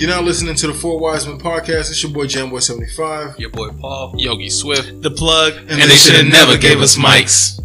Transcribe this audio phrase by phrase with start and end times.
[0.00, 1.90] You're now listening to the Four Wise Men podcast.
[1.90, 3.38] It's your boy Jamboy75.
[3.38, 5.52] Your boy Paul, Yogi Swift, The plug.
[5.58, 7.60] And and, they should have never gave us mics.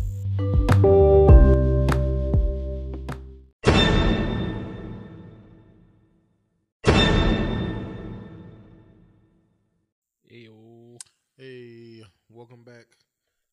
[10.29, 10.99] Ayo.
[11.37, 12.87] Hey, welcome back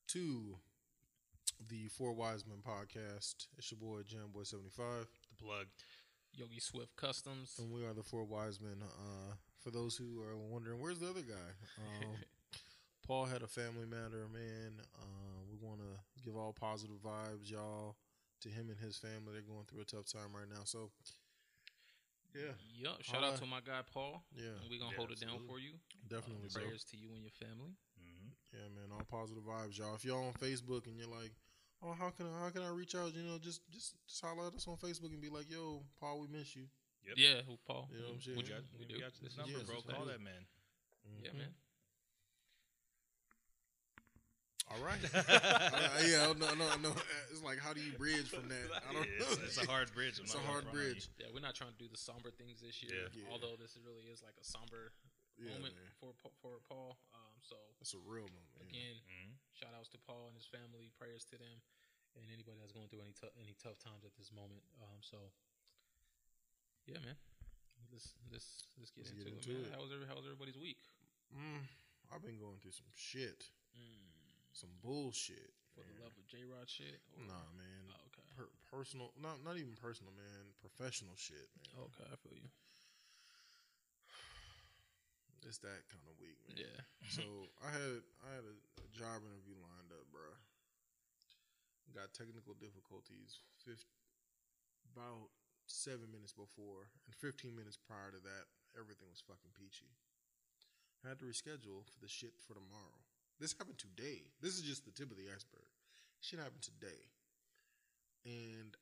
[0.08, 0.56] to
[1.68, 3.46] the Four Wise Men podcast.
[3.56, 5.06] It's your boy Jamboy75.
[5.06, 5.66] The plug.
[6.34, 7.54] Yogi Swift Customs.
[7.58, 8.82] And we are the Four Wise Men.
[8.82, 11.50] Uh, for those who are wondering, where's the other guy?
[11.78, 12.08] Um,
[13.06, 14.80] Paul had a family matter, man.
[14.94, 17.96] Uh, we want to give all positive vibes, y'all,
[18.42, 19.32] to him and his family.
[19.32, 20.62] They're going through a tough time right now.
[20.64, 20.90] So,
[22.34, 23.02] yeah, Yup.
[23.02, 23.32] Shout Alright.
[23.34, 24.22] out to my guy Paul.
[24.34, 25.72] yeah, And we gonna Yeah, hold it down for you.
[26.08, 26.46] definitely.
[26.46, 26.60] Uh, so.
[26.60, 27.76] prayers to you and your family.
[28.00, 28.30] Mm-hmm.
[28.56, 29.94] Yeah, man, all positive vibes, y'all.
[29.94, 31.32] If y'all on Facebook and you're like,
[31.82, 33.14] oh, how can I, how can I reach out?
[33.14, 36.20] You know, just just just holler at us on Facebook and be like, yo, Paul,
[36.20, 36.64] we miss you.
[37.06, 37.14] Yep.
[37.18, 37.88] Yeah, who Paul?
[37.90, 38.36] You know what I'm saying?
[38.38, 39.00] We got, We we do.
[39.00, 39.82] got this This is- number, yes, bro.
[39.82, 40.46] Call that man.
[41.22, 41.38] Yeah, Mhm.
[41.38, 41.52] man.
[44.70, 45.02] All right.
[45.12, 46.90] Uh, yeah, no, no, no.
[47.28, 48.64] It's like, how do you bridge from that?
[48.72, 49.44] I don't Yeah, know.
[49.44, 50.16] it's, it's a hard bridge.
[50.16, 50.94] I'm It's not a hard front on you.
[50.96, 51.10] bridge.
[51.20, 52.94] Yeah, we're not trying to do the somber things this year.
[53.12, 53.26] Yeah.
[53.26, 53.28] Yeah.
[53.34, 54.94] Although this really is like a somber
[55.36, 55.90] Yeah, moment man.
[56.00, 56.96] for for Paul.
[57.12, 58.56] Um, so That's a real moment.
[58.56, 58.70] yeah.
[58.72, 59.36] again, Mhm.
[59.52, 60.88] shout outs to Paul and his family.
[60.96, 61.60] Prayers to them
[62.18, 64.62] and anybody that's going through any tough any tough times at this moment.
[64.82, 65.18] Um, so
[66.86, 67.16] yeah, man.
[67.92, 68.48] Let's let's
[68.80, 69.68] let's get Let's into, get it, man.
[69.68, 69.76] it.
[69.76, 70.80] How was every how was everybody's week?
[71.32, 71.64] Mm,
[72.12, 74.04] I've been going through some shit, Mm,
[74.52, 75.52] some bullshit.
[75.76, 77.00] for the love of J Rod shit.
[77.16, 77.84] or- Nah, man.
[77.92, 78.24] Oh, okay.
[78.36, 80.52] Per- personal, not not even personal, man.
[80.60, 81.84] Professional shit, man.
[81.88, 82.48] Okay, I feel you.
[85.42, 86.54] It's that kind of week, man.
[86.64, 86.78] Yeah.
[87.10, 87.24] So
[87.66, 90.38] I had I had a, a job interview lined up, bruh.
[91.92, 93.44] Got technical difficulties.
[94.96, 95.28] About
[95.68, 98.44] seven minutes before, and fifteen minutes prior to that,
[98.76, 99.92] everything was fucking peachy.
[101.04, 102.96] I had to reschedule for the shit for tomorrow.
[103.40, 104.24] This happened today.
[104.40, 105.68] This is just the tip of the iceberg.
[106.24, 107.02] Shit happened today,
[108.24, 108.72] and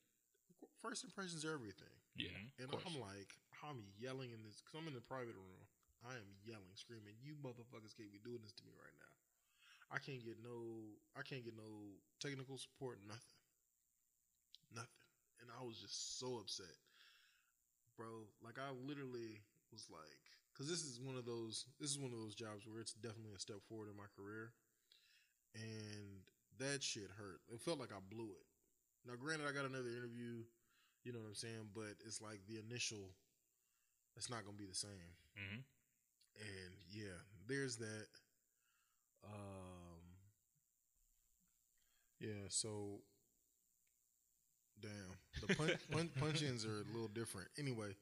[0.78, 1.92] first impressions are everything.
[2.14, 2.30] Yeah.
[2.62, 2.70] And.
[2.70, 3.34] I'm like,
[3.66, 5.62] I'm yelling in this because I'm in the private room.
[6.06, 9.09] I am yelling, screaming, "You motherfuckers can't be doing this to me right now!
[9.90, 13.34] I can't get no, I can't get no technical support, nothing,
[14.74, 15.06] nothing."
[15.40, 16.76] And I was just so upset,
[17.96, 18.28] bro.
[18.42, 19.42] Like I literally
[19.72, 20.20] was like,
[20.52, 23.34] because this is one of those, this is one of those jobs where it's definitely
[23.34, 24.52] a step forward in my career,
[25.54, 26.22] and
[26.58, 27.40] that shit hurt.
[27.52, 28.46] It felt like I blew it.
[29.06, 30.44] Now, granted, I got another interview.
[31.02, 31.72] You know what I'm saying?
[31.74, 33.16] But it's like the initial,
[34.16, 35.16] it's not gonna be the same.
[35.34, 35.64] Mhm.
[36.36, 38.06] And yeah, there's that.
[39.24, 39.59] Um,
[42.20, 42.46] yeah.
[42.48, 43.00] So,
[44.80, 47.48] damn, the punch, punch, punch ins are a little different.
[47.58, 47.94] Anyway,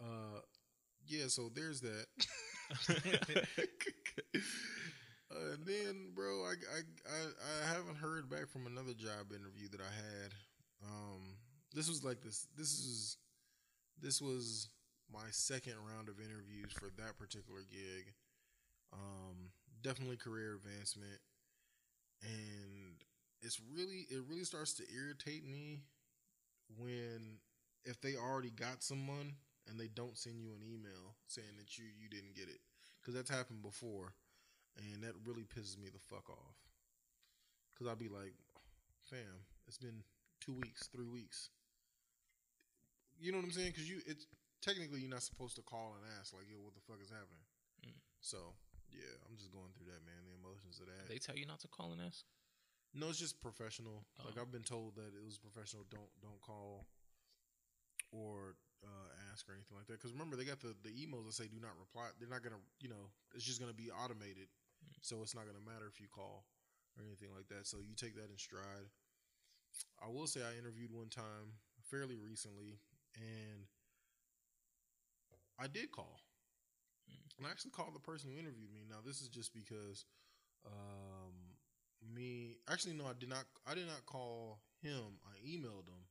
[0.00, 0.40] uh,
[1.06, 1.26] yeah.
[1.28, 2.06] So there's that.
[2.88, 2.94] uh,
[5.54, 7.20] and then, bro, I, I I
[7.64, 10.32] I haven't heard back from another job interview that I had.
[10.84, 11.36] Um,
[11.74, 12.46] this was like this.
[12.56, 13.16] This is
[14.00, 14.68] this was
[15.12, 18.12] my second round of interviews for that particular gig.
[18.92, 19.50] Um,
[19.82, 21.20] definitely career advancement,
[22.22, 22.77] and
[23.42, 25.82] it's really it really starts to irritate me
[26.76, 27.38] when
[27.84, 29.34] if they already got someone
[29.68, 32.60] and they don't send you an email saying that you you didn't get it
[33.00, 34.12] because that's happened before,
[34.76, 36.56] and that really pisses me the fuck off.
[37.72, 38.34] Because I'll be like,
[39.08, 40.02] fam, it's been
[40.40, 41.50] two weeks, three weeks.
[43.20, 43.72] You know what I'm saying?
[43.72, 44.26] Because you, it's
[44.62, 47.46] technically you're not supposed to call and ask like, yo, what the fuck is happening?
[47.86, 47.98] Mm.
[48.20, 48.54] So
[48.92, 50.20] yeah, I'm just going through that, man.
[50.26, 51.08] The emotions of that.
[51.08, 52.24] They tell you not to call and ask.
[52.94, 54.04] No, it's just professional.
[54.24, 54.42] Like Oh.
[54.42, 55.84] I've been told that it was professional.
[55.90, 56.86] Don't don't call
[58.12, 59.98] or uh, ask or anything like that.
[59.98, 62.10] Because remember, they got the the emails that say do not reply.
[62.18, 64.48] They're not gonna, you know, it's just gonna be automated.
[65.00, 66.46] So it's not gonna matter if you call
[66.96, 67.66] or anything like that.
[67.66, 68.88] So you take that in stride.
[70.02, 71.58] I will say I interviewed one time
[71.90, 72.80] fairly recently,
[73.16, 73.66] and
[75.58, 76.20] I did call.
[77.38, 78.82] And I actually called the person who interviewed me.
[78.88, 80.04] Now this is just because
[80.66, 81.17] um,
[82.14, 83.44] me actually no, I did not.
[83.66, 85.20] I did not call him.
[85.26, 86.04] I emailed him,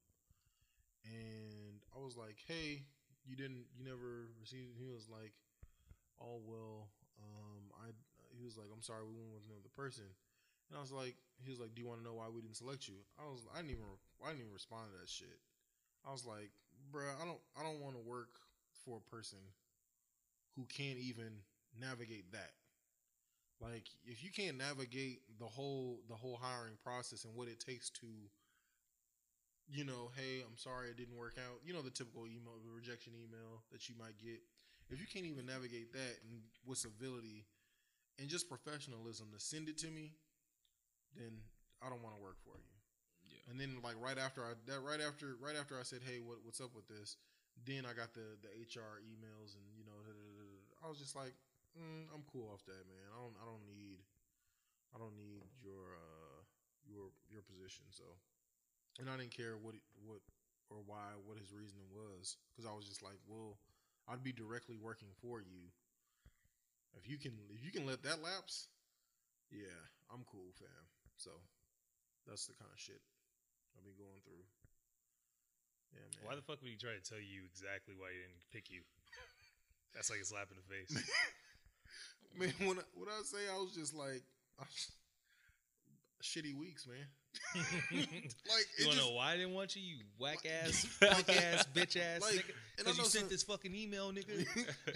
[1.05, 2.83] and I was like, "Hey,
[3.25, 3.65] you didn't.
[3.77, 5.33] You never received." He was like,
[6.21, 6.89] "Oh well."
[7.19, 7.91] Um, I.
[8.37, 10.05] He was like, "I'm sorry, we went with another person."
[10.69, 12.57] And I was like, "He was like, do you want to know why we didn't
[12.57, 13.47] select you?" I was.
[13.53, 13.85] I didn't even.
[14.23, 15.39] I didn't even respond to that shit.
[16.05, 16.51] I was like,
[16.91, 17.41] "Bruh, I don't.
[17.57, 18.37] I don't want to work
[18.85, 19.39] for a person
[20.55, 21.41] who can't even
[21.79, 22.53] navigate that."
[23.59, 27.89] Like if you can't navigate the whole the whole hiring process and what it takes
[28.01, 28.07] to
[29.67, 31.59] you know, hey, I'm sorry it didn't work out.
[31.65, 34.39] You know the typical email the rejection email that you might get.
[34.89, 37.45] if you can't even navigate that and with civility
[38.19, 40.13] and just professionalism to send it to me,
[41.17, 41.41] then
[41.81, 42.73] I don't want to work for you.
[43.27, 43.51] Yeah.
[43.51, 46.45] And then like right after I that right after right after I said, hey, what
[46.45, 47.17] what's up with this?
[47.65, 50.85] Then I got the the HR emails and you know da, da, da.
[50.85, 51.33] I was just like,
[51.77, 53.05] mm, I'm cool off that, man.
[53.13, 54.01] I don't I don't need
[54.93, 56.39] I don't need your uh
[56.87, 57.85] your your position.
[57.93, 58.03] So,
[58.99, 60.21] and I didn't care what it- what
[60.69, 63.55] or why what his reasoning was because I was just like, well,
[64.07, 65.71] I'd be directly working for you.
[66.97, 68.67] If you can if you can let that lapse,
[69.51, 69.77] yeah,
[70.11, 70.85] I'm cool, fam.
[71.17, 71.31] So
[72.25, 72.99] that's the kind of shit
[73.77, 74.43] I've been going through.
[75.95, 76.23] Yeah, man.
[76.27, 78.83] Why the fuck would he try to tell you exactly why he didn't pick you?
[79.95, 80.91] That's like a slap in the face.
[82.39, 84.23] man, when I, when I say I was just like
[86.23, 87.05] shitty weeks, man.
[87.91, 89.81] Like you wanna just know why I didn't want you?
[89.83, 92.53] You whack ass, punk ass, bitch ass Like, nigga.
[92.79, 94.45] and I Because you sent some- this fucking email, nigga.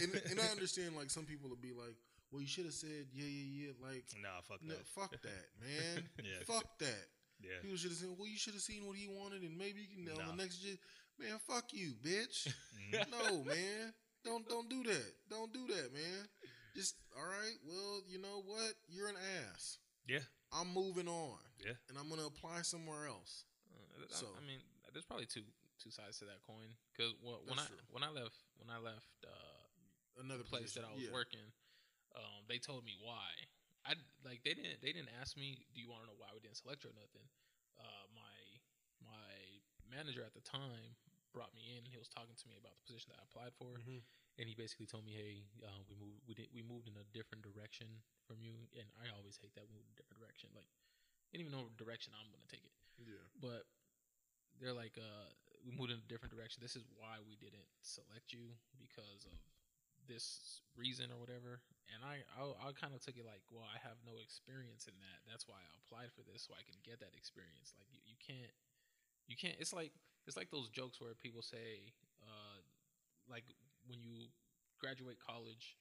[0.02, 1.96] and, and I understand like some people would be like,
[2.32, 3.72] well, you should have said yeah, yeah, yeah.
[3.88, 4.88] Like, Nah, fuck no, that.
[4.88, 6.04] fuck that, man.
[6.24, 6.42] Yeah.
[6.48, 7.06] Fuck that.
[7.42, 7.58] Yeah.
[7.62, 10.06] People should have said, well, you should have seen what he wanted, and maybe you
[10.06, 10.32] can Nah.
[10.32, 10.78] the next gen.
[11.20, 12.48] Man, fuck you, bitch.
[12.92, 13.06] Mhm.
[13.12, 13.94] no, man.
[14.26, 15.14] Don't don't do that.
[15.30, 16.26] Don't do that, man.
[16.76, 17.58] Just all right.
[17.68, 18.74] Well, you know what?
[18.88, 19.20] You're an
[19.52, 19.78] ass.
[20.08, 20.24] Yeah.
[20.52, 21.40] I'm moving on.
[21.60, 21.76] Yeah.
[21.90, 23.46] And I'm gonna apply somewhere else.
[23.72, 24.60] Uh, So- I mean,
[24.94, 25.44] there's probably two
[25.80, 26.78] two sides to that coin.
[26.94, 27.78] Because when I true.
[27.90, 30.84] when I left when I left uh, Another place position.
[30.84, 31.12] that I was yeah.
[31.16, 31.48] working,
[32.16, 33.32] um, they told me why.
[33.86, 36.40] I like they didn't they didn't ask me, do you want to know why we
[36.40, 37.26] didn't select you or nothing.
[37.80, 38.38] Uh, my
[39.02, 39.34] my
[39.90, 40.96] manager at the time
[41.34, 41.84] brought me in.
[41.84, 44.04] And he was talking to me about the position that I applied for, Mhm.
[44.40, 47.06] And he basically told me, "Hey, uh, we moved we did we moved in a
[47.16, 47.88] different direction
[48.28, 50.50] from you." And I always hate that we moved in a different direction.
[50.56, 53.24] Like, I didn't even know what direction I'm gonna take it Yeah.
[53.40, 53.66] but
[54.60, 55.28] they're like uh
[55.66, 59.38] we moved in a different direction this is why we didn't select you because of
[60.10, 61.62] this reason or whatever
[61.94, 64.98] and i i, I kind of took it like well i have no experience in
[65.02, 68.02] that that's why i applied for this so i can get that experience like you,
[68.06, 68.54] you can't
[69.30, 69.94] you can't it's like
[70.28, 72.60] it's like those jokes where people say uh
[73.30, 73.46] like
[73.88, 74.30] when you
[74.80, 75.78] graduate college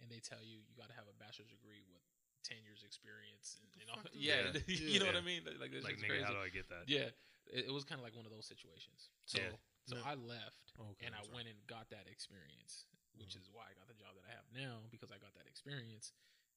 [0.00, 2.02] and they tell you you got to have a bachelor's degree with
[2.44, 4.66] 10 years experience and, and all, fuck is yeah, that?
[4.68, 6.84] you know what i mean like, this Like, nigga, crazy how do I get that?
[6.90, 7.08] yeah,
[7.48, 9.10] it, it was kind of like one of those situations.
[9.26, 9.54] So, Yeah.
[9.86, 10.02] so No.
[10.04, 12.86] I left Okay, and I went and got that experience,
[13.18, 13.42] which Mhm.
[13.42, 16.12] is why I got the job that I have now because I got that experience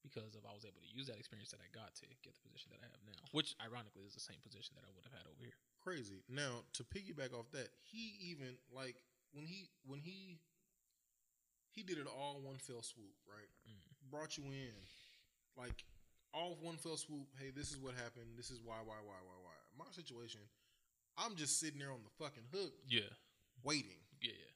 [0.05, 2.41] because of I was able to use that experience that I got to get the
[2.45, 5.13] position that I have now, which ironically is the same position that I would have
[5.17, 5.57] had over here.
[5.81, 6.21] crazy.
[6.29, 9.01] Now to piggyback off that, he even like
[9.33, 10.37] when he when he
[11.75, 13.49] he did it all one fell swoop, right?
[13.69, 14.09] Mm.
[14.11, 14.73] Brought you in,
[15.57, 15.83] like
[16.33, 17.27] all one fell swoop.
[17.39, 18.35] Hey, this is what happened.
[18.37, 19.51] This is why, why, why, why, why.
[19.77, 20.41] My situation,
[21.17, 23.01] I'm just sitting there on the fucking hook, Yeah,
[23.63, 23.99] waiting.
[24.21, 24.51] yeah, yeah.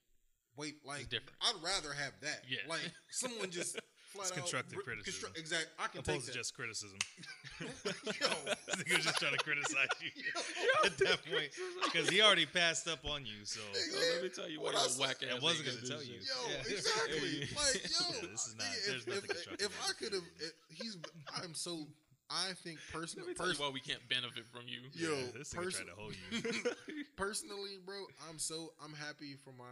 [0.58, 1.08] Wait, like.
[1.14, 2.42] I'd rather have that.
[2.50, 2.60] Yeah.
[2.68, 3.80] like someone just
[4.10, 5.32] flat It's constructive br- criticism.
[5.36, 5.68] exact.
[5.80, 6.98] I can take Opposed to just criticism.
[7.60, 7.66] Yo.
[8.06, 10.86] This nigga was just trying to criticize you Yo.
[10.88, 11.50] at that point
[11.86, 13.44] because he already passed up on you.
[13.46, 15.36] So So oh, let me tell you What what I a whack ass.
[15.36, 16.16] I wasn't gonna tell you.
[16.16, 16.76] Yo, Yeah.
[16.76, 17.30] exactly.
[17.40, 17.46] Yeah.
[17.58, 20.24] Like, yo, This is not- nigga, there's if, nothing if, constructive if I could have,
[20.70, 20.98] he's.
[21.44, 21.88] I'm so.
[22.32, 24.82] I think Let personally, me tell why we can't benefit from you.
[24.94, 26.72] yo, Yeah, this nigga person- tried to hold you.
[27.18, 29.66] personally, bro, I'm so I'm happy for my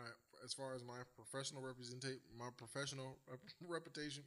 [0.44, 4.24] as far as my professional representation, my professional rep- reputation,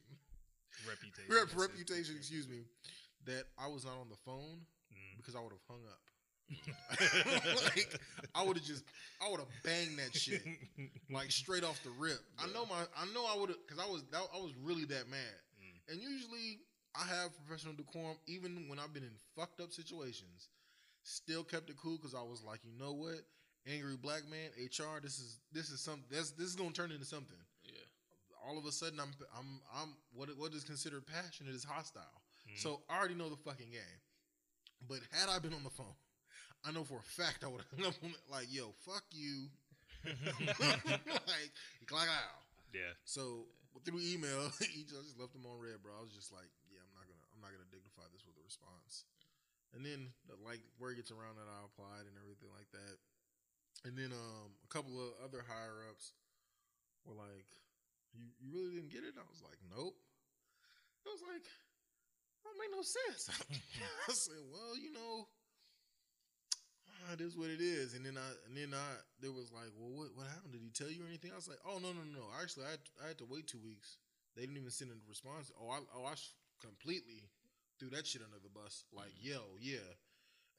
[0.87, 1.29] Reputation.
[1.33, 2.17] rep, reputation.
[2.17, 2.63] Excuse me,
[3.27, 5.17] that I was not on the phone Mm.
[5.19, 6.03] because I would have hung up.
[7.77, 8.01] like
[8.35, 8.83] I would have just,
[9.23, 10.43] I would have banged that shit
[11.13, 12.19] like straight off the rip.
[12.41, 14.85] I know my, I know I would have because I was, that, I was really
[14.87, 15.39] that mad.
[15.63, 15.93] Mm.
[15.93, 16.59] And usually
[16.97, 20.49] I have professional decorum, even when I've been in fucked up situations.
[21.05, 23.21] Still kept it cool because I was like, you know what,
[23.67, 26.05] angry black man, HR, this is this is something.
[26.11, 27.37] This this is gonna turn into something.
[27.65, 27.85] Yeah.
[28.47, 32.03] All of a sudden, I'm I'm I'm what what is considered passionate is hostile.
[32.49, 32.59] Mm.
[32.59, 33.99] So I already know the fucking game.
[34.89, 35.93] But had I been on the phone,
[36.65, 39.05] I know for a fact I would have hung up on it like, yo, fuck
[39.13, 39.53] you.
[40.09, 41.53] like,
[41.85, 42.41] clock out.
[42.73, 42.97] yeah.
[43.05, 43.45] So
[43.85, 45.93] through email, I just left them on red, bro.
[45.93, 48.45] I was just like, yeah, I'm not gonna, I'm not gonna dignify this with a
[48.45, 49.05] response.
[49.77, 50.11] And then
[50.43, 52.97] like word gets around that I applied and everything like that.
[53.85, 56.13] And then um a couple of other higher ups
[57.05, 57.49] were like,
[58.15, 59.97] "You you really didn't get it?" I was like, "Nope."
[61.07, 63.29] I was like, "That don't make no sense."
[64.09, 65.29] I said, "Well, you know."
[66.89, 68.89] ah, It is what it is, and then I and then I
[69.21, 70.53] there was like, well, what what happened?
[70.53, 71.33] Did he tell you or anything?
[71.33, 72.25] I was like, oh no no no.
[72.41, 73.99] Actually, I had, I had to wait two weeks.
[74.37, 75.51] They didn't even send a response.
[75.61, 76.15] Oh I oh I
[76.61, 77.27] completely
[77.79, 78.85] threw that shit under the bus.
[78.93, 79.85] Like yo yeah,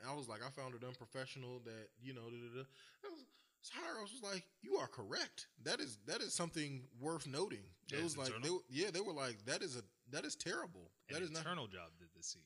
[0.01, 2.25] and I was like, I found it unprofessional that you know.
[2.25, 2.65] Da, da, da.
[3.05, 3.22] I, was,
[3.70, 5.46] Hyros was like, "You are correct.
[5.63, 7.62] That is that is something worth noting."
[7.93, 10.25] Yeah, it it's was like, they, were- yeah, they were like, "That is a that
[10.25, 10.89] is terrible.
[11.10, 12.41] An That is not." internal job did this see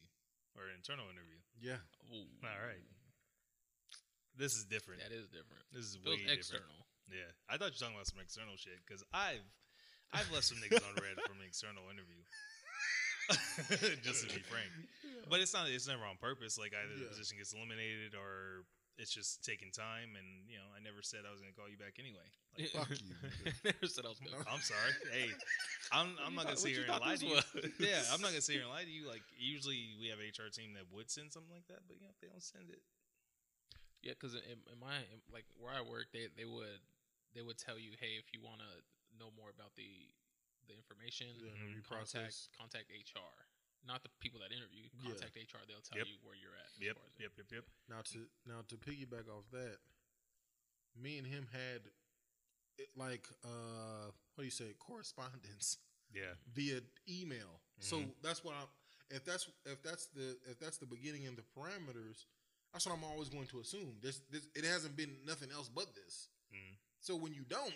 [0.59, 1.39] or an internal interview.
[1.59, 1.79] Yeah,
[2.11, 2.83] Ooh, All right.
[4.35, 4.99] This is different.
[4.99, 5.63] that is different.
[5.71, 6.35] This is way different.
[6.35, 6.83] external.
[7.07, 9.45] Yeah, I thought you were talking about some external shit because I've
[10.11, 12.19] I've left some niggas on red from an external interview.
[14.03, 14.69] Just to be frank,
[15.29, 15.67] but it's not.
[15.69, 16.57] It's never on purpose.
[16.57, 18.65] Like either the position gets eliminated or
[18.97, 20.15] it's just taking time.
[20.17, 22.25] And you know, I never said I was gonna call you back anyway.
[22.55, 23.15] Like, fuck you.
[23.63, 24.43] Never said I was gonna.
[24.45, 24.93] I'm sorry.
[25.11, 25.29] Hey,
[25.91, 27.39] I'm I'm not gonna What sit you here and lie to you.
[27.81, 29.07] Yeah, I'm not gonna sit here and lie to you.
[29.09, 32.05] Like usually we have a HR team that would send something like that, but you
[32.05, 32.81] know if they don't send it,
[34.03, 36.81] Yeah, because in, in my in, like where I work, they they would
[37.33, 38.71] they would tell you, hey, if you want to
[39.17, 40.09] know more about the
[40.67, 42.49] the information, The interview contact process.
[42.57, 43.33] contact HR,
[43.85, 44.89] not the people that interview.
[45.01, 45.11] Yeah.
[45.15, 45.61] Contact HR.
[45.67, 46.07] They'll tell Yep.
[46.07, 46.71] you where you're at.
[46.75, 47.65] as yep, far as yep, yep, yep.
[47.87, 49.77] Now to now to piggyback off that,
[50.95, 51.81] me and him had
[52.77, 55.77] it like uh what do you say correspondence
[56.13, 57.59] Yeah, via email.
[57.79, 58.13] So Mhm.
[58.21, 58.67] that's what I'm.
[59.09, 62.25] If that's if that's the if that's the beginning and the parameters,
[62.71, 63.99] that's what I'm always going to assume.
[64.01, 66.29] This this it hasn't been nothing else but this.
[66.53, 66.77] Mhm.
[67.01, 67.75] So when you don't,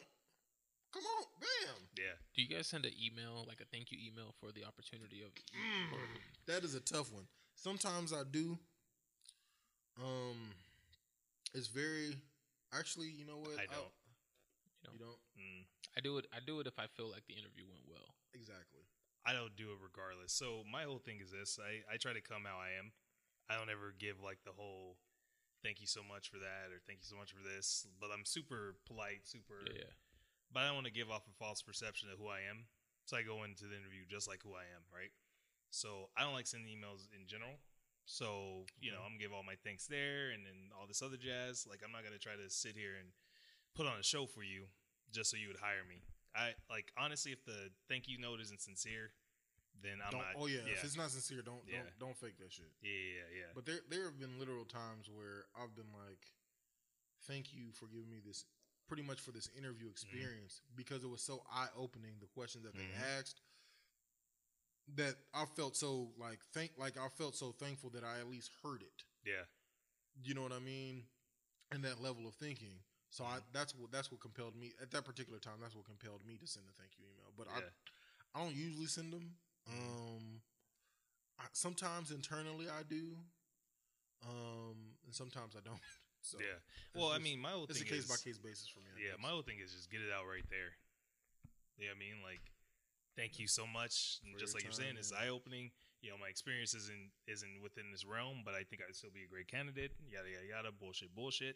[0.93, 1.75] come on, bam.
[1.97, 2.15] yeah.
[2.35, 5.31] Do you guys send an email, like a thank you email, for the opportunity of?
[5.53, 5.97] Mm.
[6.47, 7.25] That is a tough one.
[7.55, 8.57] Sometimes I do.
[10.01, 10.55] Um,
[11.53, 12.15] it's very
[12.73, 13.07] actually.
[13.09, 13.57] You know what?
[13.59, 13.93] I I'll- don't.
[14.83, 15.65] You You don't Mm.
[15.97, 16.25] I do it.
[16.31, 18.15] I do it if I feel like the interview went well.
[18.33, 18.85] exactly.
[19.25, 20.31] I don't do it regardless.
[20.31, 22.91] So my whole thing is this: I I try to come how I am.
[23.49, 24.97] I don't ever give like the whole
[25.61, 27.85] thank you so much for that or thank you so much for this.
[27.99, 29.59] But I'm super polite, super.
[29.67, 29.93] Yeah, yeah.
[30.51, 32.65] But I don't want to give off a false perception of who I am.
[33.05, 35.13] So I go into the interview just like who I am, right?
[35.69, 37.57] So I don't like sending emails in general.
[38.05, 41.17] So you know, I'm gonna give all my thanks there and then all this other
[41.17, 41.65] jazz.
[41.69, 43.09] Like I'm not gonna try to sit here and
[43.77, 44.65] put on a show for you
[45.13, 46.01] just so you would hire me.
[46.35, 49.13] I like honestly, if the thank you note isn't sincere,
[49.81, 50.33] then I'm don't, not.
[50.37, 51.85] oh yeah, yeah, if it's not sincere, don't Yeah.
[51.85, 52.69] don't don't fake that shit.
[52.81, 53.49] yeah, yeah, yeah.
[53.53, 56.33] But there there have been literal times where I've been like,
[57.25, 58.45] "Thank you for giving me this."
[58.89, 62.17] Pretty much for this interview experience because it was so eye opening.
[62.19, 62.77] The questions that Mhm.
[62.77, 63.41] they asked
[64.95, 68.49] that I felt so like thank like I felt so thankful that I at least
[68.63, 69.03] heard it.
[69.23, 69.45] yeah,
[70.23, 71.07] You know what I mean?
[71.71, 72.83] And that level of thinking.
[73.11, 75.59] So I that's what that's what compelled me at that particular time.
[75.61, 77.31] That's what compelled me to send a thank you email.
[77.37, 77.69] But yeah.
[78.33, 79.37] I I don't usually send them.
[79.67, 80.41] Um,
[81.37, 83.15] I, sometimes internally I do.
[84.27, 85.79] Um, and sometimes I don't.
[86.21, 86.59] So yeah.
[86.93, 88.91] Well, I mean, my whole it's a case is by case basis for me.
[88.91, 89.23] I Yeah, guess.
[89.23, 90.75] my whole thing is just get it out right there.
[91.79, 92.19] Know I mean?
[92.19, 92.43] Like,
[93.15, 94.19] thank you so much.
[94.19, 95.27] For just your like you're time, saying, it's yeah.
[95.27, 95.71] eye opening.
[96.03, 99.23] You know, my experience isn't isn't within this realm, but I think I'd still be
[99.23, 99.95] a great candidate.
[100.11, 100.69] Yada yada yada.
[100.75, 101.55] Bullshit, bullshit.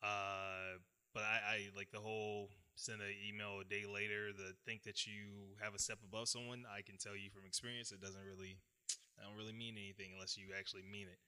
[0.00, 0.80] Uh,
[1.12, 4.32] but I, I like the whole send an email a day later.
[4.32, 6.64] The think that you have a step above someone.
[6.68, 8.58] I can tell you from experience, it doesn't really,
[9.20, 11.20] I don't really mean anything unless you actually mean it.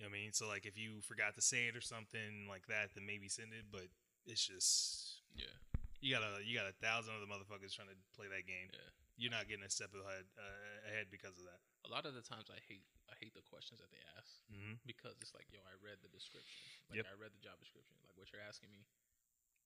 [0.00, 0.32] You know what I mean?
[0.32, 3.52] So like, if you forgot to say it or something like that, then maybe send
[3.52, 3.68] it.
[3.68, 3.92] But
[4.24, 5.52] it's just Yeah,
[6.00, 8.72] you got a you got a thousand other motherfuckers trying to play that game.
[8.72, 8.88] yeah.
[9.20, 11.60] You're not getting a step ahead uh, ahead because of that.
[11.84, 14.80] A lot of the times, I hate I hate the questions that they ask Mm-hmm.
[14.88, 16.56] because it's like, yo, I read the description.
[16.88, 17.12] Like Yep.
[17.12, 18.00] I read the job description.
[18.00, 18.88] Like what you're asking me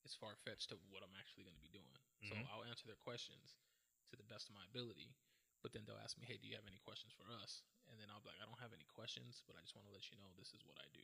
[0.02, 1.94] is far fetched to what I'm actually going to be doing.
[2.26, 2.42] So Mhm.
[2.50, 3.54] I'll answer their questions
[4.10, 5.14] to the best of my ability.
[5.64, 7.64] But then they'll ask me, hey, do you have any questions for us?
[7.88, 9.94] And then I'll be like, I don't have any questions, but I just want to
[9.96, 11.00] let you know this is what I do.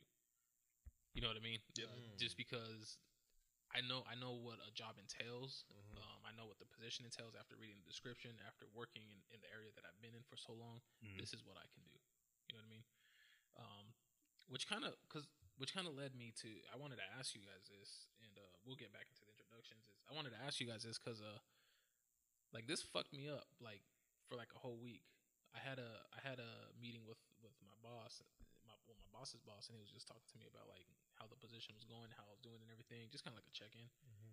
[1.17, 1.57] You know what I mean?
[1.73, 1.89] Yep.
[1.89, 3.01] Uh, just because
[3.73, 5.65] I know I know what a job entails.
[5.73, 5.97] Mhm.
[5.97, 9.41] Um, I know what the position entails after reading the description, after working in, in
[9.41, 11.17] the area that I've been in for so long Mhm.
[11.17, 11.97] this is what I can do.
[12.47, 12.85] You know what I mean?
[13.57, 13.85] Um,
[14.47, 15.25] which kind of because
[15.57, 18.55] which kind of led me to I wanted to ask you guys this, and uh,
[18.63, 19.87] we'll get back into the introductions.
[19.89, 21.39] Is I wanted to ask you guys this because uh,
[22.51, 23.83] like this fucked me up like
[24.31, 25.03] for like a whole week.
[25.51, 28.23] I had a I had a meeting with with my boss,
[28.63, 30.87] my well, my boss's boss, and he was just talking to me about like
[31.19, 33.11] how the position was going, how I was doing, and everything.
[33.11, 34.31] Just kind of like a check in Mhm.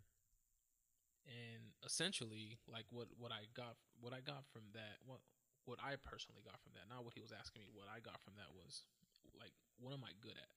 [1.27, 5.21] and essentially like what what I got what I got from that what
[5.67, 8.23] what I personally got from that not what he was asking me what I got
[8.25, 8.87] from that was
[9.37, 10.49] like what am I good at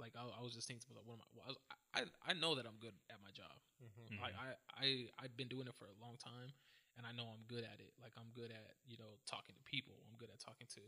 [0.00, 1.58] like I, I was just thinking about what am I, well, I, was,
[1.92, 2.00] I
[2.30, 4.16] I know that I'm good at my job Mhm.
[4.24, 4.86] I, I I
[5.20, 6.54] I've been doing it for a long time
[6.96, 9.64] and I know I'm good at it like I'm good at you know talking to
[9.66, 10.82] people I'm good at talking to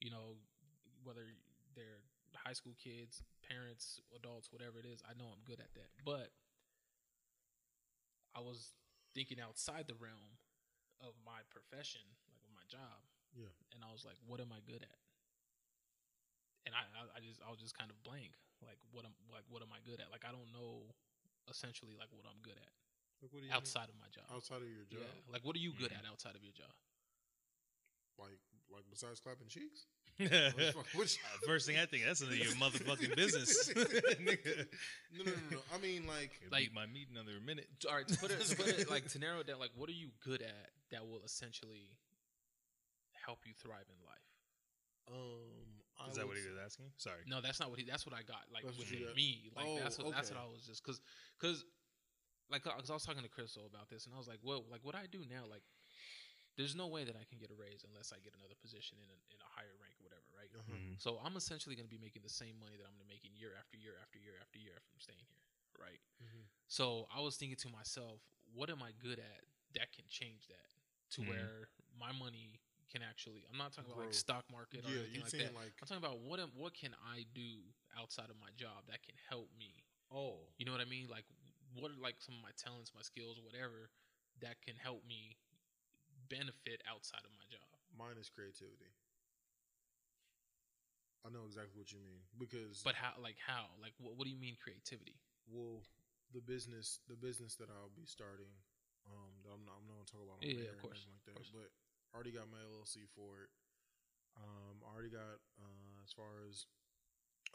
[0.00, 0.38] you know
[1.02, 1.26] whether
[1.74, 2.02] they're
[2.34, 6.30] high school kids parents adults whatever it is I know I'm good at that but
[8.34, 8.74] I was
[9.10, 10.38] thinking outside the realm
[11.02, 13.02] of my profession, like of my job.
[13.34, 13.50] Yeah.
[13.74, 15.00] And I was like, what am I good at?
[16.68, 18.36] And I, I, I just, I was just kind of blank.
[18.62, 20.12] Like, what am, like, what am I good good at?
[20.12, 20.86] Like I don't know
[21.48, 22.72] essentially like what I'm good at
[23.22, 23.52] Like, what do you mean?
[23.52, 24.24] outside of my job.
[24.34, 25.32] outside of your job, Yeah.
[25.32, 25.98] Like what are you good Mhm.
[25.98, 26.72] at outside of your job?
[28.18, 28.38] like
[28.70, 29.86] like besides clapping cheeks.
[30.20, 30.50] Uh,
[31.46, 33.72] First thing I think, that's none of your motherfucking business.
[33.74, 35.58] No, no, no, no.
[35.74, 37.68] I mean, like, Like- beat my meat another minute.
[37.88, 39.88] All right, to put it, to put it like to narrow it down, like what
[39.88, 41.96] are you good at that will essentially
[43.24, 44.28] help you thrive in life?
[45.08, 46.92] um, I Is that what he was asking?
[46.98, 47.20] Sorry.
[47.26, 47.84] No, that's not what he.
[47.86, 48.44] That's what I got.
[48.52, 51.00] Like That's what with me, like Oh, that's what that's what I was just because
[51.40, 51.64] because
[52.50, 54.82] like because I was talking to Crystal about this, and I was like, well, like
[54.82, 55.62] what I do now, like
[56.58, 59.08] there's no way that I can get a raise unless I get another position in
[59.08, 60.50] a, in a higher rank or whatever, right?
[60.52, 60.74] Uh-huh.
[60.76, 60.98] Mhm.
[61.00, 63.14] So I'm essentially going to be making the same money that I'm going to be
[63.16, 65.40] making year after year after year after year if I'm staying here,
[65.80, 66.00] right?
[66.20, 66.44] Mhm.
[66.68, 68.20] So I was thinking to myself,
[68.52, 69.42] what am I good at
[69.78, 70.68] that can change that
[71.16, 71.28] to Mhm.
[71.30, 73.46] where my money can actually?
[73.48, 75.54] I'm not talking about like stock market or Yeah, anything like that.
[75.54, 77.62] like, I'm talking about what am, what can I do
[77.96, 79.86] outside of my job that can help me?
[80.12, 81.08] oh, You know what I mean?
[81.08, 81.24] Like
[81.74, 83.90] what are like some of my talents, my skills, whatever
[84.40, 85.36] that can help me
[86.28, 87.66] benefit outside of my job.
[87.96, 88.92] mine is creativity.
[91.24, 93.12] I know exactly what you mean because, But how?
[93.20, 93.68] Like how?
[93.80, 94.16] Like what?
[94.16, 95.20] What do you mean creativity?
[95.48, 95.82] well,
[96.32, 98.50] the business, the business that I'll be starting,
[99.04, 101.24] um, that I'm not, I'm not gonna talk about on Yeah, air of course, like
[101.28, 101.50] that, course.
[101.52, 101.68] but
[102.12, 103.50] I already got my LLC for it.
[104.38, 106.64] Um, I already got uh, as far as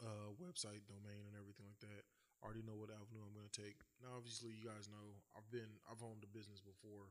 [0.04, 2.04] uh website domain and everything like that.
[2.44, 3.80] Already know what avenue I'm gonna take.
[3.98, 7.10] Now, obviously, you guys know I've been I've owned a business before,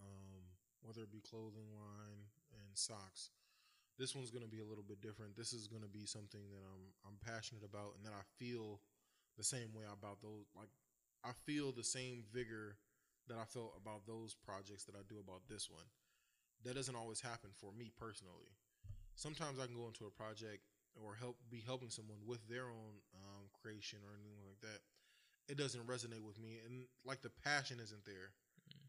[0.00, 0.42] um,
[0.82, 3.30] whether it be clothing line and socks.
[3.98, 5.36] This one's gonna be a little bit different.
[5.36, 8.80] This is gonna be something that I'm I'm passionate about and that I feel
[9.36, 10.48] the same way about those.
[10.56, 10.72] Like
[11.24, 12.76] I feel the same vigor
[13.28, 15.86] that I felt about those projects that I do about this one.
[16.64, 18.54] That doesn't always happen for me personally.
[19.14, 20.62] Sometimes I can go into a project
[20.96, 23.00] or help be helping someone with their own
[23.66, 24.80] creation or anything like that.
[25.50, 28.30] It doesn't resonate with me, and like the passion isn't there.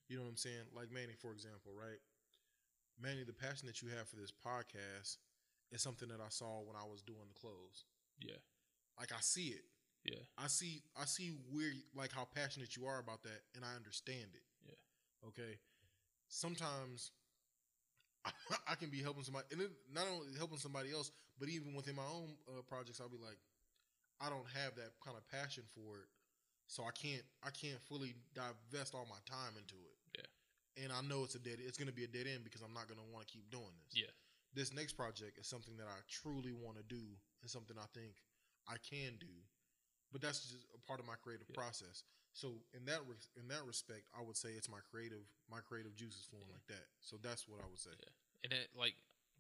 [0.10, 0.70] You know what I'm saying?
[0.74, 2.02] Like Manny, for example, right?
[3.02, 5.18] Manny, the passion that you have for this podcast
[5.72, 7.86] is something that I saw when I was doing the clothes.
[8.22, 8.42] Yeah.
[9.00, 9.66] Like I see it.
[10.06, 10.24] Yeah.
[10.38, 14.34] I see I see where like how passionate you are about that and I understand
[14.34, 14.46] it.
[14.66, 15.28] Yeah.
[15.30, 15.60] Okay.
[16.30, 17.12] Sometimes
[18.68, 21.96] I can be helping somebody and it, not only helping somebody else, but even within
[21.96, 23.38] my own uh, projects I'll be like
[24.22, 26.10] I don't have that kind of passion for it.
[26.68, 29.98] So I can't I can't fully divest all my time into it.
[30.20, 30.84] Yeah.
[30.84, 32.74] And I know it's a dead it's going to be a dead end because I'm
[32.74, 34.12] not going to want to keep doing this Yeah.
[34.54, 37.00] this next project is something that I truly want to do
[37.42, 38.20] and something I think
[38.68, 39.32] I can do.
[40.12, 41.56] But that's just a part of my creative Yeah.
[41.56, 42.04] process.
[42.34, 45.96] So in that res- in that respect, I would say it's my creative my creative
[45.96, 46.60] juices flowing Yeah.
[46.60, 46.88] like that.
[47.00, 47.96] So that's what I would say.
[47.96, 48.12] Yeah.
[48.44, 48.96] And that like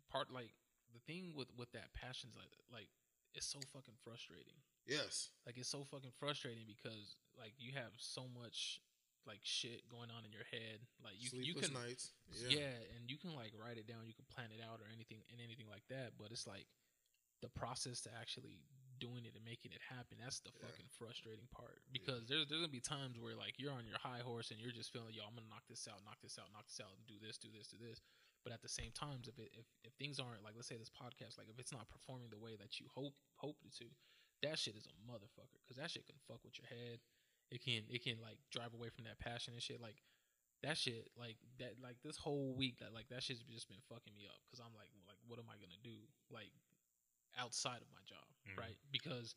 [0.07, 0.53] part like
[0.93, 2.87] the thing with with that passion's like like
[3.35, 4.57] it's so fucking frustrating.
[4.85, 5.29] Yes.
[5.45, 8.79] Like it's so fucking frustrating because like you have so much
[9.27, 10.79] like shit going on in your head.
[11.03, 12.15] Like you you can nights.
[12.31, 12.63] yeah.
[12.71, 12.95] Yeah.
[12.95, 15.43] and you can like write it down, you can plan it out or anything and
[15.43, 16.15] anything like that.
[16.15, 16.65] But it's like
[17.43, 18.63] the process to actually
[18.97, 20.17] doing it and making it happen.
[20.17, 20.65] That's the Yeah.
[20.65, 24.23] fucking frustrating part because there's there's gonna be times where like you're on your high
[24.25, 26.65] horse and you're just feeling yo, I'm gonna knock this out, knock this out, knock
[26.65, 27.99] this out, and do this, do this, do this.
[28.47, 30.87] But at the same times, if it, if if things aren't like let's say this
[30.91, 33.91] podcast, like if it's not performing the way that you hope hoped it to,
[34.47, 37.03] that shit is a motherfucker because that shit can fuck with your head.
[37.51, 39.83] It can it can like drive away from that passion and shit.
[39.83, 39.99] Like
[40.63, 44.15] that shit like that like this whole week that like that shit's just been fucking
[44.15, 45.93] me up because I'm like like what am I gonna do
[46.31, 46.49] like
[47.37, 48.57] outside of my job Mhm.
[48.57, 49.35] right because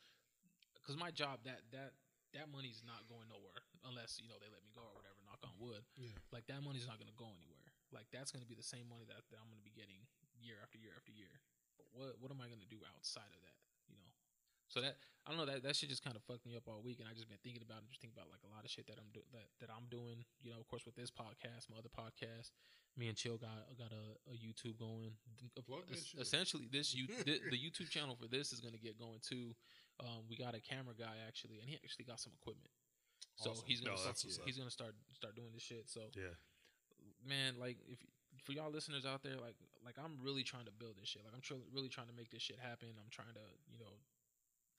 [0.81, 1.93] because my job that that
[2.33, 5.43] that money's not going nowhere unless you know they let me go or whatever knock
[5.45, 6.17] on wood Yeah.
[6.33, 7.60] like that money's not gonna go anywhere
[7.93, 10.07] like that's gonna be the same money that, that I'm gonna be getting
[10.41, 11.31] year after year after year
[11.77, 13.59] but what what am I gonna do outside of that
[13.91, 14.11] you know
[14.71, 16.81] so that I don't know that that shit just kind of fucked me up all
[16.81, 18.71] week, and I just been thinking about it, just thinking about like a lot of
[18.73, 20.25] shit that I'm doing that, that I'm doing.
[20.41, 22.57] You know, of course, with this podcast, my other podcast,
[22.97, 25.13] me and Chill got got a, a YouTube going.
[25.93, 29.53] Es- Essentially, this you the, the YouTube channel for this is gonna get going too.
[30.01, 32.73] Um, we got a camera guy actually, and he actually got some equipment.
[33.37, 33.65] So Awesome.
[33.69, 34.47] he's gonna Oh, start, that's what's up.
[34.49, 35.85] he's gonna start start doing this shit.
[35.91, 36.33] So Yeah.
[37.27, 37.99] Man, like if
[38.45, 41.23] for y'all listeners out there, like like I'm really trying to build this shit.
[41.25, 42.89] Like I'm tr- really trying to make this shit happen.
[43.01, 43.95] I'm trying to, you know,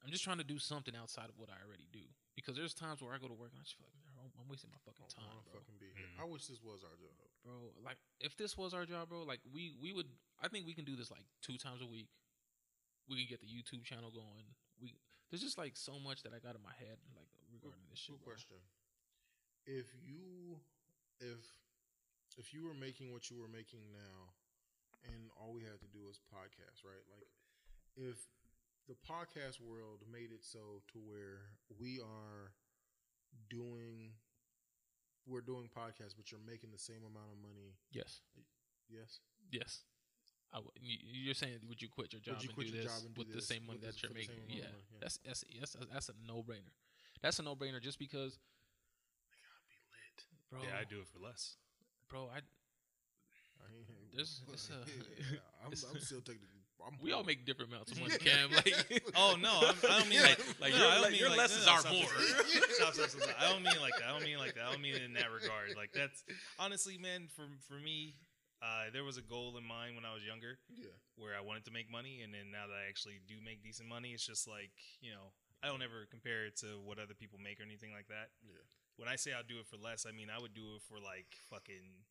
[0.06, 2.02] I'm just trying to do something outside of what I already do.
[2.38, 4.34] Because there's times where I go to work and I just feel like, man, I'm-
[4.40, 5.62] I'm wasting my fucking don't time, bro.
[5.62, 6.10] fucking be here.
[6.18, 6.22] Mm.
[6.22, 7.14] I wish this was our job.
[7.46, 10.10] Bro, like if this was our job, bro, like we we would.
[10.42, 12.10] I think we can do this like two times a week.
[13.10, 14.46] We can get the YouTube channel going.
[14.82, 14.96] We
[15.30, 18.18] there's just like so much that I got in my head like regarding this shit.
[18.18, 18.58] Good question.
[19.66, 20.58] If you
[21.20, 21.42] if
[22.38, 24.32] if you were making what you were making now
[25.04, 27.04] and all we had to do was podcast, right?
[27.12, 27.28] Like
[27.96, 28.28] if
[28.88, 32.54] the podcast world made it so to where we are
[33.50, 34.14] doing
[35.28, 37.78] we're doing podcasts, but you're making the same amount of money.
[37.92, 38.22] Yes.
[38.90, 39.20] Yes.
[39.52, 39.82] Yes.
[40.52, 40.98] I w- you,
[41.30, 43.06] you're saying would you quit your job Would you and quit do your this job
[43.06, 44.50] and do with the same money that this- you're making?
[44.50, 44.66] Yeah.
[44.68, 45.00] yeah.
[45.00, 46.74] That's that's that's a, that's a no brainer.
[47.22, 48.40] That's a no brainer just because,
[50.50, 50.60] bro.
[50.64, 51.56] Yeah, I do it for less.
[52.12, 52.28] Bro.
[52.34, 52.38] I
[53.64, 54.74] I ain't, There's- it's a-
[55.32, 56.42] yeah, I'm, it's- I'm still taking.
[56.84, 58.50] I'm we all make different amounts of money, Cam.
[58.52, 58.74] Like,
[59.16, 61.30] Oh no, I'm, I don't mean like Like, no, your- I don't like, mean your
[61.30, 62.10] like, lessons no, no, are more.
[62.10, 63.36] Stop, stop, stop, stop, stop.
[63.40, 64.10] I don't mean like that.
[64.10, 64.66] I don't mean like that.
[64.66, 65.78] I don't mean in that regard.
[65.78, 66.24] Like that's
[66.58, 67.30] honestly, man.
[67.38, 68.18] For for me,
[68.66, 70.90] uh, there was a goal in mind when I was younger Yeah.
[71.22, 73.86] where I wanted to make money, and then now that I actually do make decent
[73.88, 74.74] money, it's just like
[75.06, 75.30] you know
[75.62, 78.34] I don't ever compare it to what other people make or anything like that.
[78.42, 78.58] Yeah.
[78.98, 81.00] When I say I'll do it for less, I mean I would do it for
[81.02, 82.06] like fucking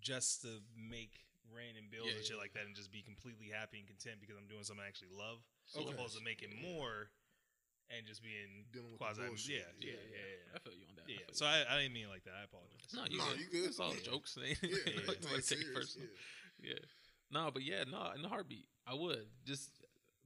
[0.00, 1.24] just to make
[1.54, 3.86] rent and bills Yeah, and shit yeah, like that, and just be completely happy and
[3.86, 5.38] content because I'm doing something I actually love,
[5.74, 5.86] Okay.
[5.94, 6.66] opposed to making Yeah.
[6.74, 7.10] more
[7.88, 9.22] and just being Dealing with the quasi.
[9.30, 9.62] bullshit.
[9.78, 10.56] Yeah, yeah, yeah, yeah.
[10.56, 11.06] I feel you on that.
[11.06, 11.46] Yeah, feel so.
[11.46, 12.34] I, I didn't mean it like that.
[12.34, 12.82] I apologize.
[12.90, 13.38] no, you No, good.
[13.40, 13.66] you good.
[13.70, 14.02] It's all Yeah.
[14.02, 14.34] jokes.
[14.34, 14.74] They, Yeah.
[14.90, 16.08] yeah, like to it's take it personal.
[16.58, 16.74] yeah.
[16.74, 16.84] Yeah.
[17.30, 19.70] No, but yeah, no, in the heartbeat, I would just,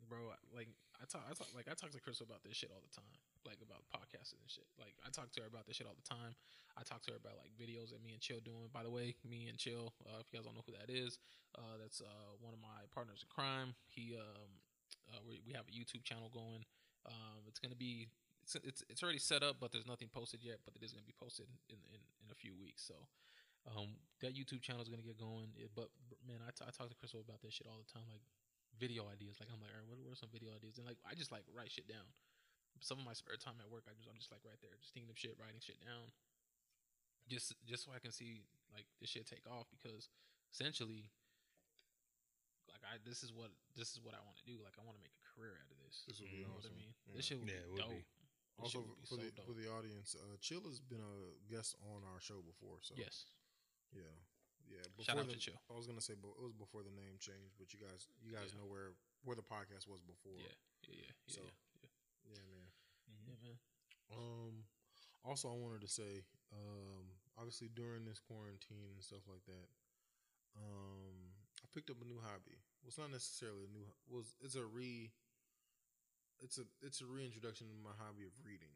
[0.09, 0.33] bro.
[0.57, 0.69] Like
[1.01, 3.13] I talk, I talk, like I talk to Crystal about this shit all the time,
[3.47, 4.69] like about podcasting and shit.
[4.77, 6.37] Like I talk to her about this shit all the time.
[6.77, 8.69] I talk to her about like videos that me and Chill doing.
[8.73, 11.19] By the way, me and Chill, uh, if you guys don't know who that is,
[11.57, 13.75] uh, that's uh, one of my partners in crime.
[13.89, 14.51] He, um,
[15.11, 16.63] uh, we, we have a YouTube channel going.
[17.09, 18.09] Um, it's gonna be.
[18.41, 20.65] It's, it's, it's already set up, but there's nothing posted yet.
[20.65, 22.83] But it is to be posted in, in, in a few weeks.
[22.83, 22.97] So
[23.69, 25.53] um, that YouTube channel is gonna get going.
[25.57, 27.91] It, but but, man, I, t- I talk to Crystal about this shit all the
[27.91, 28.25] time, like
[28.79, 29.37] video ideas.
[29.41, 30.81] Like I'm like, all right, what, what are some video ideas?
[30.81, 32.09] And like I just like write shit down.
[32.81, 34.97] Some of my spare time at work, I just I'm just like right there, just
[34.97, 36.09] thinking of shit, writing shit down,
[37.29, 40.09] just just so I can see like this shit take off because
[40.49, 41.13] essentially,
[42.73, 44.57] like I this is what this is what I want to do.
[44.65, 46.09] Like I want to make a career out of this.
[46.09, 46.81] This would You be You know what I awesome.
[46.81, 46.93] mean?
[47.05, 47.15] Yeah.
[47.21, 47.93] This shit would Yeah, it be would dope.
[47.93, 48.03] be.
[48.61, 49.45] Also shit would be for so the dope.
[49.47, 51.17] for the audience, uh, Chill has been a
[51.53, 52.81] guest on our show before.
[52.81, 53.29] So yes.
[53.93, 54.09] yeah,
[54.69, 54.85] yeah.
[55.05, 55.61] Shout out the, to Chill.
[55.69, 57.61] I was gonna say, but it was before the name changed.
[57.61, 58.65] But you guys, you guys Yeah.
[58.65, 58.97] know where
[59.29, 60.41] where the podcast was before.
[60.41, 60.57] Yeah.
[60.89, 61.13] Yeah.
[61.29, 61.37] Yeah.
[61.37, 61.53] Yeah.
[61.85, 61.91] Yeah.
[62.33, 62.60] yeah, man.
[64.13, 64.67] Um,
[65.25, 67.05] also, I wanted to say, um,
[67.39, 69.69] obviously during this quarantine and stuff like that,
[70.57, 72.59] um, I picked up a new hobby.
[72.83, 73.87] Well, it's not necessarily a new.
[74.11, 75.11] Was it's a re.
[76.41, 78.73] It's a it's a reintroduction to my hobby of reading.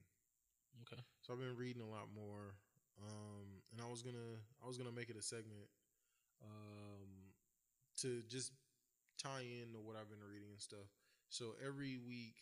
[0.86, 1.00] Okay.
[1.22, 2.56] So I've been reading a lot more,
[3.00, 5.68] um, and I was gonna I was gonna make it a segment,
[6.42, 7.32] um,
[8.02, 8.52] to just
[9.18, 10.88] tie in to what I've been reading and stuff.
[11.30, 12.36] So every week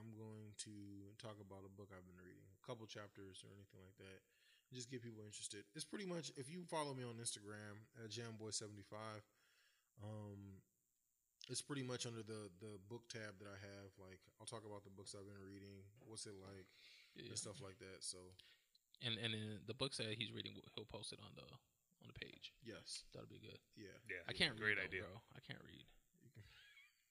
[0.00, 0.72] I'm going to
[1.20, 4.18] talk about a book I've been reading, a couple chapters or anything like that,
[4.72, 5.62] just get people interested.
[5.76, 8.96] It's pretty much if you follow me on Instagram at jamboy75,
[10.02, 10.62] um,
[11.52, 13.90] it's pretty much under the the book tab that I have.
[14.00, 16.68] Like I'll talk about the books I've been reading, what's it like,
[17.18, 17.28] Yeah.
[17.28, 18.00] and stuff like that.
[18.04, 18.18] So
[19.04, 21.44] And and in the books that he's reading, he'll post it on the
[22.00, 22.52] on the page.
[22.64, 23.58] yes, That'll be good.
[23.76, 23.92] yeah.
[24.08, 24.60] Yeah, I can't read.
[24.62, 25.02] Great read, idea.
[25.04, 25.20] bro.
[25.36, 25.84] I can't read.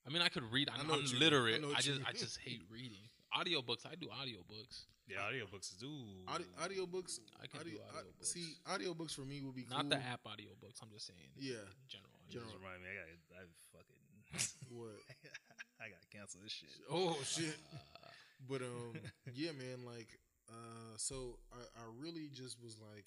[0.09, 0.69] You can- I mean, I could read.
[0.69, 1.55] I I'm, know I'm what you literate.
[1.55, 2.97] I know I, just I just hate reading.
[3.37, 3.85] Audiobooks.
[3.85, 4.85] I do audiobooks.
[5.07, 6.05] Yeah, audiobooks is ooh.
[6.27, 7.19] Audi- audiobooks.
[7.41, 8.25] I can audio, do I- audiobooks.
[8.25, 9.89] see, audiobooks for me would be Not cool.
[9.89, 10.81] the app audiobooks.
[10.81, 11.29] I'm just saying.
[11.37, 11.61] Yeah.
[11.61, 12.09] In general.
[12.27, 12.57] You just General.
[12.61, 12.93] remind me, I
[13.29, 14.97] got, I fucking, What?
[15.81, 16.69] I gotta cancel this shit.
[16.89, 17.55] Oh shit.
[17.73, 17.77] Uh,
[18.49, 18.93] But um,
[19.33, 19.83] yeah, man.
[19.85, 20.07] Like,
[20.49, 23.05] uh, so I, I really just was like,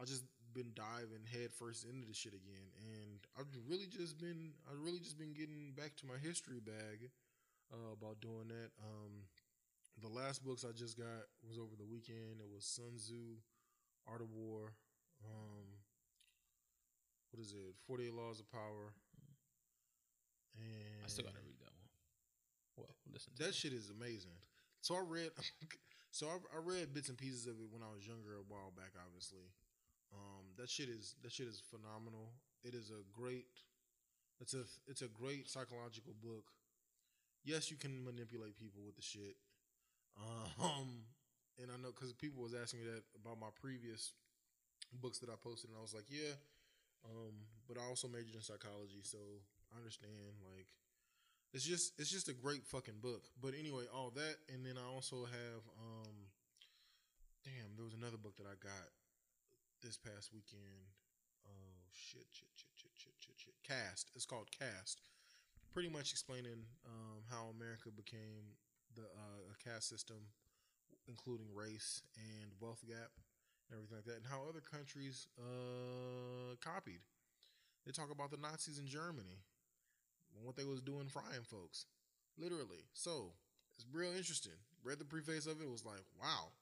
[0.00, 0.24] I just
[0.56, 4.98] been diving head first into the shit again, and I've really just been I've really
[5.04, 7.12] just been getting back to my history bag
[7.68, 8.72] uh, about doing that.
[8.80, 9.28] Um,
[10.00, 12.40] the last books I just got was over the weekend.
[12.40, 13.36] It was Sun Tzu,
[14.08, 14.72] Art of War.
[15.20, 15.76] Um,
[17.30, 17.76] what is it?
[17.84, 18.96] Forty Eight Laws of Power.
[20.56, 21.88] And I still gotta read that one.
[22.80, 23.36] Well, listen.
[23.36, 23.60] To that it.
[23.60, 24.40] shit is amazing.
[24.80, 25.36] So I read,
[26.16, 28.72] so I, I read bits and pieces of it when I was younger a while
[28.72, 28.96] back.
[28.96, 29.52] Obviously,
[30.12, 32.32] um, that shit is that shit is phenomenal.
[32.64, 33.46] It is a great,
[34.40, 36.44] it's a it's a great psychological book.
[37.44, 39.36] Yes, you can manipulate people with the shit.
[40.16, 41.04] Um,
[41.60, 44.12] and I know because people was asking me that about my previous
[45.00, 46.34] books that I posted, and I was like, yeah.
[47.04, 49.18] Um, but I also majored in psychology, so
[49.72, 50.66] I understand like
[51.52, 53.24] it's just it's just a great fucking book.
[53.40, 56.16] But anyway, all that and then I also have um
[57.44, 58.90] damn, there was another book that I got
[59.82, 60.92] this past weekend.
[61.46, 63.54] Oh shit, shit, shit, shit, shit, shit, shit.
[63.66, 64.10] Caste.
[64.14, 65.00] It's called Caste.
[65.72, 68.56] Pretty much explaining um how America became
[68.94, 70.16] the uh, a caste system
[71.08, 73.12] including race and wealth gap
[73.70, 77.00] and everything like that and how other countries uh copied.
[77.84, 79.38] They talk about the Nazis in Germany
[80.34, 81.86] and what they was doing frying folks.
[82.38, 82.84] literally.
[82.92, 83.32] So
[83.76, 84.56] it's real interesting.
[84.84, 86.52] Read the preface of it, was like, wow.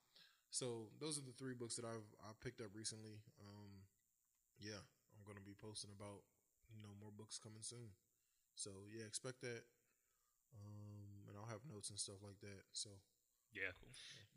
[0.55, 3.19] So those are the three books that I've I picked up recently.
[3.43, 3.83] Um,
[4.63, 4.79] yeah,
[5.19, 6.23] I'm gonna be posting about
[6.71, 7.91] you know more books coming soon.
[8.55, 9.67] So yeah, expect that.
[10.55, 12.63] Um, and I'll have notes and stuff like that.
[12.73, 12.91] So
[13.53, 13.75] Yeah.
[13.81, 13.91] Cool.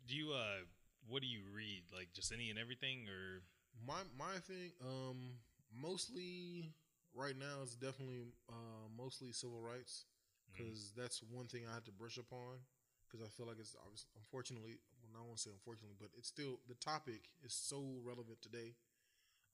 [0.06, 0.66] Do you uh
[1.06, 1.84] what do you read?
[1.94, 3.42] Like just any and everything or
[3.86, 5.38] my my thing, um,
[5.70, 6.74] mostly
[7.14, 10.04] right now is definitely uh mostly civil rights
[10.50, 10.56] Mm.
[10.56, 12.58] because that's one thing I had to brush upon
[13.06, 14.80] because I feel like it's obvious, unfortunately,
[15.18, 18.74] I won't say unfortunately, but it's still the topic is so relevant today.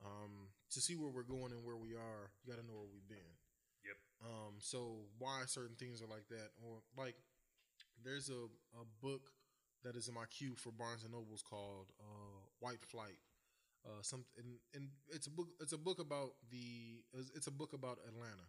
[0.05, 2.93] Um, to see where we're going and where we are, you got to know where
[2.93, 3.33] we've been.
[3.87, 3.99] Yep.
[4.27, 7.15] Um, so why certain things are like that, or like
[8.03, 9.31] there's a, a book
[9.85, 13.21] that is in my queue for Barnes and Nobles called uh, White Flight.
[13.85, 15.49] Uh, some and, and it's a book.
[15.61, 17.05] It's a book about the.
[17.13, 18.49] It's it's a book about Atlanta.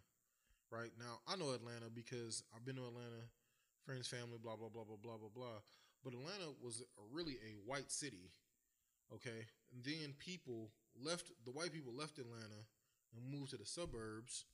[0.72, 3.28] Right now, I know Atlanta because I've been to Atlanta,
[3.84, 5.60] friends, family, blah blah blah blah blah blah blah.
[6.06, 8.30] But Atlanta was a, really a white city.
[9.12, 9.42] Okay,
[9.74, 10.70] and then people
[11.04, 11.32] left.
[11.44, 12.62] The white people left Atlanta
[13.12, 14.44] and moved to the suburbs.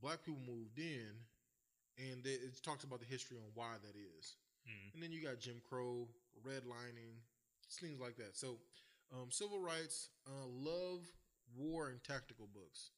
[0.00, 1.10] Black people moved in,
[1.98, 4.36] and they, it talks about the history on why that is.
[4.62, 4.94] Mm.
[4.94, 6.06] And then you got Jim Crow,
[6.46, 7.18] redlining,
[7.80, 8.36] things like that.
[8.36, 8.58] So,
[9.12, 11.00] um, civil rights, uh, love,
[11.56, 12.90] war, and tactical books.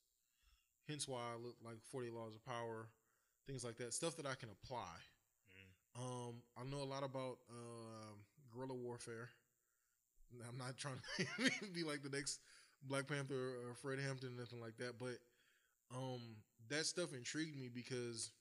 [0.89, 2.89] Hence why I look like 40 Laws of Power,
[3.47, 3.95] things like that.
[3.95, 4.97] Stuff that I can apply.
[5.97, 8.19] Um, I know a lot about um
[8.53, 9.31] guerrilla warfare.
[10.49, 12.41] I'm not trying to be like the next
[12.83, 14.99] Black Panther or Fred Hampton, or nothing like that.
[14.99, 15.19] But
[15.95, 16.21] um,
[16.69, 18.33] that stuff intrigued me because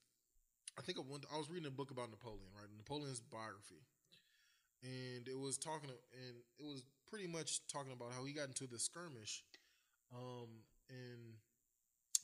[0.78, 1.26] I think I went.
[1.34, 2.70] I was reading a book about Napoleon, right?
[2.76, 3.82] Napoleon's biography,
[4.84, 8.68] and it was talking, and it was pretty much talking about how he got into
[8.68, 9.44] the skirmish,
[10.14, 11.40] um, and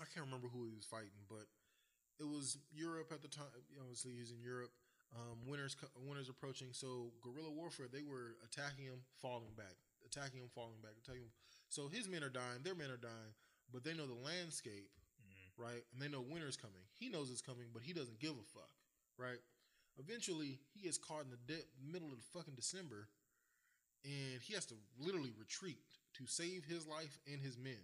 [0.02, 1.48] I can't remember who he was fighting, but
[2.20, 3.48] it was Europe at the time.
[3.80, 4.72] Obviously, he's in Europe.
[5.14, 7.86] Um, winter's winter's approaching, so guerrilla warfare.
[7.92, 11.36] They were attacking him, falling back, attacking him, falling back, attacking him.
[11.70, 13.34] So his men are dying, their men are dying,
[13.72, 14.90] but they know the landscape
[15.24, 15.64] Mm.
[15.64, 15.84] right?
[15.94, 16.82] And they know winter's coming.
[17.00, 18.70] He knows it's coming, but he doesn't give a fuck,
[19.18, 19.40] right?
[19.98, 23.08] Eventually, he gets caught in the de- middle of the fucking December,
[24.04, 25.78] and he has to literally retreat
[26.16, 27.80] to save his life and his men.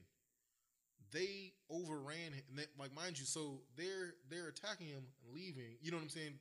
[1.11, 5.77] They overran him, and they, like mind you, so they're they're attacking him and leaving.
[5.81, 6.39] You know what I'm saying?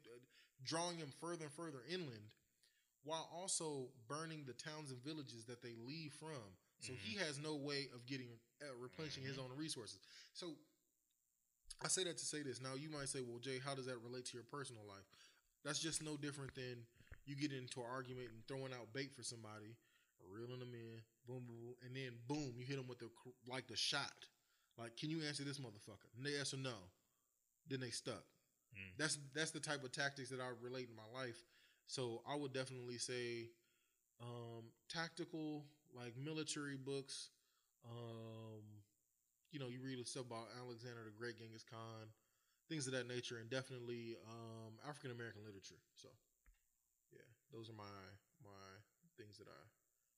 [0.65, 2.33] Drawing him further and further inland,
[3.05, 6.57] while also burning the towns and villages that they leave from.
[6.81, 8.29] So he has no way of getting
[8.63, 9.99] uh, replenishing his own resources.
[10.33, 10.55] So
[11.83, 12.61] I say that to say this.
[12.61, 15.07] Now you might say, "Well, Jay, how does that relate to your personal life?"
[15.65, 16.87] That's just no different than
[17.27, 19.75] you get into an argument and throwing out bait for somebody,
[20.31, 23.11] reeling them in, boom, boom, boom, and then boom, you hit them with the
[23.47, 24.27] like the shot.
[24.79, 26.07] Like, can you answer this motherfucker?
[26.17, 26.79] And they yes or no.
[27.69, 28.23] Then they stuck.
[28.75, 28.97] Mm.
[28.99, 31.39] That's that's the type of tactics that I relate in my life.
[31.87, 33.51] So I would definitely say
[34.21, 37.31] um, tactical, like military books.
[37.89, 38.63] Um,
[39.53, 42.09] you know, you read stuff about Alexander the Great, Genghis Khan,
[42.69, 45.81] things of that nature, and definitely um, African American literature.
[45.97, 46.09] So,
[47.13, 47.97] yeah, those are my
[48.45, 48.69] my
[49.17, 49.61] things that I.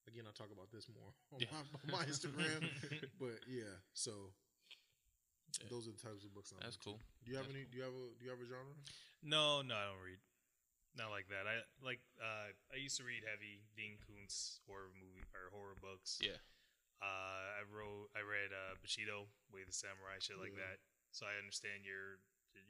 [0.08, 1.52] Again, I talk about this more on, Yeah.
[1.52, 1.62] my,
[1.94, 2.66] on my Instagram,
[3.20, 3.78] but yeah.
[3.92, 4.32] So
[5.58, 5.72] Yeah.
[5.72, 6.54] those are the types of books.
[6.54, 6.94] I'm That's into.
[6.94, 7.00] cool.
[7.26, 7.66] Do you have That's any?
[7.66, 8.06] Do you have a?
[8.14, 8.76] Do you have a genre?
[9.26, 10.20] No, no, I don't read.
[10.94, 11.46] Not like that.
[11.50, 12.02] I like.
[12.18, 16.18] Uh, I used to read heavy Dean Koontz horror movie or horror books.
[16.22, 16.38] Yeah.
[17.02, 18.10] Uh, I wrote.
[18.14, 20.66] I read uh, Bushido, Way of the Samurai, shit like Yeah.
[20.70, 20.78] that.
[21.14, 22.18] So I understand your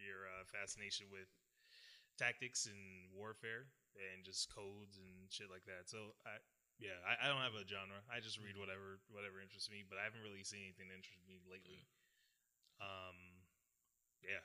[0.01, 1.29] your uh, fascination with
[2.21, 5.89] tactics and warfare and just codes and shit like that.
[5.89, 6.39] So I.
[6.81, 8.01] Yeah, I, I don't have a genre.
[8.09, 11.29] I just read whatever whatever interests me, but I haven't really seen anything that interests
[11.29, 11.85] me lately.
[12.81, 13.17] Um,
[14.25, 14.41] yeah.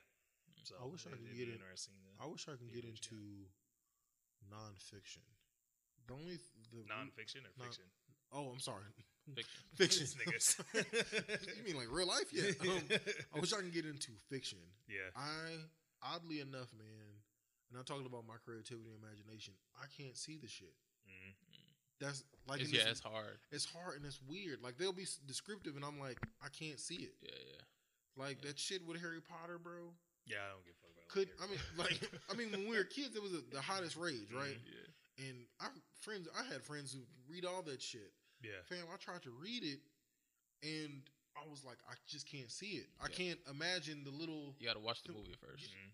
[0.63, 1.93] So I wish I could get be in- interesting.
[2.04, 3.15] To, I wish I can get into
[4.52, 5.24] nonfiction.
[6.08, 7.86] The only th- the nonfiction or non- fiction.
[8.34, 8.84] Oh, I'm sorry.
[9.34, 9.62] Fiction.
[9.76, 10.60] Fiction, niggas.
[11.58, 12.30] you mean like real life?
[12.32, 12.52] Yeah.
[12.62, 12.82] Um,
[13.36, 14.60] I wish I can get into fiction.
[14.88, 15.10] yeah.
[15.15, 15.58] I
[16.04, 17.10] oddly enough, man,
[17.69, 19.54] and I'm talking about my creativity and imagination.
[19.82, 20.74] I can't see the shit.
[21.10, 21.34] Mhm.
[22.00, 23.38] That's like It's, yeah, this- it's hard.
[23.52, 24.62] it's hard and it's weird.
[24.62, 27.13] Like they'll be descriptive, and I'm like, I can't see it.
[27.21, 27.62] Yeah, yeah.
[28.17, 29.91] Like that shit with Harry Potter, bro.
[30.25, 31.08] Yeah, I don't give a fuck about.
[31.10, 31.89] Could Harry I mean Potter.
[31.89, 34.56] like I mean when we were kids, it was a, the hottest rage, right?
[34.58, 34.71] Mhm.
[34.71, 35.28] Yeah.
[35.28, 35.67] And I
[36.01, 36.99] friends, I had friends who
[37.32, 38.12] read all that shit.
[38.43, 39.80] yeah, Fam, I tried to read it,
[40.63, 41.01] and
[41.38, 42.88] I was like, I just can't see it.
[43.01, 43.15] I Yeah.
[43.15, 44.56] can't imagine the little.
[44.60, 45.67] You got to watch the movie first.
[45.71, 45.91] Mhm.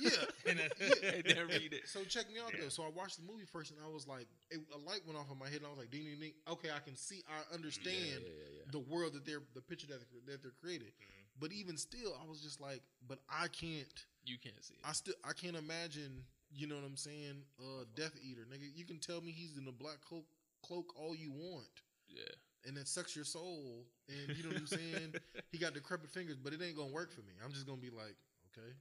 [0.00, 0.10] Yeah.
[0.48, 1.10] And then- Yeah.
[1.12, 1.88] and then read it.
[1.88, 2.60] So check me out Yeah.
[2.64, 2.68] though.
[2.70, 5.30] So I watched the movie first, and I was like, it, a light went off
[5.30, 6.32] in my head, and I was like, ding ding ding.
[6.48, 8.70] Okay, I can see, I understand yeah, yeah, yeah.
[8.72, 10.88] the world that they're, the picture that they're, that they're creating.
[10.88, 11.17] Mhm.
[11.40, 13.86] But even still, I was just like, but I can't.
[14.24, 14.80] You can't see it.
[14.84, 17.44] I still, I can't imagine You know what I'm saying?
[17.60, 18.68] Uh, Death Eater, nigga.
[18.74, 20.24] You can tell me he's in a black cloak,
[20.64, 21.68] cloak all you want,
[22.08, 22.24] Yeah.
[22.66, 23.84] and it sucks your soul.
[24.08, 25.14] And you know what I'm saying?
[25.52, 27.34] he got decrepit fingers, but it ain't gonna work for me.
[27.44, 28.16] I'm just gonna be like,
[28.50, 28.72] okay.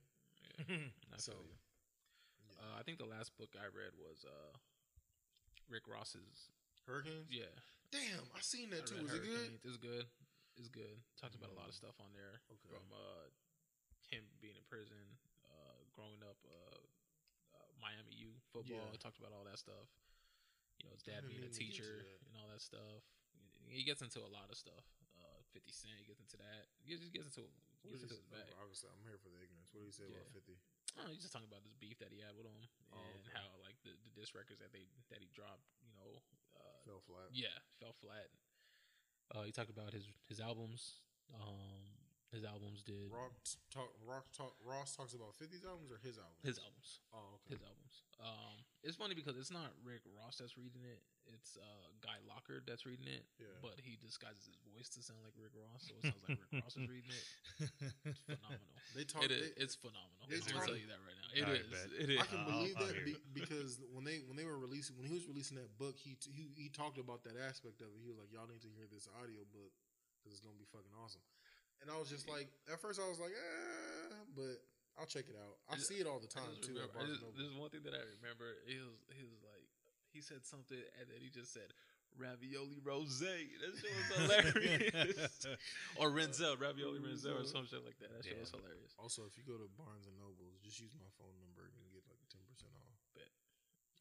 [1.13, 1.51] I So, you.
[2.47, 2.55] yeah.
[2.63, 4.55] Uh, I think the last book I read was uh,
[5.69, 6.49] Rick Ross's.
[6.87, 7.27] Hurricanes.
[7.29, 7.51] Yeah,
[7.91, 8.95] Damn, I seen that I too.
[8.95, 9.51] read Was it good?
[9.65, 10.05] It's good.
[10.57, 10.97] It's good.
[11.21, 11.81] Talked about a lot of Mm.
[11.85, 12.67] stuff on there Okay.
[12.69, 13.29] from uh,
[14.09, 16.79] him being in prison, uh, growing up, uh,
[17.53, 18.89] uh, Miami U football.
[18.91, 18.97] Yeah.
[18.97, 19.87] Talked about all that stuff.
[20.79, 23.03] You know, his dad being a mean to get to teacher and all that stuff.
[23.67, 24.85] He gets into a lot of stuff.
[25.17, 26.69] Uh, Fifty Cent he gets into that.
[26.81, 27.49] He just gets into
[27.83, 28.49] gets into his bag.
[28.61, 29.73] Obviously, I'm here for the ignorance.
[29.73, 30.33] What do you say about Yeah.
[30.41, 30.59] 50?
[30.97, 33.33] Oh, he's just talking about this beef that he had with him Oh, and okay.
[33.37, 36.21] how like the, the disc records that they that he dropped, you know,
[36.55, 37.29] uh, Fell flat.
[37.33, 38.29] yeah, fell flat.
[39.35, 41.03] Uh, he talked about his his albums.
[41.33, 41.83] Um,
[42.31, 43.31] his albums did Rock
[43.71, 43.91] talk.
[44.03, 44.53] Rock talk.
[44.63, 46.43] Ross talks about 50's albums or his albums.
[46.43, 46.99] his albums.
[47.15, 47.55] Oh, okay.
[47.55, 47.95] His albums.
[48.19, 51.01] Um, it's funny because it's not Rick Ross that's reading it.
[51.33, 53.25] It's uh, Guy Locker that's reading it.
[53.35, 53.51] Yeah.
[53.59, 56.63] But he disguises his voice to sound like Rick Ross, so it sounds like Rick
[56.63, 57.25] Ross is reading it.
[58.07, 58.71] It's phenomenal.
[58.95, 59.23] They talk.
[59.27, 60.23] It is, they- it's phenomenal.
[60.31, 61.29] they I'm gonna talk- tell you that right now.
[61.35, 61.67] It I is.
[61.67, 61.87] bet.
[61.99, 62.19] It is.
[62.21, 64.95] I can I'll- believe I'll that hear be, because when they when they were releasing
[64.95, 67.91] when he was releasing that book, he t- he he talked about that aspect of
[67.91, 67.99] it.
[67.99, 69.73] He was like, "Y'all need to hear this audio book
[70.23, 71.21] because it's gonna be fucking awesome."
[71.83, 74.63] And I was just like, at first I was like, "Ah," but
[74.97, 75.61] I'll check it out.
[75.69, 76.73] I I see it all the time too.
[76.73, 78.57] Remember- just- there's one thing that I remember.
[78.65, 79.65] He was he was like
[80.09, 81.69] he said something and then he just said
[82.17, 83.21] ravioli rose.
[83.21, 85.45] That shit was hilarious.
[86.01, 88.09] or Renzel, ravioli Renzel, or some shit like that.
[88.09, 88.41] That shit Yeah.
[88.41, 88.97] was hilarious.
[88.97, 91.85] Also, if you go to Barnes and Nobles, just use my phone number and you
[91.85, 92.97] can get like ten percent off.
[93.13, 93.29] Bet.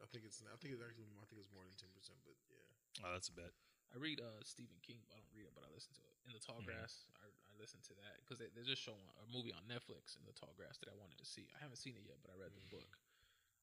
[0.00, 2.32] I think it's I think it's actually I think it's more than ten percent, but
[2.48, 3.04] yeah.
[3.04, 3.52] oh, that's a bet.
[3.92, 6.14] I read uh Stephen King, but I don't read it, but I listen to it.
[6.26, 6.72] In the Tall Mhm.
[6.72, 10.12] Grass, I, I listen to that because they, they're just showing a movie on Netflix
[10.20, 11.48] in the Tall Grass that I wanted to see.
[11.56, 12.76] I haven't seen it yet, but I read the Mm.
[12.76, 12.92] book.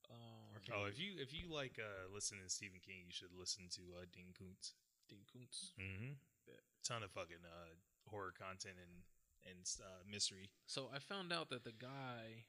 [0.09, 3.67] Um, Oh, if you if you like uh, listening to Stephen King, you should listen
[3.77, 4.73] to uh, Dean Koontz.
[5.11, 5.75] Dean Koontz.
[5.77, 6.15] Mm-hmm.
[6.47, 6.63] Bet.
[6.83, 7.75] Ton of fucking uh,
[8.09, 9.03] horror content and
[9.45, 10.49] and uh, mystery.
[10.65, 12.47] So I found out that the guy,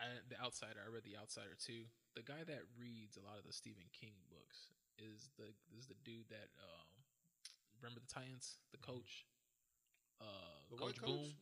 [0.00, 1.84] I, the Outsider, I read the Outsider too.
[2.16, 5.98] The guy that reads a lot of the Stephen King books is the is the
[6.08, 6.88] dude that um,
[7.80, 9.24] remember the Titans, the coach,
[10.22, 11.34] uh, The white Coach coach?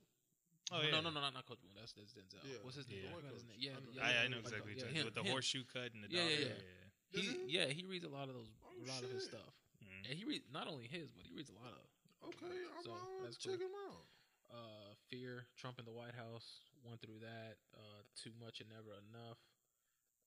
[0.73, 0.91] Oh, no, yeah.
[1.03, 1.75] no, no, no, not Coach Boone.
[1.77, 2.41] That's that's Denzel.
[2.47, 2.63] Yeah.
[2.63, 3.05] What's his name?
[3.11, 3.59] I The his white name.
[3.61, 3.93] Yeah, coach.
[3.93, 5.33] yeah, I- I, I know exactly yeah, what him, with the him.
[5.35, 6.31] horseshoe cut and the Yeah, dog.
[6.31, 6.87] yeah, Yeah, yeah.
[7.11, 7.37] He, he?
[7.51, 9.35] yeah, he reads a lot of those, Oh, a lot of his shit.
[9.35, 10.01] stuff, Mhm.
[10.09, 11.83] and he reads not only his, but he reads a lot of
[12.31, 13.67] Okay, I'm So, gonna that's check cool.
[13.67, 14.07] him out.
[14.55, 16.61] uh, Fear, Trump in the White House.
[16.87, 17.59] Went through that.
[17.75, 19.39] Uh, Too much and never enough.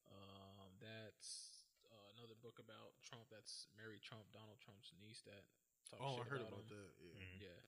[0.09, 3.25] Um, that's uh, another book about Trump.
[3.29, 5.21] That's Mary Trump, Donald Trump's niece.
[5.25, 5.43] That
[5.89, 6.77] talks Oh, I heard about, about him.
[6.77, 6.91] that.
[6.99, 7.19] Yeah.
[7.19, 7.37] Mhm.
[7.41, 7.59] Yeah.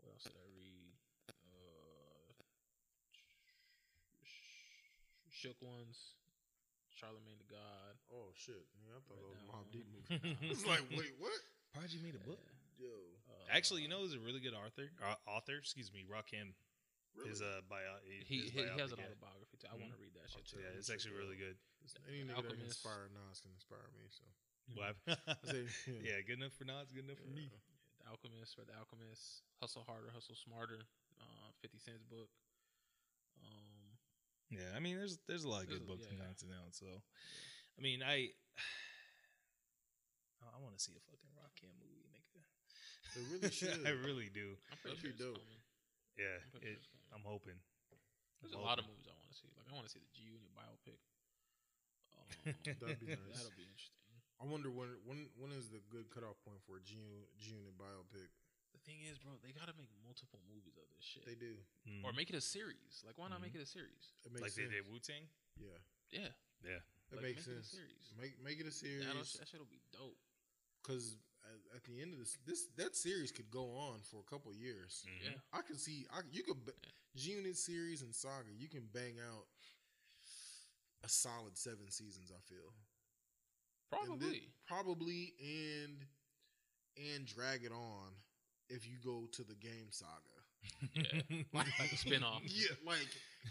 [0.00, 0.94] What else did I read?
[1.52, 2.32] Uh,
[5.30, 6.14] Shook Ones,
[6.92, 7.98] Charlemagne the God.
[8.12, 8.62] Oh shit!
[8.78, 9.58] Man, I thought Right that was a now.
[9.58, 10.36] Mobb Deep movie.
[10.46, 11.34] I was like, wait, what?
[11.74, 12.42] Prodigy made a book.
[12.78, 12.90] Yo,
[13.30, 14.90] Uh, Actually, you know, who's a really good author?
[15.00, 16.52] Uh, author, excuse me, Rakim.
[17.16, 17.30] really?
[17.32, 17.80] His uh, bio.
[18.04, 19.70] he his he, he has an autobiography too.
[19.70, 20.60] I want to read that shit too.
[20.60, 21.56] Yeah, it's actually really good.
[21.82, 22.78] Listen, any nigga that can Alchemist.
[22.78, 24.04] inspire Nas can inspire me.
[24.12, 24.24] So
[24.78, 24.94] What?
[26.06, 27.50] Yeah, good enough for Nas, good enough for me.
[28.02, 30.82] The Alchemist or The Alchemist, Hustle Harder, Hustle Smarter,
[31.22, 32.28] uh, 50 Cent's book.
[33.38, 33.96] Um,
[34.50, 36.26] Yeah, I mean, there's there's a lot of good books yeah, and yeah.
[36.26, 36.74] content out.
[36.74, 38.34] So, I mean, I
[40.42, 42.42] I want to see a fucking Rakim movie, nigga.
[43.14, 43.80] They really should.
[43.86, 44.58] I really do.
[44.70, 45.38] I'm pretty That'd sure it's dope.
[45.40, 45.62] coming.
[46.18, 47.08] Yeah, I'm it, sure it's.
[47.14, 47.56] I'm hoping.
[48.42, 49.48] There's a I'm lot of movies I want to see.
[49.54, 50.98] Like I want to see the G Unit biopic.
[52.12, 53.32] Um, That'd be nice.
[53.38, 54.01] That'll be interesting.
[54.42, 56.98] I wonder when when when is the good cutoff point for a G
[57.38, 58.26] G Unit biopic?
[58.74, 61.54] The thing is, bro, they gotta make multiple movies of this shit, They do.
[61.86, 62.02] Mm.
[62.02, 63.04] or make it a series.
[63.06, 64.10] Like, why not make it a series?
[64.24, 65.28] It makes like they did Wu Tang.
[65.60, 65.78] Yeah,
[66.10, 66.32] Yeah,
[66.64, 66.80] Yeah,
[67.12, 67.68] it Like, makes make it a sense.
[67.70, 68.04] series.
[68.18, 70.18] Make make it a series that, that shit'll be dope.
[70.82, 71.14] because
[71.46, 74.50] at, at the end of this, this that series could go on for a couple
[74.56, 75.04] years.
[75.06, 75.30] Mhm.
[75.30, 76.06] Yeah, I can see.
[76.10, 76.90] I you could ba- Yeah.
[77.14, 78.50] G Unit series and Saga.
[78.50, 79.46] You can bang out
[81.04, 82.32] a solid seven seasons.
[82.32, 82.72] I feel
[83.92, 84.42] And thi- probably.
[84.66, 85.96] probably and
[87.14, 88.08] and drag it on
[88.68, 90.12] if you go to the game Saga.
[90.94, 91.42] Yeah.
[91.52, 92.42] like a spin-off.
[92.46, 93.08] Yeah, like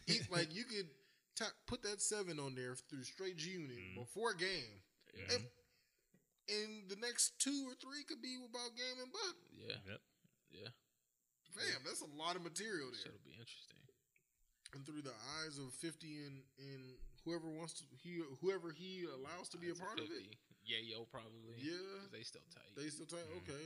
[0.07, 0.87] it, like you could
[1.35, 3.95] ta- put that seven on there through straight G Unit Mhm.
[3.95, 4.81] before game,
[5.13, 5.43] Yeah, and,
[6.49, 9.35] and the next two or three could be about game and buck.
[9.53, 10.01] yeah, Yep.
[10.51, 10.69] yeah.
[11.51, 13.01] Fam, that's a lot of material there.
[13.11, 13.75] Shit'll be interesting.
[14.73, 15.13] And through the
[15.43, 16.95] eyes of fifty and and
[17.25, 20.25] whoever wants to he whoever he allows to be a Odds part of it.
[20.63, 21.57] Yeah, yo, probably.
[21.57, 22.69] Yeah, they still tight.
[22.77, 23.19] they still talk.
[23.19, 23.37] Mhm.
[23.43, 23.65] Okay,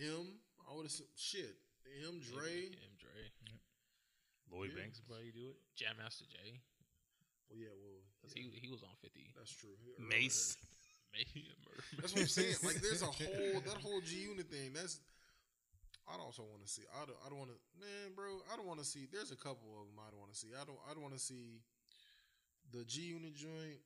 [0.00, 0.40] M.
[0.68, 1.56] I would have shit.
[2.02, 2.18] M.
[2.20, 2.66] Dre.
[2.72, 2.94] M.
[2.98, 3.30] Dre,
[4.50, 4.82] Lloyd Yeah.
[4.82, 5.56] Banks probably do it.
[5.76, 6.60] Jam Master Jay.
[7.48, 9.30] Well, yeah, well, because yeah, he he was on fifty.
[9.36, 9.76] that's true.
[9.84, 10.56] He- Mace.
[11.12, 11.84] Maybe a murder.
[12.02, 12.56] That's what I'm saying.
[12.64, 14.72] Like, there's a whole that whole G Unit thing.
[14.72, 14.98] That's
[16.10, 16.82] I'd also want to see.
[17.00, 17.16] I don't.
[17.24, 17.58] I don't want to.
[17.78, 19.06] Man, bro, I don't want to see.
[19.06, 20.48] There's a couple of them I don't want to see.
[20.52, 20.78] I don't.
[20.90, 21.62] I don't want to see
[22.76, 23.78] the G Unit joint.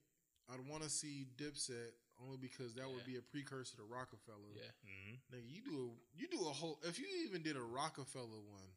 [0.51, 1.93] I'd want to see Dipset
[2.24, 4.57] only because that would be a precursor to Rockefeller.
[4.57, 6.78] yeah, hmm Nigga, you do a you do a whole.
[6.82, 8.70] If you even did a Rockefeller one,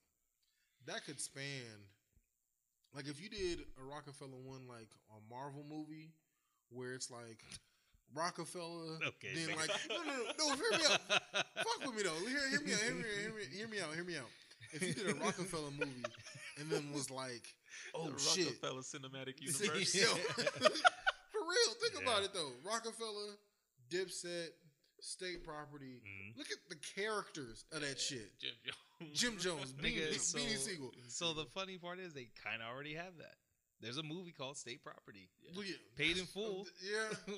[0.86, 1.88] that could span.
[2.94, 6.12] Like if you did a Rockefeller one, like a Marvel movie,
[6.70, 7.40] where it's like
[8.14, 9.32] Rockefeller, Okay.
[9.34, 11.00] then like no no no, no hear me out,
[11.56, 12.20] fuck with me though.
[12.28, 14.28] Hear, hear me out, hear me, hear me, hear me out, hear me out.
[14.74, 16.04] If you did a Rockefeller movie
[16.60, 17.44] and then was like,
[17.96, 19.94] oh the shit, Rockefeller Cinematic Universe.
[19.96, 22.04] for real, think Yeah.
[22.04, 22.52] about it though.
[22.66, 23.36] Rockefeller,
[23.90, 24.50] Dipset,
[25.02, 26.02] State Property.
[26.06, 26.38] Mhm.
[26.38, 28.32] Look at the characters of that shit.
[28.40, 29.20] Jim Jones.
[29.20, 30.92] Jim Jones, Beanie, Nigga, so, Beanie Sigel.
[31.08, 33.36] so the funny part is they kind of already have that.
[33.82, 35.28] There's a movie called State Property.
[35.42, 35.52] Yeah.
[35.56, 36.68] Look at- Paid in full.
[36.84, 37.36] Yeah,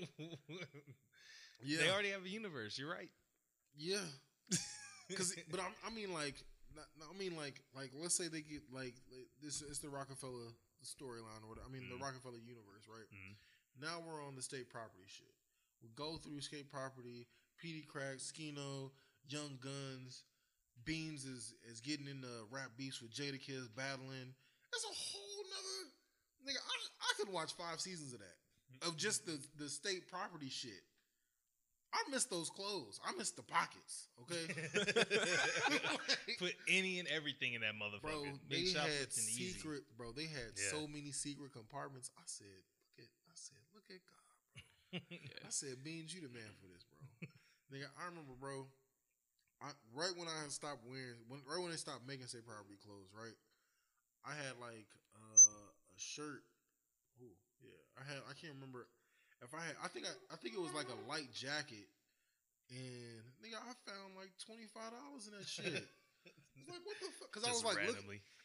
[1.63, 2.77] yeah, They already have a universe.
[2.77, 3.09] You're right.
[3.77, 3.97] yeah.
[5.07, 6.35] Because, but I, I mean, like,
[6.75, 8.95] not, I mean, like, like, let's say they get like,
[9.41, 9.61] this.
[9.61, 10.51] It's the Rockefeller
[10.83, 11.67] storyline or whatever.
[11.67, 12.01] I mean, the Mhm.
[12.01, 13.07] Rockefeller universe, right?
[13.11, 13.35] Mhm.
[13.79, 15.33] Now we're on the state property shit.
[15.81, 17.27] We go through state property.
[17.61, 18.91] Peedi Crakk, Skino,
[19.29, 20.23] Young Gunz,
[20.83, 24.35] Beans is is getting into rap beefs with Jadakiss battling.
[24.71, 25.91] That's a whole nother
[26.45, 26.57] nigga.
[26.57, 28.37] I, I could watch five seasons of that
[28.87, 30.83] of just the the state property shit.
[31.93, 32.99] I miss those clothes.
[33.05, 34.09] I miss the pockets.
[34.25, 34.49] Okay,
[36.39, 38.01] Put any and everything in that motherfucker.
[38.01, 39.53] bro, they had shoplifting easy.
[39.53, 39.83] secret.
[39.97, 40.71] Bro, they had Yeah.
[40.73, 42.09] so many secret compartments.
[42.17, 42.47] I said,
[42.97, 43.11] look at.
[43.29, 44.25] I said, look at God.
[45.09, 45.37] Yeah.
[45.47, 46.97] I said, Beans, you the man for this, bro.
[47.73, 48.65] Nigga, I remember, bro.
[49.61, 53.09] I, right when I stopped wearing, when, right when they stopped making say property clothes,
[53.15, 53.37] right?
[54.25, 56.43] I had like uh, a shirt.
[57.21, 57.79] Ooh, yeah.
[57.95, 58.19] I had.
[58.27, 58.87] I can't remember
[59.43, 59.75] if I had.
[59.83, 60.13] I think I.
[60.33, 61.87] I think it was like a light jacket,
[62.71, 65.83] and nigga, I found like twenty five dollars in that shit.
[66.55, 67.27] It's like what the fuck?
[67.33, 67.99] Because I was like, look.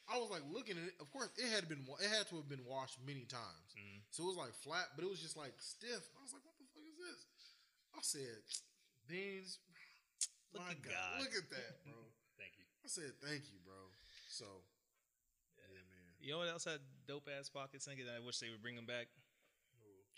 [0.08, 0.96] I was like looking at it.
[0.98, 1.84] Of course, it had been.
[2.02, 3.70] It had to have been washed many times.
[3.76, 4.02] Mhm.
[4.10, 6.02] So it was like flat, but it was just like stiff.
[6.16, 7.20] I was like, what the fuck is this?
[7.94, 8.40] I said,
[9.06, 9.58] Beans,
[10.54, 11.16] Look my at God, God.
[11.20, 11.98] look at that, bro.
[12.40, 12.64] Thank you.
[12.80, 13.76] I said, thank you, bro.
[14.32, 14.46] So,
[15.60, 16.08] yeah, man.
[16.22, 17.84] You know what else had dope ass pockets?
[17.84, 19.08] Nigga, that I wish they would bring them back.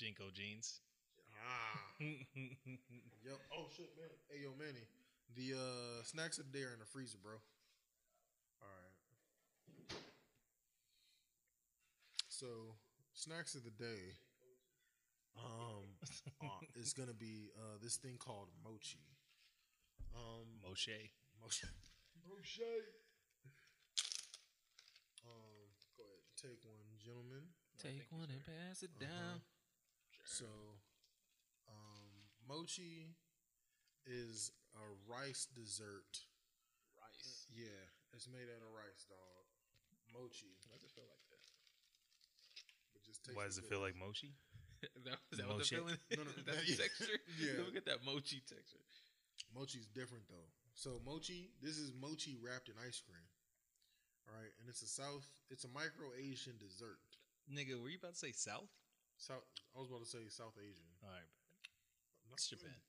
[0.01, 0.81] JNCO jeans.
[1.45, 3.39] Ah, yep.
[3.53, 4.09] Oh shit, man.
[4.31, 4.87] Hey, yo, Manny,
[5.37, 7.35] the uh, snacks of the day are in the freezer, bro.
[8.63, 9.97] All right.
[12.29, 12.47] So,
[13.13, 14.17] snacks of the day.
[15.39, 15.87] Um,
[16.43, 18.99] uh, is gonna be uh this thing called mochi.
[20.17, 20.91] Um, Moshe.
[21.39, 21.65] Moshe.
[22.27, 22.67] Moshe.
[25.23, 27.47] Um, go ahead, take one, gentlemen.
[27.81, 29.07] Take one and pass it Uh-huh.
[29.07, 29.41] down.
[30.31, 30.47] So,
[31.67, 32.07] um,
[32.47, 33.19] mochi
[34.07, 36.23] is a rice dessert.
[36.95, 37.51] Rice.
[37.51, 37.83] Yeah,
[38.15, 39.45] it's made out of rice, dog.
[40.15, 41.43] Mochi, Why does it feel like that?
[42.95, 43.71] but just tastes Why does it good.
[43.75, 44.35] feel like mochi?
[44.97, 45.77] Is that, is that what the Mochi?
[45.77, 45.99] feeling?
[46.17, 46.83] No, no, That's the yeah.
[46.89, 47.19] texture.
[47.43, 47.61] Yeah.
[47.67, 48.81] Look at that mochi texture.
[49.53, 50.49] Mochi's different though.
[50.73, 53.27] So mochi, this is mochi wrapped in ice cream.
[54.25, 57.03] All right, and it's a South, it's a micro Asian dessert.
[57.51, 58.73] Nigga, were you about to say South?
[59.21, 59.45] South,
[59.77, 60.89] I was about to say South Asian.
[61.05, 61.29] All right.
[62.27, 62.73] Not It's Japan.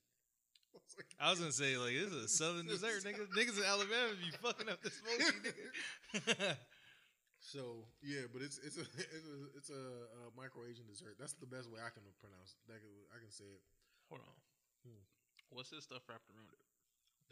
[0.72, 3.28] I was like, I was gonna say like this is a southern dessert, nigga.
[3.36, 6.56] Niggas in Alabama be fucking up this mochi, nigga.
[7.42, 11.18] So yeah, but it's it's a it's a, it's a, uh micro Asian dessert.
[11.18, 12.54] That's the best way I can pronounce.
[12.70, 13.66] That can- I can say it.
[14.14, 14.38] Hold on.
[14.86, 15.02] Hmm.
[15.50, 16.62] What's this stuff wrapped around it?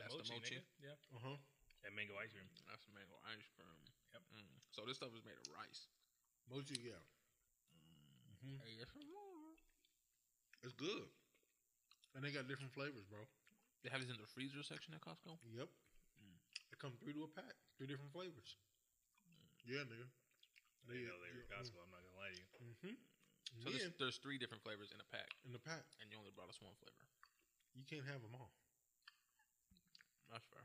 [0.01, 0.57] That's the mochi.
[0.59, 0.65] nigga.
[0.81, 0.97] Yeah.
[1.13, 1.37] Uh huh.
[1.85, 2.49] And mango ice cream.
[2.65, 3.69] That's the mango ice cream.
[4.17, 4.23] Yep.
[4.33, 4.49] Mm.
[4.73, 5.85] So this stuff is made of rice.
[6.49, 6.97] Mochi, yeah,
[8.45, 8.59] Mm.
[8.63, 9.53] Hey, yes, some more.
[10.63, 11.07] it's good,
[12.15, 13.19] and they got different flavors, bro.
[13.83, 15.39] They have these in the freezer section at Costco.
[15.55, 15.67] Yep,
[16.19, 16.37] Mm.
[16.71, 18.55] they come three to a pack, three different flavors.
[19.67, 20.07] Yeah, nigga.
[20.87, 21.77] I didn't know they were Costco.
[21.83, 22.47] I'm not gonna lie to you.
[22.59, 22.95] Mm-hmm.
[23.63, 26.31] So there's, there's three different flavors in a pack, in the pack, and you only
[26.33, 27.05] brought us one flavor.
[27.75, 28.51] you can't have them all.
[30.31, 30.61] That's fair.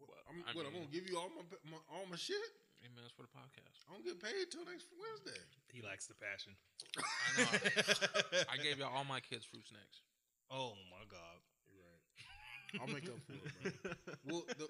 [0.00, 2.40] What, Well, I'm, I what, I'm gonna give you all my, my all my shit.
[2.80, 3.84] Hey man, that's for the podcast.
[3.88, 5.40] I don't get paid till next Wednesday.
[5.76, 6.56] He lacks the passion.
[6.96, 8.48] I know.
[8.52, 10.00] I gave y'all all my kids fruit snacks.
[10.48, 11.36] oh my god.
[11.68, 12.80] You're right.
[12.80, 13.92] I'll make up for it, bro.
[14.24, 14.66] well, the,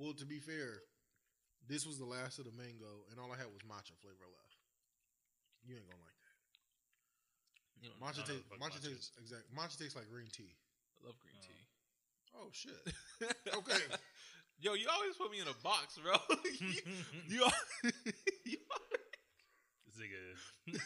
[0.00, 0.80] well, to be fair,
[1.68, 4.56] this was the last of the mango, and all I had was matcha flavor left.
[5.68, 6.40] You ain't gonna like that.
[7.84, 8.48] You Matcha don't know tastes.
[8.56, 9.44] Matcha matcha tastes exact.
[9.52, 10.56] Matcha tastes like green tea.
[10.96, 11.44] I love green Oh.
[11.44, 11.62] tea.
[12.32, 12.80] Oh, oh shit.
[13.52, 13.84] Okay.
[14.60, 16.16] Yo, you always put me in a box, bro.
[16.58, 16.72] you,
[17.28, 17.92] you, al-
[18.44, 18.90] you al-
[19.86, 20.78] This nigga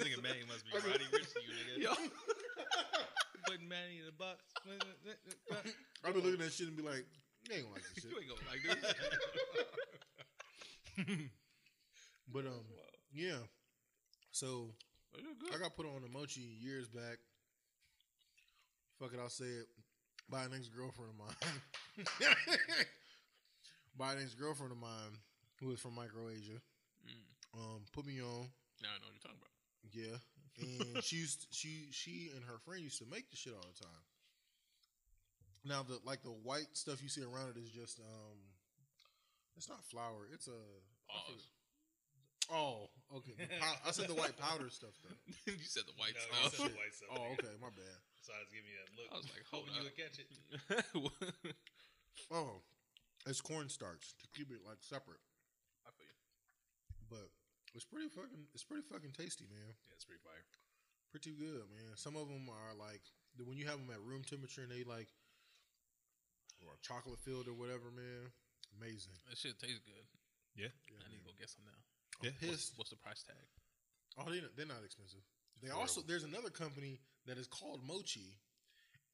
[0.00, 1.82] Nigga Manny must be Roddy Ricch you, nigga.
[1.82, 1.92] Yo.
[3.46, 4.42] Putting Manny in the box.
[6.04, 7.06] I've been looking at shit and be like,
[7.48, 8.10] you ain't gonna like this shit.
[8.10, 8.62] you ain't gonna like
[11.06, 11.30] this.
[12.32, 12.64] But um,
[13.14, 13.38] yeah.
[14.32, 14.70] So
[15.54, 17.18] I got put on a mochi years back.
[18.98, 19.66] Fuck it, I'll say it.
[20.28, 21.36] By an ex girlfriend of mine.
[23.96, 25.20] By an ex girlfriend of mine
[25.60, 26.60] who was from Microasia.
[27.06, 27.35] Mm.
[27.56, 28.46] Um, put me on.
[28.84, 29.56] Now I know what you're talking about.
[29.96, 30.18] Yeah.
[30.94, 33.80] And she used she she and her friend used to make the shit all the
[33.80, 34.04] time.
[35.64, 38.38] Now the like the white stuff you see around it is just um
[39.56, 40.60] it's not flour, it's a
[41.08, 41.48] Pause.
[42.52, 43.32] Oh, okay.
[43.58, 45.16] Pow- I said the white powder stuff though.
[45.50, 46.60] you said the white No, you stuff.
[46.60, 47.08] said the white stuff.
[47.10, 47.32] Oh, nigga.
[47.42, 47.98] okay, my bad.
[48.22, 49.08] So I was giving you that look.
[49.10, 49.90] I was like, hold hoping you up.
[49.90, 51.54] would catch it.
[52.32, 52.62] Oh,
[53.26, 55.20] it's cornstarch to keep it like separate,
[55.86, 56.24] I feel you.
[57.10, 57.28] but
[57.76, 58.48] it's pretty fucking.
[58.56, 59.68] It's pretty fucking tasty, man.
[59.68, 60.44] Yeah, it's pretty fire.
[61.12, 61.94] Pretty good, man.
[61.96, 63.04] Some of them are like
[63.38, 65.08] when you have them at room temperature and they like
[66.64, 68.32] or chocolate filled or whatever, man.
[68.80, 69.12] Amazing.
[69.28, 70.04] That shit tastes good.
[70.56, 70.72] Yeah.
[70.88, 71.80] Yeah, I need to go get some now.
[72.20, 72.36] I'm Yeah.
[72.40, 72.72] pissed.
[72.76, 73.46] What's the price tag?
[74.18, 75.20] Oh, they they're not expensive.
[75.60, 78.36] They It's also there's another company that is called Mochi,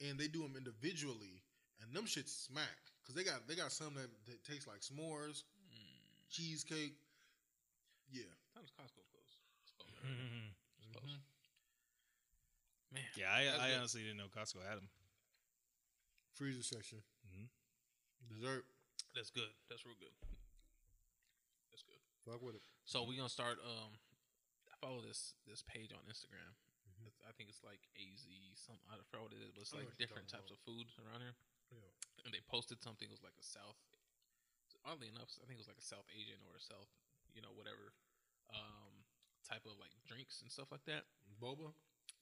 [0.01, 1.43] and they do them individually,
[1.81, 5.43] and them shits smack because they got they got some that, that taste like s'mores,
[5.75, 6.29] Mm.
[6.31, 6.95] cheesecake.
[8.11, 8.31] Yeah.
[8.55, 9.33] Times Costco close.
[9.65, 9.93] It's close.
[10.05, 10.53] Mm-hmm.
[10.81, 11.09] It's close.
[11.13, 11.21] Mhm.
[12.93, 13.09] Man.
[13.17, 14.89] Yeah, I, I honestly didn't know Costco had them.
[16.37, 17.47] Freezer section, Mm-hmm.
[18.33, 18.65] dessert.
[19.17, 19.53] That's good.
[19.69, 20.13] That's real good.
[21.73, 22.01] That's good.
[22.25, 22.65] Fuck with it.
[22.89, 23.61] So we're gonna start.
[23.61, 23.93] Um,
[24.69, 26.53] I follow this this page on Instagram.
[26.89, 27.13] Mhm.
[27.29, 28.25] I think it's like AZ.
[28.57, 31.21] Some I forgot what it is, but it's like different talking types of food around
[31.25, 31.37] here.
[31.73, 32.25] Yeah.
[32.25, 33.09] And they posted something.
[33.09, 33.77] It was like a South.
[34.85, 36.91] Oddly enough, I think it was like a South Asian or a South,
[37.39, 37.95] you know, whatever,
[38.55, 38.93] um,
[39.45, 41.09] type of like drinks and stuff like that.
[41.41, 41.73] Boba.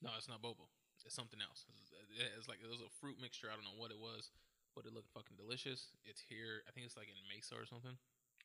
[0.01, 0.65] No, it's not boba.
[1.05, 1.65] It's something else.
[1.81, 1.89] It's,
[2.37, 3.49] it's like it was a fruit mixture.
[3.49, 4.29] I don't know what it was,
[4.77, 5.93] but it looked fucking delicious.
[6.05, 6.61] It's here.
[6.65, 7.97] I think it's like in Mesa or something.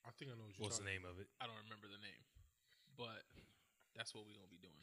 [0.07, 1.29] I think I know what you're What's the talking name of it?
[1.43, 2.23] I don't remember the name,
[2.97, 3.27] but
[3.99, 4.79] that's what we're gonna be doing.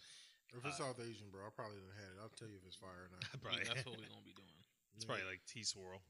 [0.54, 2.20] If it's Uh, South Asian, bro, I probably didn't have it.
[2.22, 3.26] I'll tell you if it's fire or not.
[3.26, 3.66] I mean, Probably.
[3.66, 4.50] that's what we're gonna be doing.
[4.94, 6.06] It's probably like tea Swirl.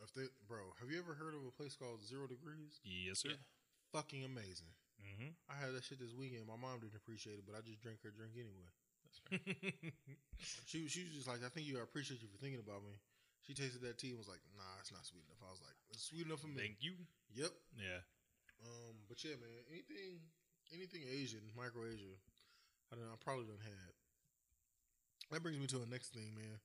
[0.00, 2.80] If they, bro, have you ever heard of a place called Zero Degrees?
[2.80, 3.36] Yes, sir.
[3.36, 3.44] Yeah.
[3.92, 4.72] Fucking amazing.
[5.00, 5.32] Mm-hmm.
[5.48, 6.44] I had that shit this weekend.
[6.46, 8.70] My mom didn't appreciate it, but I just drank her drink anyway.
[9.04, 9.92] That's right.
[10.64, 12.96] She she was just like, I think you I appreciate you for thinking about me.
[13.44, 15.40] She tasted that tea and was like, Nah, it's not sweet enough.
[15.44, 16.60] I was like, It's sweet enough for me.
[16.64, 16.96] Thank you.
[17.36, 17.52] Yep.
[17.76, 18.00] Yeah.
[18.64, 20.20] Um, but yeah, man, anything
[20.72, 22.16] anything Asian, micro Asia,
[22.88, 23.92] I don't know, I probably don't have.
[25.30, 26.58] That brings me to the next thing, man.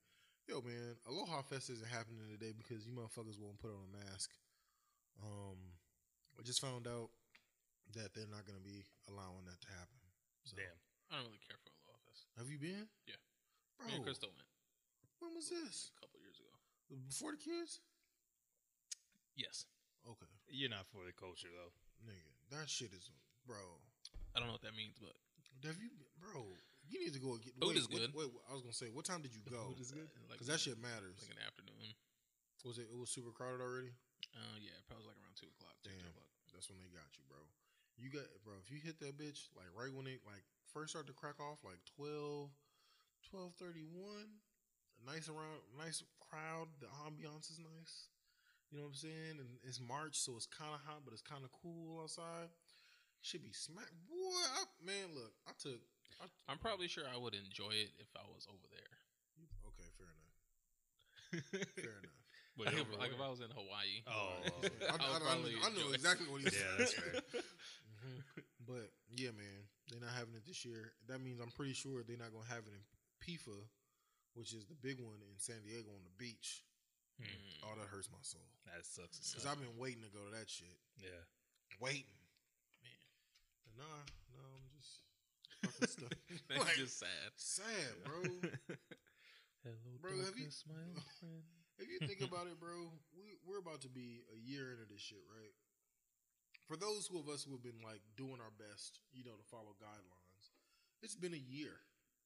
[0.48, 4.32] Yo, man, Aloha Fest isn't happening today because you motherfuckers won't put on a mask.
[5.22, 5.58] Um,
[6.38, 7.10] I just found out
[7.94, 10.00] that they're not gonna be allowing that to happen.
[10.44, 10.74] So, Damn.
[11.12, 12.26] I don't really care for Aloha Fest.
[12.38, 12.90] have you been?
[13.06, 13.22] Yeah.
[13.78, 13.88] bro.
[13.88, 14.50] Me and Crystal went
[15.22, 15.90] when was this?
[15.94, 16.54] a couple years ago.
[17.08, 17.80] Before the kids?
[19.36, 19.66] Yes.
[20.06, 21.74] Okay, You're not for the culture though.
[22.06, 23.10] nigga, that shit is,
[23.50, 23.58] bro.
[24.36, 25.18] I don't know what that means, but
[25.66, 25.90] Have you,
[26.22, 26.46] bro?
[26.86, 27.58] You need to go get.
[27.58, 28.14] Food wait, is good.
[28.14, 29.74] Wait, I was gonna say, what time did you go?
[29.74, 30.06] Food is good.
[30.06, 31.18] uh, like Because that shit matters.
[31.26, 31.98] like an afternoon.
[32.62, 32.90] Was it?
[32.90, 33.94] It was super crowded already.
[34.34, 35.74] Uh, yeah, probably like around two o'clock.
[35.86, 36.02] Damn.
[36.06, 36.30] o'clock.
[36.54, 37.42] That's when they got you, bro.
[37.96, 38.60] You got, bro.
[38.60, 40.44] If you hit that bitch like right when it like
[40.74, 42.52] first started to crack off, like 12,
[43.32, 44.28] 1231,
[45.08, 46.68] nice around, nice crowd.
[46.84, 48.12] The ambiance is nice.
[48.72, 49.36] You know what I'm saying?
[49.40, 52.52] And it's March, so it's kind of hot, but it's kind of cool outside.
[53.22, 54.44] Should be smack, boy.
[54.60, 55.80] I, man, look, I took.
[56.20, 58.94] I, I'm probably sure I would enjoy it if I was over there.
[59.72, 59.90] okay.
[59.96, 60.36] Fair enough.
[61.80, 62.25] Fair enough.
[62.58, 63.20] But like, if, like if?
[63.22, 64.00] I was in Hawaii.
[64.08, 64.48] Oh, I,
[64.92, 66.78] I, I, probably I know exactly what he's Yeah, saying.
[66.80, 67.22] that's fair.
[67.36, 68.44] Mhm.
[68.66, 70.94] But yeah, man, they're not having it this year.
[71.08, 72.84] That means I'm pretty sure they're not gonna have it in
[73.22, 73.60] PIFA,
[74.34, 76.64] which is the big one in San Diego on the beach.
[77.20, 77.28] Hmm.
[77.28, 77.68] Mm.
[77.68, 79.20] Oh, that hurts my soul that sucks.
[79.20, 79.46] because.
[79.46, 81.22] I've been waiting to go to that shit, yeah.
[81.80, 82.12] waiting.
[82.84, 83.00] Man.
[83.68, 84.02] But nah,
[84.36, 85.00] no, I'm just
[85.64, 86.16] fucking stuck.
[86.50, 87.32] That's Like, just sad.
[87.38, 88.20] sad, bro.
[89.64, 91.44] Hello, Bro, have you- darkness, my old friend.
[91.78, 95.04] If you think about it, bro, we, we're about to be a year into this
[95.04, 95.52] shit, right?
[96.68, 99.46] For those who of us who have been like doing our best, you know, to
[99.52, 100.56] follow guidelines,
[101.04, 101.76] it's been a year.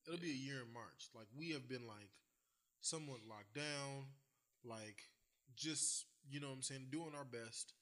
[0.07, 1.11] It'll be a year in March.
[1.11, 2.13] Like we have been like
[2.79, 4.13] somewhat locked down,
[4.63, 5.09] like
[5.57, 7.73] just you know what I'm saying, doing our best.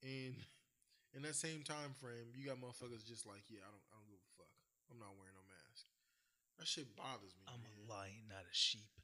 [0.00, 0.38] And
[1.14, 4.08] in that same time frame, you got motherfuckers just like, yeah, I don't, I don't
[4.08, 4.54] give a fuck.
[4.88, 5.84] I'm not wearing no mask.
[6.58, 7.44] That shit bothers me.
[7.50, 7.74] I'm man.
[7.74, 9.01] a lion, not a sheep.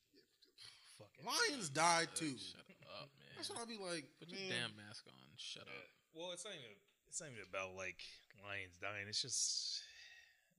[0.99, 1.25] Fuck it.
[1.25, 2.35] Lions died Uh, too.
[2.37, 2.67] Shut
[2.99, 3.31] up, man.
[3.39, 4.05] That's what I'll be like.
[4.19, 5.15] Put man, your damn mask on.
[5.39, 5.87] Shut up.
[6.13, 6.75] well, it's not even.
[7.09, 8.03] It's not even about like
[8.45, 9.07] lions dying.
[9.09, 9.81] It's just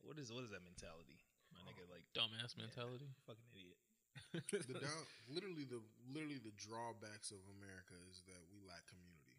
[0.02, 1.20] What is what is that mentality?
[1.54, 3.12] My nigga, like Dumbass mentality.
[3.28, 3.78] fucking idiot.
[4.72, 5.78] the down, literally the
[6.10, 9.38] literally the drawbacks of America is that we lack community.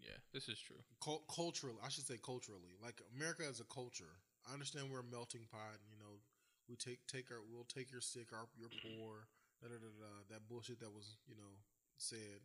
[0.00, 0.80] Yeah, this is true.
[1.02, 4.22] Cul- culturally, I should say culturally, like America as a culture.
[4.48, 5.76] I understand we're a melting pot.
[5.90, 6.22] You know,
[6.70, 9.26] we take take our we'll take your sick, our you're poor.
[9.60, 11.50] Da, da, da, da, that bullshit that was you know
[11.98, 12.38] said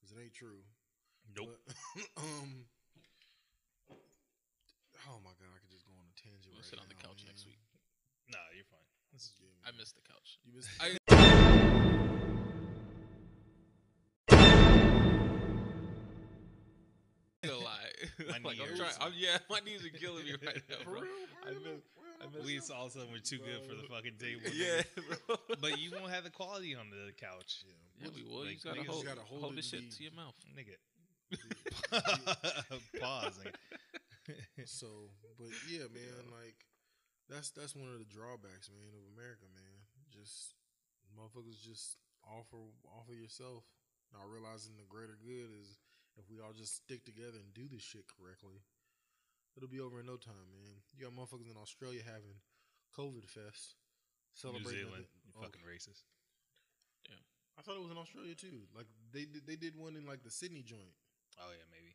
[0.00, 0.64] because it ain't true.
[1.36, 1.52] Nope.
[1.66, 1.76] But,
[2.24, 2.64] um.
[5.04, 6.48] Oh my god, I could just go on a tangent.
[6.48, 7.60] We'll right sit on the now, couch next week.
[8.32, 8.80] nah, you're fine.
[9.12, 9.80] This is Yeah, I man.
[9.84, 10.40] missed the couch.
[10.48, 10.70] You missed.
[10.80, 10.96] I-
[17.42, 17.92] Gonna lie.
[18.30, 18.78] My like I'm knees.
[18.78, 18.92] trying.
[19.00, 21.00] I'm, yeah, my knees are killing me right now, For bro.
[21.02, 21.10] real?
[21.44, 21.58] I Real?
[21.60, 21.82] I miss-
[22.44, 24.42] we all of a sudden we're too good for the fucking table.
[24.54, 24.82] Yeah,
[25.26, 25.36] bro.
[25.60, 28.06] but you won't have the quality on the couch, Yeah.
[28.06, 28.44] Yeah, we will.
[28.44, 30.34] like, you gotta niggas hold, gotta hold hold, it this shit be- to your mouth.
[30.56, 30.76] nigga.
[31.30, 31.38] You-
[33.00, 33.38] Pause.
[33.44, 33.54] nigga.
[34.64, 34.88] So,
[35.36, 36.56] but yeah, man, like
[37.28, 39.76] that's that's one of the drawbacks, man, of America, man.
[40.08, 40.56] Just
[41.12, 42.56] motherfuckers just offer
[42.88, 43.68] offer yourself,
[44.16, 45.76] not realizing the greater good is
[46.16, 48.64] if we all just stick together and do this shit correctly,
[49.56, 50.82] it'll be over in no time, man.
[50.92, 52.38] You got motherfuckers in Australia having
[52.96, 53.74] COVID fest,
[54.34, 54.88] Celebrating New celebrating.
[54.90, 56.02] Zealand, you oh, fucking racist.
[57.08, 57.22] Yeah.
[57.58, 58.66] I thought it was in Australia too.
[58.74, 60.94] Like they did, they did one in like the Sydney joint.
[61.38, 61.94] Oh yeah, maybe.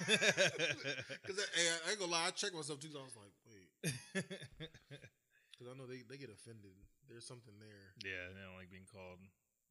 [0.00, 2.88] Because hey, I ain't gonna lie, I checked myself too.
[2.92, 3.68] So I was like, wait,
[4.14, 6.72] because I know they, they get offended.
[7.08, 7.92] There's something there.
[8.04, 9.18] yeah, they don't like being called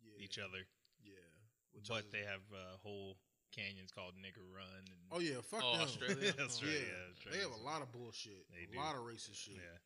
[0.03, 0.65] Yeah, each other,
[1.01, 1.23] Yeah,
[1.71, 3.15] Which but just- they have a whole
[3.51, 4.83] canyons called Nigger Run.
[4.85, 5.81] And Oh yeah, fuck Oh, them.
[5.87, 6.33] Australia?
[6.39, 8.45] Australia, Yeah, yeah, they have a lot of bullshit.
[8.53, 8.77] They a do.
[8.77, 9.55] lot of racist shit.
[9.57, 9.77] yeah.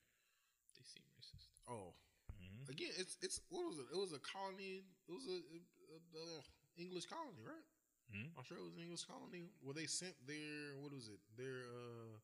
[0.78, 1.48] They seem racist.
[1.68, 1.94] Oh,
[2.42, 2.70] Mhm.
[2.70, 3.88] again, it's it's what was it?
[3.92, 4.84] It was a colony.
[5.08, 5.60] It was a, a,
[5.96, 6.44] a- a
[6.78, 7.64] English colony, right?
[8.12, 8.36] Mhm.
[8.38, 11.20] Australia was an English colony where they sent their what was it?
[11.38, 12.18] Their uh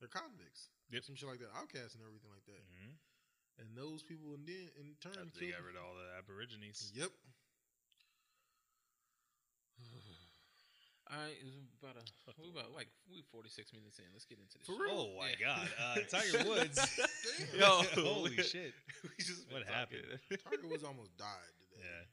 [0.00, 1.04] their convicts, Yep.
[1.04, 2.62] some shit like that, outcasts and everything like that.
[2.66, 2.98] Mhm.
[3.60, 6.90] And those people in, then in turn After They got rid of all the Aborigines.
[6.94, 7.12] Yep.
[11.12, 12.04] All right, it's about a
[12.40, 14.08] we about like we 46 minutes in.
[14.16, 14.64] Let's get into this.
[14.64, 14.88] For shit.
[14.88, 14.96] real?
[14.96, 15.44] Oh my Yeah.
[15.44, 16.80] God, uh, Tiger Woods.
[17.52, 18.72] Yo, holy shit!
[19.04, 20.08] we just What happened?
[20.08, 20.40] talking.
[20.48, 21.84] Tiger Woods almost died today.
[21.84, 22.08] Yeah,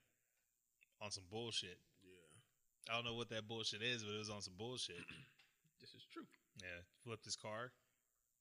[0.99, 1.79] on some bullshit.
[2.03, 2.91] Yeah.
[2.91, 4.99] I don't know what that bullshit is, but it was on some bullshit.
[5.79, 6.27] This is true.
[6.59, 7.71] Yeah, flipped his car.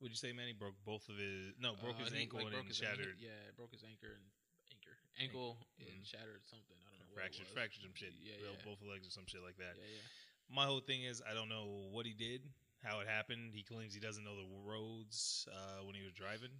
[0.02, 1.54] Would you say, Manny broke both of his.
[1.62, 3.86] No, broke Uh, his ankle like, and broke then his shattered, Anchor, yeah, broke his
[3.86, 4.26] anchor and
[4.74, 6.02] anchor ankle and Mhm.
[6.02, 6.74] shattered something.
[6.82, 7.14] I don't know.
[7.14, 7.62] fractured, what it was.
[7.62, 8.10] fractured some shit.
[8.18, 8.58] Yeah, yeah.
[8.66, 9.78] both legs or some shit like that.
[9.78, 10.06] Yeah, yeah.
[10.50, 12.40] My whole thing is, I don't know what he did,
[12.82, 13.52] how it happened.
[13.54, 16.50] He claims he doesn't know the roads uh, when he was driving.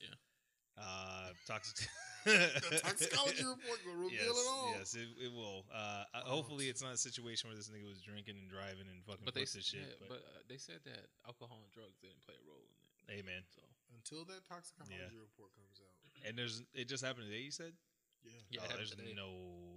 [0.00, 0.14] Yeah.
[0.78, 1.88] Uh, toxic.
[2.26, 4.74] The toxicology report will reveal yes, it all.
[4.76, 5.62] yes, it, it will.
[5.70, 8.90] Uh, uh, Oh, hopefully, it's not a situation where this nigga was drinking and driving
[8.90, 9.86] and fucking But they this shit.
[9.86, 13.14] yeah, but, but uh, they said that alcohol and drugs didn't play a role in
[13.14, 13.22] it.
[13.22, 13.46] Amen.
[13.54, 13.62] So
[13.94, 15.14] Until that toxicology Yeah.
[15.14, 15.94] report comes out.
[16.26, 17.46] and there's it just happened today.
[17.46, 17.72] You said,
[18.26, 18.60] Yeah.
[18.60, 19.14] Yeah, oh, there's today.
[19.14, 19.30] no.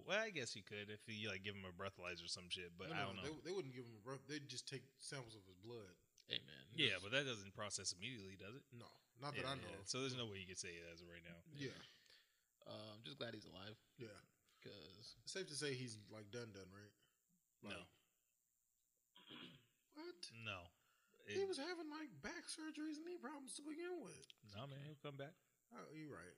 [0.09, 2.73] Well, I guess you could if you like give him a breathalyzer or some shit,
[2.77, 3.25] but No, I don't know.
[3.29, 4.25] They, they wouldn't give him a breath.
[4.25, 5.93] They'd just take samples of his blood.
[6.25, 8.65] hey man, yeah, but that doesn't process immediately, does it?
[8.73, 8.89] No,
[9.21, 9.69] not that Yeah, I know.
[9.69, 9.85] yeah.
[9.85, 11.37] So there's no way you could say it as of right now.
[11.53, 11.77] Yeah.
[12.65, 14.13] uh, I'm just glad he's alive Yeah.
[14.57, 16.93] because safe to say he's like done, done, right?
[17.61, 17.77] No,
[19.97, 20.21] What?
[20.45, 20.59] no.
[21.27, 24.25] he was having like back surgeries and knee problems to begin with.
[24.55, 25.35] no man, he'll come back.
[25.75, 26.33] Oh, you're right.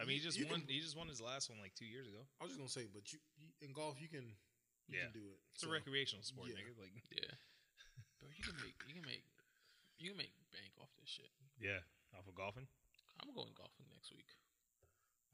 [0.00, 0.60] I mean, he just You won.
[0.64, 2.24] can- he just won his last one like two years ago.
[2.40, 4.24] I was just gonna say, but you, you in golf, you can,
[4.88, 5.12] you Yeah.
[5.12, 5.38] can do it.
[5.54, 6.56] It's a recreational sport, yeah.
[6.56, 6.72] nigga.
[6.80, 7.34] Like, yeah,
[8.18, 9.24] bro, you can make you can make
[10.00, 11.28] you can make bank off this shit.
[11.60, 11.84] yeah,
[12.16, 12.66] off of golfing.
[13.20, 14.32] I'm going golfing next week.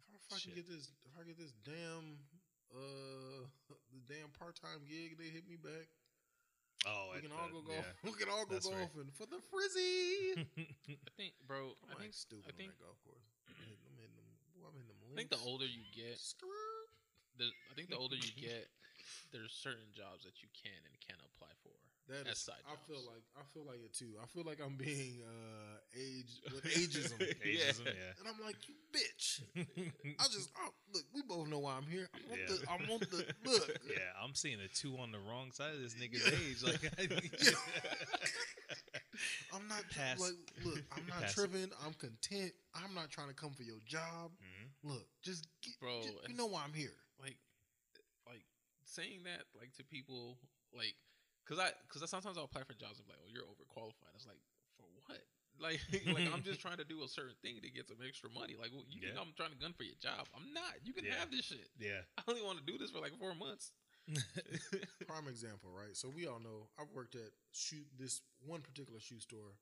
[0.02, 0.56] If I fucking Shit.
[0.58, 2.18] get this, if I get this damn,
[2.74, 3.46] uh,
[3.94, 5.86] the damn part time gig, they hit me back.
[6.86, 7.78] Oh, we can all go golf.
[7.82, 7.94] yeah.
[8.10, 8.78] We can all go That's fair.
[8.78, 10.34] golfing for the frizzy.
[11.06, 11.74] I think, bro.
[11.86, 13.26] I'm I like think stupid I think on that golf course.
[13.46, 14.30] I'm hitting, I'm hitting them.
[14.58, 16.20] boy, I'm hitting them I think the older you get,
[17.38, 18.68] the, I think the older you get,
[19.32, 21.72] there's certain jobs that you can and can't apply for.
[22.08, 24.14] That As is, side I feel like I feel like it too.
[24.22, 28.14] I feel like I'm being uh age with ageism, Ageism, yeah.
[28.20, 29.42] and I'm like, you bitch.
[30.20, 31.02] I just oh, look.
[31.12, 32.06] We both know why I'm here.
[32.14, 32.54] I want Yeah.
[32.54, 32.70] the.
[32.70, 33.78] I want the look.
[33.90, 36.62] yeah, I'm seeing a two on the wrong side of this nigga's age.
[36.62, 36.78] Like,
[39.52, 40.20] I'm not Pass.
[40.20, 40.78] like look.
[40.96, 41.34] I'm not Pass.
[41.34, 41.70] tripping.
[41.84, 42.52] I'm content.
[42.74, 44.30] I'm not trying to come for your job.
[44.30, 44.55] Mhm.
[44.84, 46.94] Look, just get, Bro, just- you know why I'm here.
[47.20, 47.38] like
[48.26, 48.44] like
[48.84, 50.38] saying that like to people
[50.72, 50.94] like
[51.44, 54.14] because I because I sometimes I'll apply for jobs and be like oh you're overqualified.
[54.14, 54.40] It's like
[54.76, 55.20] for what?
[55.56, 55.80] Like
[56.12, 58.60] like I'm just trying to do a certain thing to get some extra money.
[58.60, 60.28] Like well, you think I'm trying to gun for your job?
[60.36, 60.84] I'm not.
[60.84, 61.16] You can Yeah.
[61.16, 61.72] have this shit.
[61.80, 63.72] yeah, I only want to do this for like four months.
[65.08, 65.96] Prime example, right?
[65.96, 69.56] So we all know I've worked at shoe this one particular shoe store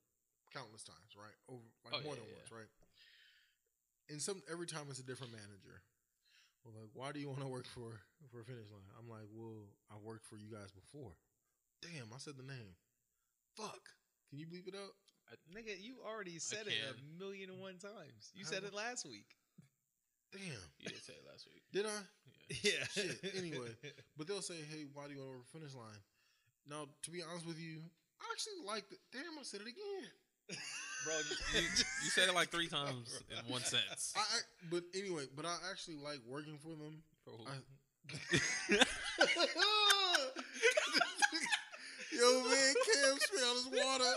[0.52, 1.38] countless times, right?
[1.46, 2.70] Over like Oh, more yeah, than yeah, once, right?
[4.10, 5.80] And some every time it's a different manager.
[6.64, 8.00] Well, like, why do you want to work for
[8.32, 8.88] for Finish Line?
[8.98, 11.12] I'm like, well, I worked for you guys before.
[11.82, 12.72] Damn, I said the name.
[13.56, 13.80] Fuck.
[14.30, 14.92] Can you bleep it out?
[15.52, 17.18] Nigga, you already said it a can.
[17.18, 18.32] million and one times.
[18.34, 19.28] You How said mu- it last week.
[20.32, 20.60] Damn.
[20.80, 21.62] You did say it last week.
[21.72, 22.00] Did I?
[22.48, 22.72] Yeah.
[22.72, 22.84] Yeah.
[22.92, 23.72] Shit, anyway.
[24.16, 26.00] But they'll say, hey, why do you want to work for Finish Line?
[26.68, 27.80] Now, to be honest with you,
[28.20, 28.96] I actually like the.
[29.12, 30.08] Damn, I said it again.
[31.04, 31.14] Bro,
[31.54, 34.14] You, you said it like three times in one sentence.
[34.16, 34.40] I, I
[34.70, 37.02] but anyway, but I actually like working for them.
[37.24, 37.44] For who?
[37.46, 38.80] I-
[42.12, 44.14] Yo, man, Cam smell his water.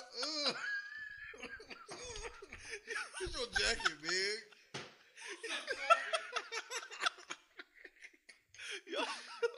[0.48, 0.56] Ugh.
[3.20, 4.38] Get your jacket, man.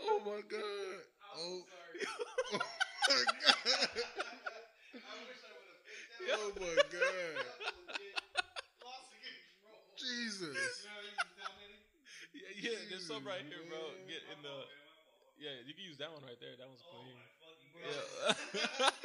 [0.04, 1.02] oh my god.
[1.38, 1.62] Oh,
[2.54, 2.60] oh
[3.10, 3.90] my god.
[6.32, 7.46] Oh my god.
[9.98, 10.56] Jesus.
[12.34, 13.78] yeah, yeah, there's some right here, bro.
[14.08, 14.56] Get in the.
[15.40, 16.56] Yeah, you can use that one right there.
[16.58, 17.20] That one's clean.
[17.84, 18.90] Yeah.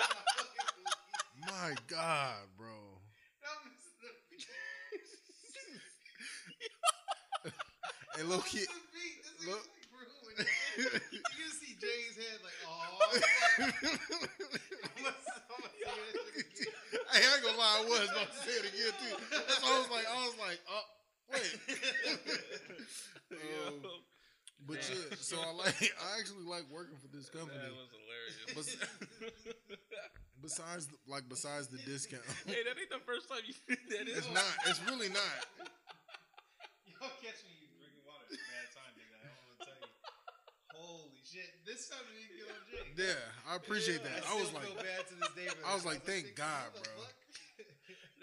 [1.50, 2.94] My God, bro.
[8.16, 8.64] Hey, low key.
[9.46, 9.66] Look.
[10.38, 12.84] you see Jay's head like, oh.
[17.12, 19.14] Hey, I ain't gonna lie, I was about to say it again too.
[19.30, 20.86] That's I was like, I was like, oh,
[21.32, 21.50] wait.
[23.34, 23.82] Um,
[24.66, 27.58] but yeah, so I like, I actually like working for this company.
[27.58, 28.76] That was hilarious.
[30.44, 34.04] Besides, like, besides the discount, hey, that ain't the first time you did that.
[34.12, 34.44] it's not.
[34.68, 35.40] It's really not.
[36.84, 39.24] Y'all catch me drinking water at a bad time, nigga.
[39.24, 39.88] I want to tell you.
[40.76, 41.50] Holy shit.
[41.66, 43.10] This time we didn't get on Jay.
[43.10, 44.22] Yeah, I appreciate that.
[44.30, 45.48] I was still like, feel bad to this day.
[45.66, 46.94] I was like, thank God, bro.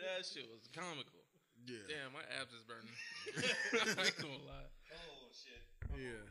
[0.02, 1.22] That shit was comical.
[1.70, 2.90] yeah, Damn, my abs is burning.
[4.02, 4.66] I ain't gonna lie.
[4.98, 5.62] Oh shit.
[5.94, 6.26] yeah.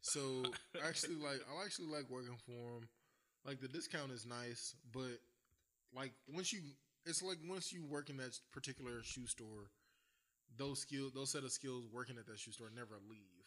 [0.00, 0.48] So
[0.82, 2.88] actually like, I actually like working for them.
[3.44, 5.20] Like the discount is nice, but
[5.94, 6.60] like once you,
[7.04, 9.68] it's like once you work in that particular shoe store,
[10.56, 13.39] those skills, those set of skills working at that shoe store never leave.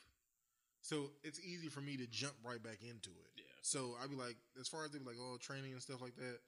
[0.84, 3.32] So it's easy for me to jump right back into it.
[3.38, 3.44] Yeah.
[3.62, 6.16] So I'd be like, as far as they be like, oh, training and stuff like
[6.18, 6.40] that.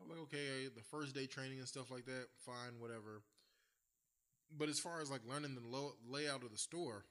[0.00, 3.20] I'm like, okay, the first day training and stuff like that, fine, whatever.
[4.56, 7.04] But as far as like learning the low, layout of the store,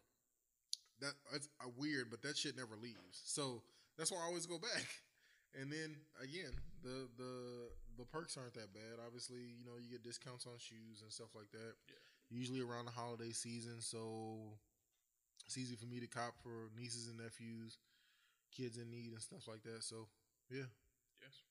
[1.01, 3.21] that that's uh, weird, but that shit never leaves.
[3.25, 3.61] So
[3.97, 4.87] that's why I always go back.
[5.59, 7.33] And then again, the the
[7.99, 9.03] the perks aren't that bad.
[9.05, 11.75] Obviously, you know, you get discounts on shoes and stuff like that.
[11.87, 11.99] Yeah.
[12.31, 14.55] Usually around the holiday season, so
[15.49, 17.81] it's easy for me to cop for nieces and nephews,
[18.53, 19.81] kids in need and stuff like that.
[19.81, 20.05] So
[20.53, 20.69] yeah,
[21.17, 21.41] Yes.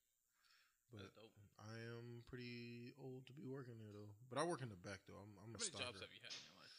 [0.94, 1.11] but
[1.59, 4.14] I am pretty old to be working there though.
[4.30, 5.18] But I work in the back though.
[5.18, 6.78] I'm, I'm How a many jobs have you had in your life?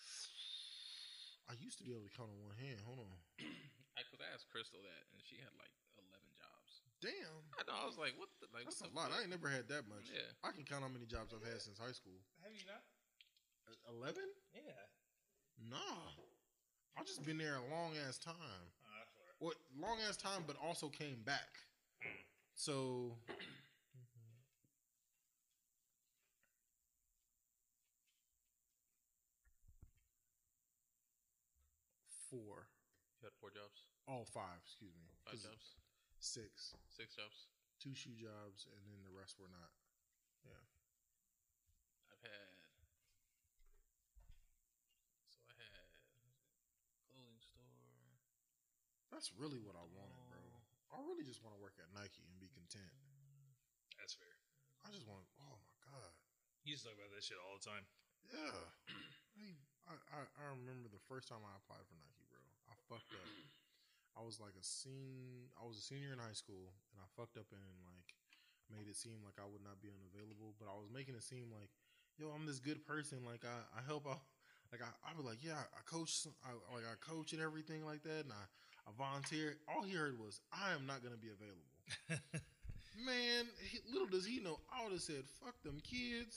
[1.52, 2.80] I used to be able to count on one hand.
[2.88, 3.16] Hold on.
[4.00, 6.72] I could ask Crystal that, and she had like eleven jobs.
[7.04, 7.36] Damn.
[7.60, 7.76] I know.
[7.76, 8.32] I was like, what?
[8.40, 9.12] The, like, That's a what the lot.
[9.12, 9.20] fuck?
[9.20, 10.08] I ain't never had that much.
[10.08, 10.24] Yeah.
[10.40, 12.16] I can count how many jobs I've had since high school.
[12.48, 12.80] Have you not?
[13.92, 14.24] Eleven?
[14.56, 14.72] Yeah.
[15.68, 16.16] Nah.
[17.00, 18.36] I've just been there a long ass time.
[18.36, 19.08] Oh.
[19.40, 21.48] What long ass time, but also came back.
[22.56, 23.16] So
[32.30, 32.68] four.
[33.22, 33.88] You had four jobs.
[34.06, 35.08] All five, excuse me.
[35.24, 35.80] Five jobs.
[36.20, 36.76] Six.
[36.92, 37.48] Six jobs.
[37.80, 39.72] Two shoe jobs and then the rest were not.
[40.44, 40.68] Yeah.
[42.12, 42.60] I've had.
[45.32, 45.88] So I had
[47.08, 47.66] clothing store.
[49.20, 50.40] That's really what I wanted, bro.
[50.96, 52.88] I really just want to work at Nike and be content.
[54.00, 54.32] That's fair.
[54.88, 56.16] I just want oh my god.
[56.64, 57.84] You used to talk about that shit all the time.
[58.32, 58.64] Yeah.
[59.92, 62.40] I, I I remember the first time I applied for Nike, bro.
[62.72, 63.28] I fucked up.
[64.16, 67.36] I was like a sen I was a senior in high school and I fucked
[67.36, 68.16] up and like
[68.72, 71.52] made it seem like I would not be unavailable, but I was making it seem
[71.52, 71.76] like,
[72.16, 73.28] yo, I'm this good person.
[73.28, 74.24] Like I, I help out.
[74.72, 78.06] Like I, I was like, yeah, I coach, I, like I coach and everything like
[78.06, 78.46] that, and I,
[78.88, 79.58] I volunteer.
[79.68, 81.68] All he heard was, I am not gonna be available.
[83.00, 86.36] Man, he, little does he know, I would have said, fuck them kids,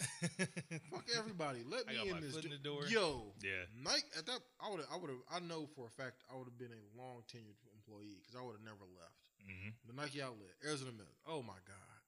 [0.94, 1.58] fuck everybody.
[1.66, 2.38] Let I me in this.
[2.38, 2.86] in the door.
[2.86, 3.66] Yo, Yeah.
[3.82, 6.38] Nike at that, I would have, I would have, I know for a fact, I
[6.38, 9.18] would have been a long tenured employee because I would have never left.
[9.42, 11.18] hmm The Nike outlet, Arizona Mills.
[11.26, 11.98] Oh my god,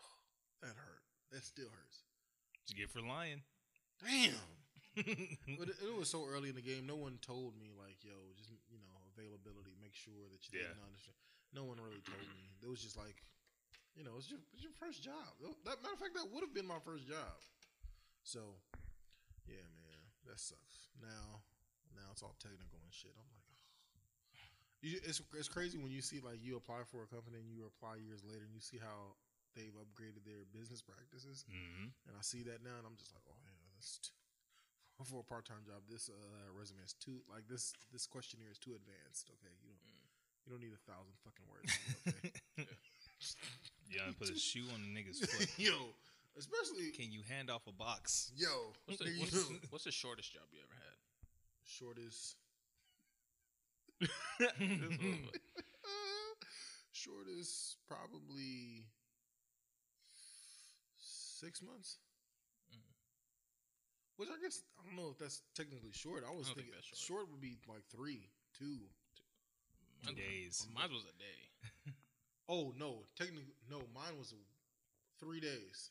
[0.00, 0.16] oh,
[0.64, 1.04] that hurt.
[1.32, 2.00] That still hurts.
[2.72, 3.42] You get for lying?
[4.00, 4.40] Damn.
[5.60, 6.86] but it, it was so early in the game.
[6.86, 8.49] No one told me like, yo, just
[9.20, 9.76] availability.
[9.76, 10.72] Make sure that you Yeah.
[10.72, 11.16] didn't understand.
[11.52, 12.48] No one really told me.
[12.64, 13.20] It was just like,
[13.98, 15.34] You know, it's your it's your first job.
[15.66, 17.42] That matter of fact, that would have been my first job.
[18.22, 18.54] So,
[19.50, 20.00] yeah, man,
[20.30, 20.88] that sucks.
[21.02, 21.42] Now,
[21.98, 23.10] now it's all technical and shit.
[23.18, 23.50] I'm like,
[24.80, 27.66] you, it's it's crazy when you see like you apply for a company and you
[27.66, 29.18] apply years later and you see how
[29.58, 31.42] they've upgraded their business practices.
[31.50, 31.90] Mm-hmm.
[32.06, 34.14] And I see that now, and I'm just like, oh yeah, this t-
[35.04, 35.82] for a part time job.
[35.88, 36.12] This uh,
[36.58, 37.72] resume is too like this.
[37.92, 39.30] This questionnaire is too advanced.
[39.38, 40.02] Okay, you don't Mm.
[40.46, 41.70] you don't need a thousand fucking words.
[42.58, 42.68] Okay?
[43.90, 45.48] Yeah, I put a shoe on a nigga's foot.
[45.58, 45.72] yo,
[46.38, 48.30] especially Can you hand off a box?
[48.36, 49.56] yo, What's the, what's, yo.
[49.70, 50.96] what's the shortest job you ever had?
[51.64, 52.36] shortest
[56.92, 58.84] shortest probably
[60.98, 61.98] six months.
[64.20, 66.24] Which I guess I don't know if that's technically short.
[66.28, 67.24] I was I don't think thinking that's short.
[67.24, 67.30] short.
[67.32, 68.84] would be like three, two.
[70.04, 70.66] mine was- Days.
[70.76, 71.40] Mine was a day.
[72.52, 73.78] Oh no, technically no.
[73.94, 74.34] Mine was
[75.20, 75.90] three days.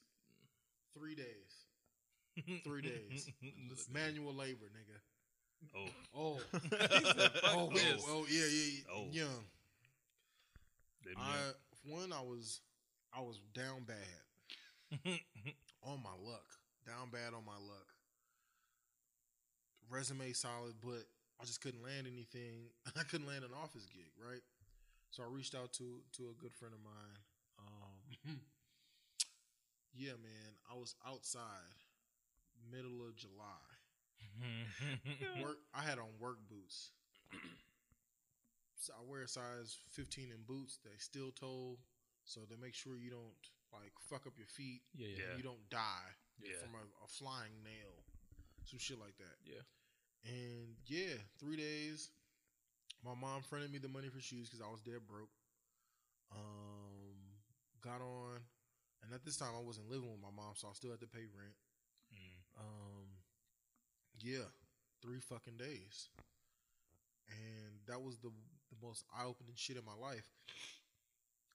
[0.94, 2.62] Three days.
[2.66, 3.32] Three days.
[3.72, 5.00] It's manual labor, nigga.
[5.74, 8.94] oh, Oh, oh said, oh, this." oh, oh, yeah, yeah, yeah.
[8.94, 9.08] Oh.
[9.10, 9.46] young.
[11.18, 11.52] I
[11.86, 12.60] one, I was,
[13.14, 15.20] I was down bad.
[15.84, 16.46] on my luck.
[16.86, 17.88] Down bad on my luck.
[19.90, 21.04] Resume solid, but
[21.42, 22.70] I just couldn't land anything.
[23.00, 24.42] I couldn't land an office gig, right?
[25.12, 27.20] So I reached out to to a good friend of mine.
[27.60, 28.40] Um,
[29.96, 31.76] yeah, man, I was outside,
[32.72, 33.66] middle of July.
[35.44, 35.58] Work.
[35.74, 36.92] I had on work boots.
[38.80, 40.78] so I wear a size 15 in boots.
[40.84, 41.78] They steel toe,
[42.24, 45.18] so they make sure you don't like fuck up your feet Yeah, yeah.
[45.32, 45.38] Yeah.
[45.38, 46.10] you don't die
[46.42, 46.56] Yeah.
[46.62, 48.06] from a, a flying nail,
[48.66, 49.36] some shit like that.
[49.44, 49.62] Yeah.
[50.26, 52.10] And yeah, three days.
[53.06, 55.32] My mom fronted me the money for shoes because I was dead broke.
[56.36, 57.16] Um,
[57.82, 58.44] got on,
[59.02, 61.08] and at this time I wasn't living with my mom, so I still had to
[61.08, 61.56] pay rent.
[62.14, 62.60] Mm.
[62.60, 63.08] Um,
[64.20, 64.46] yeah,
[65.02, 66.10] three fucking days,
[67.30, 68.30] and that was the
[68.70, 70.28] the most eye opening shit in my life.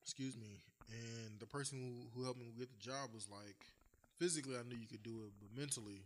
[0.02, 0.60] Excuse me.
[0.90, 3.56] And the person who, who helped me get the job was like,
[4.18, 6.04] physically I knew you could do it, but mentally,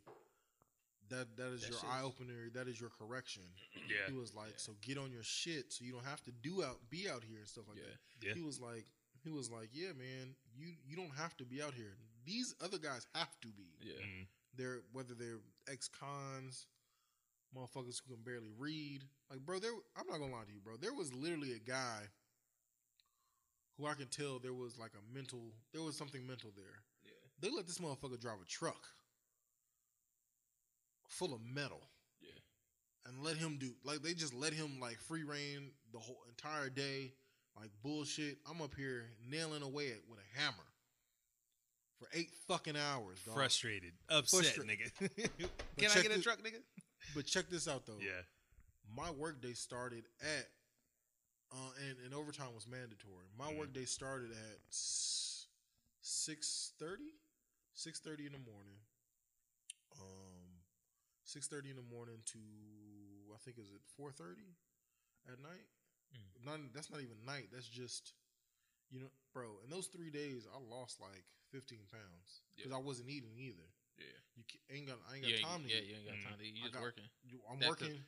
[1.10, 2.50] that that is That your eye opener.
[2.54, 3.42] That is your correction.
[3.88, 4.12] Yeah.
[4.12, 4.56] He was like, Yeah.
[4.58, 7.38] so get on your shit, so you don't have to do out be out here
[7.38, 7.84] and stuff like Yeah.
[8.20, 8.26] that.
[8.28, 8.34] Yeah.
[8.34, 8.86] He was like,
[9.24, 11.96] he was like, yeah, man, you you don't have to be out here.
[12.26, 13.94] These other guys have to be Yeah.
[13.94, 14.26] Mm.
[14.54, 15.40] they're whether they're
[15.72, 16.66] ex cons,
[17.56, 19.04] motherfuckers who can barely read.
[19.30, 19.72] Like, bro, there.
[19.96, 20.76] I'm not gonna lie to you, bro.
[20.76, 22.08] There was literally a guy
[23.78, 25.52] who I can tell there was like a mental.
[25.72, 26.82] There was something mental there.
[27.04, 27.10] Yeah.
[27.40, 28.86] They let this motherfucker drive a truck
[31.08, 31.82] full of metal
[32.20, 32.30] Yeah.
[33.06, 36.68] and let him do like they just let him like free reign the whole entire
[36.70, 37.12] day,
[37.56, 38.38] like bullshit.
[38.48, 40.56] I'm up here nailing away at with a hammer
[41.98, 43.18] for eight fucking hours.
[43.26, 43.34] Dog.
[43.34, 44.90] Frustrated, upset, Frustra- nigga.
[45.78, 46.60] Can I get a truck, nigga?
[47.14, 47.98] But check this out though.
[48.00, 48.22] Yeah.
[48.96, 50.46] my work day started at
[51.50, 53.26] uh, and, and overtime was mandatory.
[53.38, 53.58] My Mhm.
[53.58, 57.14] work day started at six thirty,
[57.74, 58.76] six thirty in the morning.
[60.00, 60.37] Um,
[61.28, 62.40] six thirty in the morning to
[63.34, 64.56] I think is it four thirty
[65.28, 65.68] at night.
[66.16, 66.46] Mm.
[66.48, 67.48] Not that's not even night.
[67.52, 68.12] That's just
[68.90, 69.60] you know, bro.
[69.64, 73.68] In those three days, I lost like fifteen pounds because I wasn't eating either.
[74.00, 74.16] Yeah.
[74.36, 75.88] You ain't got I ain't got Yeah, time to yeah, eat.
[75.90, 76.24] you ain't got Mm.
[76.24, 76.54] time to eat.
[76.56, 77.08] You I just got- working.
[77.28, 78.04] You- I'm That could- working.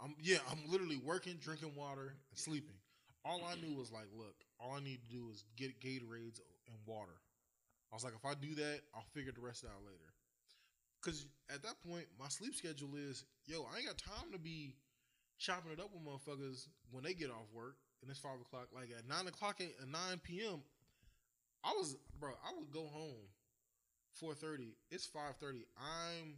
[0.00, 0.38] I'm yeah.
[0.48, 2.76] I'm literally working, drinking water, and sleeping.
[3.24, 6.38] All I knew was like, look, all I need to do is get Gatorades
[6.68, 7.18] and water.
[7.90, 10.12] I was like, if I do that, I'll figure the rest out later.
[11.06, 14.74] Because at that point, my sleep schedule is, yo, I ain't got time to be
[15.38, 18.66] chopping it up with motherfuckers when they get off work and it's five o'clock.
[18.74, 20.62] Like at nine o'clock at at nine p.m.,
[21.62, 23.22] I was, bro, I would go home
[24.14, 24.74] four thirty.
[24.90, 25.64] It's five thirty.
[25.78, 26.34] I'm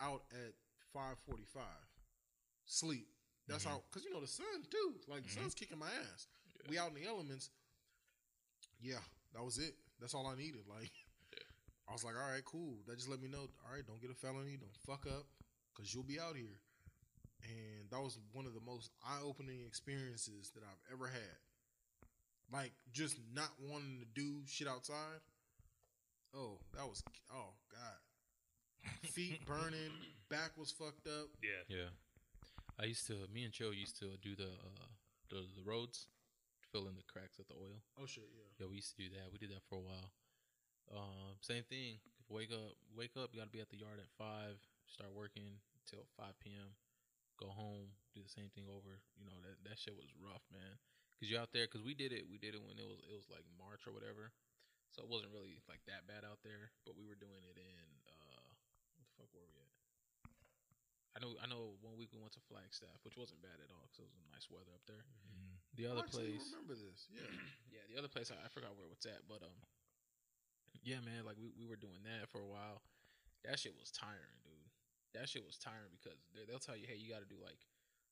[0.00, 0.52] out at
[0.92, 1.86] five forty five.
[2.66, 3.06] Sleep.
[3.46, 3.68] That's Mhm.
[3.68, 4.94] how, because you know the sun too.
[5.06, 5.34] Like the Mhm.
[5.42, 6.26] sun's kicking my ass.
[6.64, 6.70] Yeah.
[6.70, 7.50] We out in the elements.
[8.80, 9.00] Yeah,
[9.32, 9.76] that was it.
[10.00, 10.66] That's all I needed.
[10.66, 10.90] Like.
[11.88, 12.76] I was like, all right, cool.
[12.86, 13.48] That just let me know.
[13.64, 14.60] All right, don't get a felony.
[14.60, 15.24] Don't fuck up,
[15.74, 16.60] because you'll be out here.
[17.44, 21.38] And that was one of the most eye opening experiences that I've ever had.
[22.52, 25.22] Like, just not wanting to do shit outside.
[26.34, 27.98] Oh, that was oh god.
[29.12, 29.92] Feet burning,
[30.28, 31.28] back was fucked up.
[31.42, 31.64] Yeah.
[31.68, 31.90] Yeah.
[32.78, 33.14] I used to.
[33.32, 34.88] Me and Joe used to do the uh,
[35.30, 36.06] the the roads,
[36.70, 37.80] fill in the cracks with the oil.
[38.00, 38.48] Oh shit, yeah.
[38.60, 39.32] Yeah, we used to do that.
[39.32, 40.12] We did that for a while.
[40.92, 42.00] Um, same thing.
[42.28, 43.32] Wake up, wake up.
[43.32, 44.60] You got to be at the yard at five.
[44.88, 46.76] Start working till five p.m.
[47.40, 49.00] Go home, do the same thing over.
[49.16, 50.76] You know that that shit was rough, man.
[51.20, 51.66] Cause you're out there.
[51.66, 52.28] Cause we did it.
[52.30, 54.32] We did it when it was it was like March or whatever.
[54.92, 56.72] so it wasn't really like that bad out there.
[56.84, 58.48] But we were doing it in uh,
[58.96, 59.72] what the fuck were we at?
[61.16, 61.74] I know, I know.
[61.82, 64.46] One week we went to Flagstaff, which wasn't bad at all because it was nice
[64.46, 65.02] weather up there.
[65.74, 67.10] The other actually place, remember this.
[67.10, 67.26] Yeah.
[67.74, 69.58] yeah, the other place I, I forgot where it's at, but um,
[70.82, 72.82] yeah, man, like we, we were doing that for a while.
[73.44, 74.68] That shit was tiring, dude.
[75.14, 77.60] That shit was tiring because they, they'll tell you, hey, you got to do like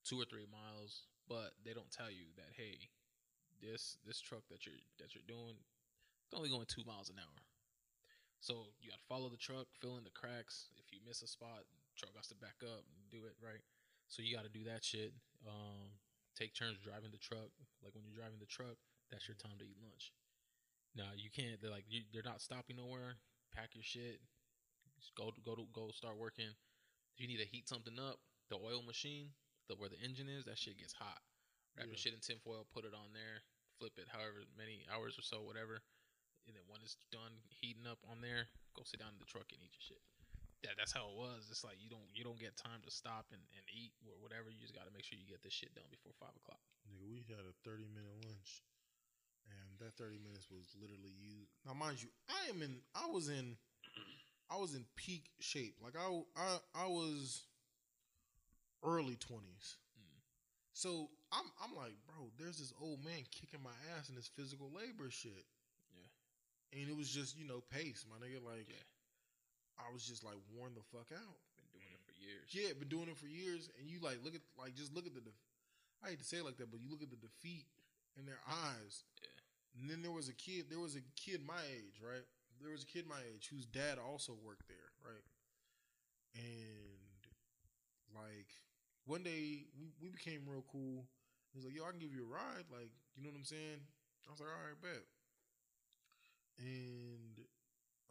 [0.07, 2.88] two or three miles, but they don't tell you that, hey,
[3.59, 5.57] this this truck that you're that you're doing,
[6.24, 7.40] it's only going two miles an hour.
[8.40, 10.70] So you got to follow the truck, fill in the cracks.
[10.78, 13.64] If you miss a spot, truck has to back up and do it right.
[14.07, 15.11] So you got to do that shit.
[15.48, 15.90] Um,
[16.38, 17.50] take turns driving the truck.
[17.82, 18.78] Like when you're driving the truck,
[19.11, 20.12] that's your time to eat lunch.
[20.97, 21.61] Now you can't.
[21.61, 23.20] They're like you, they're not stopping nowhere.
[23.53, 24.24] Pack your shit.
[24.97, 26.49] Just go go to go start working.
[26.49, 28.16] If you need to heat something up,
[28.49, 29.36] the oil machine,
[29.68, 31.20] the where the engine is, that shit gets hot.
[31.76, 33.44] Wrap your shit in tinfoil, put it on there,
[33.76, 35.84] flip it however many hours or so, whatever.
[36.49, 39.53] And then when it's done heating up on there, go sit down in the truck
[39.53, 40.05] and eat your shit.
[40.64, 41.53] Yeah, that's how it was.
[41.53, 44.49] It's like you don't you don't get time to stop and, and eat or whatever.
[44.49, 46.64] You just got to make sure you get this shit done before five o'clock.
[46.88, 48.64] Nigga, we had a 30 minute lunch.
[49.80, 51.46] That 30 minutes was literally you.
[51.66, 53.56] Now, mind you, I am in, I was in,
[54.50, 55.76] I was in peak shape.
[55.82, 56.06] Like, I,
[56.36, 57.42] I, I was
[58.84, 59.76] early 20s.
[59.98, 60.20] Mm.
[60.72, 64.70] So I'm, I'm like, bro, there's this old man kicking my ass in this physical
[64.74, 65.44] labor shit.
[65.92, 66.80] Yeah.
[66.80, 68.42] And it was just, you know, pace, my nigga.
[68.44, 68.86] Like, Yeah.
[69.76, 71.36] I was just like worn the fuck out.
[71.60, 72.48] Been doing it for years.
[72.48, 75.12] Yeah, been doing it for years, and you like look at like just look at
[75.12, 75.20] the.
[75.20, 75.44] Def-
[76.00, 77.68] I hate to say it like that, but you look at the defeat
[78.16, 79.04] in their eyes.
[79.20, 79.36] Yeah.
[79.76, 80.66] And then there was a kid.
[80.70, 82.24] There was a kid my age, right?
[82.60, 85.26] There was a kid my age whose dad also worked there, right?
[86.32, 87.20] And
[88.16, 88.48] like
[89.04, 91.04] one day we, we became real cool.
[91.52, 93.48] He was like, "Yo, I can give you a ride." Like, you know what I'm
[93.48, 93.84] saying?
[94.24, 95.04] I was like, "All right, bet."
[96.56, 97.36] And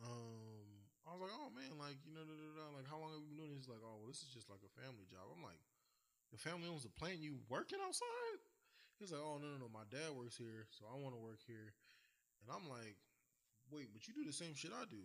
[0.05, 0.70] um,
[1.05, 2.66] I was like, "Oh man, like you know, da, da, da.
[2.78, 4.49] like how long have you been doing this?" He's like, "Oh, well, this is just
[4.53, 5.61] like a family job." I'm like,
[6.30, 7.22] "Your family owns the plant.
[7.22, 8.39] You working outside?"
[9.00, 9.70] He's like, "Oh no, no, no.
[9.72, 11.76] My dad works here, so I want to work here."
[12.43, 12.96] And I'm like,
[13.72, 15.04] "Wait, but you do the same shit I do."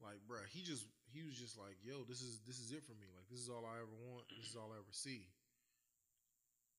[0.00, 2.94] Like, bruh, he just he was just like, "Yo, this is this is it for
[2.96, 3.10] me.
[3.12, 4.30] Like, this is all I ever want.
[4.30, 5.26] This is all I ever see."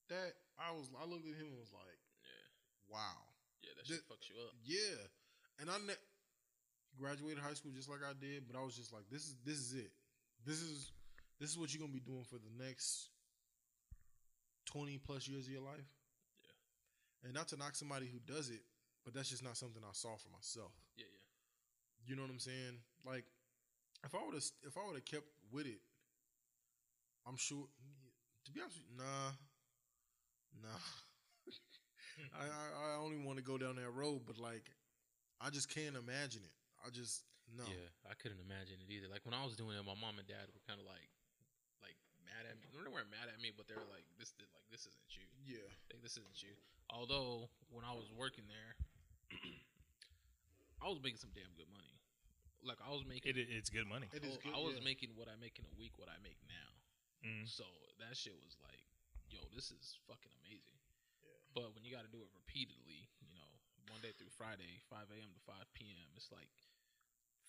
[0.09, 2.95] That I was, I looked at him and was like, Yeah.
[2.95, 3.17] "Wow."
[3.61, 3.75] Yeah.
[3.77, 4.55] That shit fucks you up.
[4.63, 4.97] Yeah,
[5.59, 6.05] and I ne-
[6.97, 9.59] graduated high school just like I did, but I was just like, this is this
[9.59, 9.91] is it.
[10.45, 10.91] This is
[11.39, 13.09] this is what you're gonna be doing for the next
[14.65, 15.85] twenty plus years of your life.
[17.23, 18.61] And not to knock somebody who does it,
[19.05, 20.73] but that's just not something I saw for myself.
[20.97, 21.05] Yeah.
[21.05, 22.09] Yeah.
[22.09, 22.81] You know what I'm saying?
[23.05, 23.25] Like,
[24.03, 25.81] if I would have if I would have kept with it,
[27.27, 27.65] I'm sure.
[28.45, 29.37] To be honest, with you, nah,
[30.65, 30.81] nah.
[32.41, 34.73] I, I I only want to go down that road, but like,
[35.39, 36.57] I just can't imagine it.
[36.81, 37.21] I just
[37.53, 37.63] no.
[37.69, 39.05] Yeah, I couldn't imagine it either.
[39.11, 41.05] Like when I was doing it, my mom and dad were kind of like
[42.31, 42.71] mad at me.
[42.71, 45.27] They weren't mad at me, but they were like, "This, is like this isn't you.
[45.43, 45.67] Yeah.
[45.91, 46.55] Like this isn't you."
[46.87, 48.71] Although when I was working there,
[50.83, 51.95] I was making some damn good money.
[52.61, 54.05] Like I was making, It, it's good money.
[54.13, 54.53] It is I- good.
[54.53, 54.85] I was yeah.
[54.85, 56.69] making what I make in a week, what I make now.
[57.25, 57.45] Mm.
[57.45, 57.65] So
[58.01, 58.81] that shit was like,
[59.29, 60.77] yo, this is fucking amazing.
[61.25, 61.33] Yeah.
[61.57, 63.49] But when you got to do it repeatedly, you know,
[63.89, 65.29] Monday through Friday, 5 a.m.
[65.33, 66.49] to 5 p.m., it's like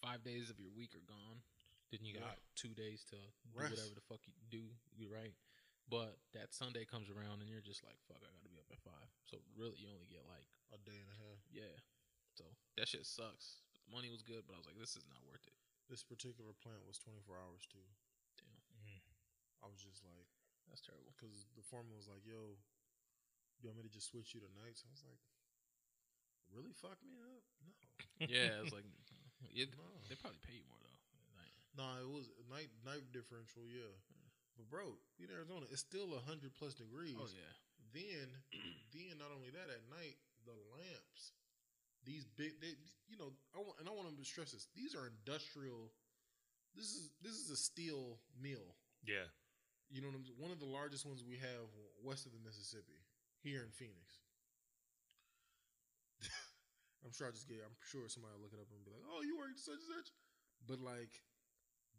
[0.01, 1.45] five days of your week are gone.
[1.93, 3.76] Then you got two days to do Rest.
[3.76, 4.64] whatever the fuck you do.
[4.97, 5.36] You right.
[5.93, 8.70] But that Sunday comes around and you're just like, fuck, I got to be up
[8.72, 9.11] at five.
[9.28, 11.40] So really, you only get like, a day and a half.
[11.53, 11.76] yeah.
[12.32, 12.49] So
[12.80, 13.61] that shit sucks.
[13.76, 15.53] But the money was good, but I was like, this is not worth it.
[15.93, 17.84] This particular plant was 24 hours too.
[18.40, 18.57] Damn,
[18.88, 19.05] Mm.
[19.61, 20.24] I was just like,
[20.64, 21.12] that's terrible.
[21.12, 22.57] because the foreman was like, "Yo,
[23.61, 25.20] you want me to just switch you to nights?" I was like,
[26.49, 26.72] "Really?
[26.72, 27.45] Fuck me up?
[27.61, 27.68] No,
[28.32, 28.86] yeah, it's like,
[29.53, 30.91] it, no, they probably pay you more though.
[31.77, 33.93] No." It was night night differential, yeah.
[34.57, 37.16] But bro, in Arizona, it's still hundred plus degrees.
[37.16, 37.53] Oh yeah.
[37.93, 38.29] Then,
[38.93, 41.33] then not only that, at night the lamps,
[42.05, 42.75] these big, they,
[43.09, 44.68] you know, I want and I want to stress this.
[44.75, 45.93] These are industrial.
[46.75, 48.77] This is this is a steel mill.
[49.05, 49.29] Yeah.
[49.93, 51.68] You know what I'm One of the largest ones we have
[52.01, 52.97] west of the Mississippi,
[53.45, 54.25] here in Phoenix.
[57.05, 57.61] I'm sure I just get.
[57.61, 59.91] I'm sure somebody will look it up and be like, "Oh, you work such and
[60.01, 60.09] such,"
[60.64, 61.12] but like,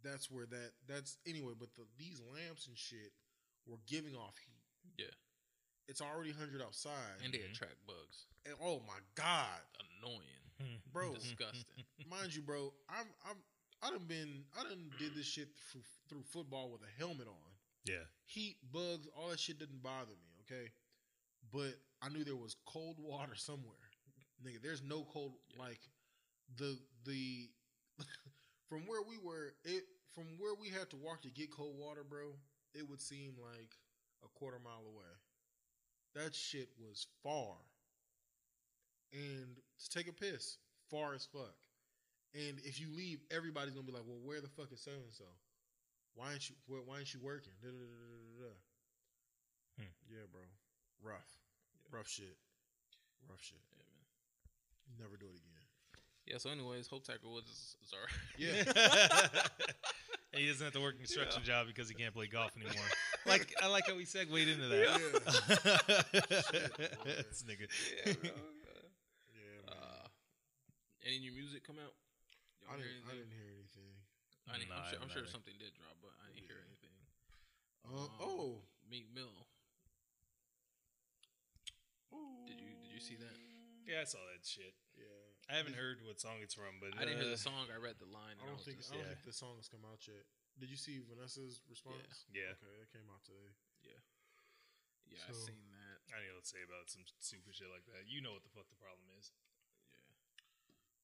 [0.03, 0.71] that's where that.
[0.87, 1.53] That's anyway.
[1.59, 3.11] But the, these lamps and shit
[3.65, 4.63] were giving off heat.
[4.97, 5.13] Yeah.
[5.87, 7.51] It's already hundred outside, And they Mhm.
[7.51, 8.25] attract bugs.
[8.45, 9.59] and oh my god,
[9.99, 10.81] Annoying.
[10.91, 11.13] bro!
[11.15, 11.85] Disgusting.
[12.09, 13.41] mind you, bro, I've I've
[13.81, 17.51] I done been I done did this shit through, through football with a helmet on.
[17.85, 18.05] Yeah.
[18.25, 20.71] heat, bugs, all that shit didn't bother me, okay?
[21.51, 23.75] But I knew there was cold water somewhere.
[24.41, 25.63] Nigga, there's no cold Yeah.
[25.63, 25.81] like
[26.55, 27.49] the the
[28.67, 29.83] from where we were it
[30.13, 32.33] from where we had to walk to get cold water, bro.
[32.73, 33.77] It would seem like
[34.23, 35.13] a quarter mile away.
[36.15, 37.57] That shit was far,
[39.11, 40.57] and to take a piss,
[40.89, 41.55] far as fuck.
[42.33, 45.13] And if you leave, everybody's gonna be like, "Well, where the fuck is so and
[45.13, 45.25] so?
[46.15, 46.55] Why ain't you?
[46.65, 48.53] Why, why ain't you working?" Da, da, da.
[49.77, 49.93] Hmm.
[50.09, 50.41] Yeah, bro.
[51.01, 51.37] Rough,
[51.91, 52.37] rough shit,
[53.29, 53.61] rough shit.
[53.77, 54.99] Yeah, man.
[54.99, 55.52] Never do it again.
[56.25, 56.37] Yeah.
[56.37, 58.07] So, anyways, Hope Tiger Woods is, is our
[58.37, 58.63] Yeah.
[60.33, 62.73] And he doesn't have to work a construction job because he can't play golf anymore.
[63.23, 64.99] Like I like how we segued into that.
[67.31, 67.71] this nigga.
[67.71, 68.35] yeah, bro.
[69.31, 69.71] Yeah, man.
[69.71, 70.11] Uh,
[71.07, 71.95] any new music come out?
[72.67, 72.99] I didn't.
[73.07, 73.95] I didn't hear anything.
[74.51, 76.91] I didn't, Nah, I'm sure, I'm sure something did drop, but I didn't hear anything.
[77.87, 78.59] Uh, Um, oh.
[78.91, 79.31] Meek Mill.
[82.43, 83.39] Did you did you see that?
[83.87, 84.75] Yeah, I saw that shit.
[84.99, 85.31] Yeah.
[85.53, 87.69] I haven't heard what song it's from, but I didn't hear uh, the song.
[87.69, 88.41] I read the line.
[88.41, 88.81] I don't think.
[88.81, 89.13] just- I don't yeah.
[89.13, 90.25] think the song has come out yet.
[90.57, 92.25] Did you see Vanessa's response?
[92.33, 92.57] Yeah.
[92.57, 93.53] Okay, it came out today.
[93.85, 94.01] yeah,
[95.05, 96.01] Yeah, I so- seen that.
[96.09, 98.09] I don't know what to say about some stupid shit like that.
[98.09, 99.29] You know what the fuck the problem is.
[99.93, 100.01] Yeah.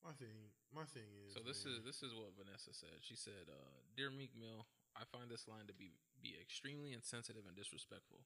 [0.01, 0.49] My thing.
[0.73, 1.37] My thing is.
[1.37, 3.05] So this man, is this is what Vanessa said.
[3.05, 7.45] She said, uh, "Dear Meek Mill, I find this line to be be extremely insensitive
[7.45, 8.21] and disrespectful.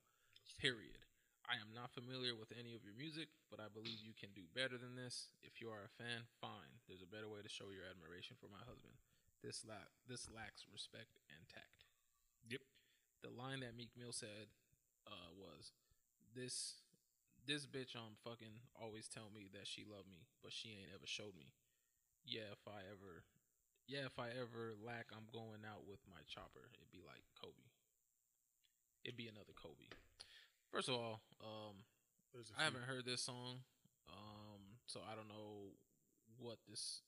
[0.60, 1.04] Period.
[1.44, 4.48] I am not familiar with any of your music, but I believe you can do
[4.56, 5.28] better than this.
[5.44, 6.80] If you are a fan, fine.
[6.88, 8.96] There's a better way to show your admiration for my husband.
[9.44, 11.84] This la- this lacks respect and tact."
[12.48, 12.64] Yep.
[13.22, 14.48] The line that Meek Mill said
[15.04, 15.76] uh, was,
[16.32, 16.80] "This
[17.44, 21.08] this bitch um fucking always tell me that she love me, but she ain't ever
[21.08, 21.52] showed me.
[22.24, 23.28] Yeah, if I ever,
[23.88, 26.72] yeah, if I ever lack, I'm going out with my chopper.
[26.80, 27.68] It'd be like Kobe.
[29.04, 29.92] It'd be another Kobe.
[30.74, 31.78] First of all, um,
[32.34, 33.62] there's a I few- haven't heard this song,
[34.10, 35.70] um, so I don't know
[36.42, 37.02] what this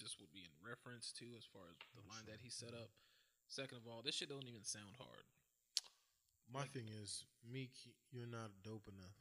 [0.00, 2.32] this would be in reference to as far as the I'm line sure.
[2.36, 2.90] that he set up.
[3.48, 5.24] Second of all, this shit don't even sound hard.
[6.52, 7.72] My thing is, Meek,
[8.12, 9.16] you're not dope enough.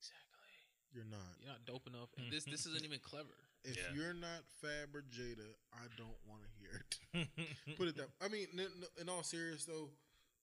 [0.00, 0.48] Exactly.
[0.92, 1.36] You're not.
[1.40, 3.36] You're not dope enough, and this this isn't even clever.
[3.64, 3.94] If Yeah.
[3.94, 7.28] you're not Fab or Jada, I don't want to hear it.
[7.78, 8.08] Put it that.
[8.20, 9.88] I mean, n- n- in all serious though,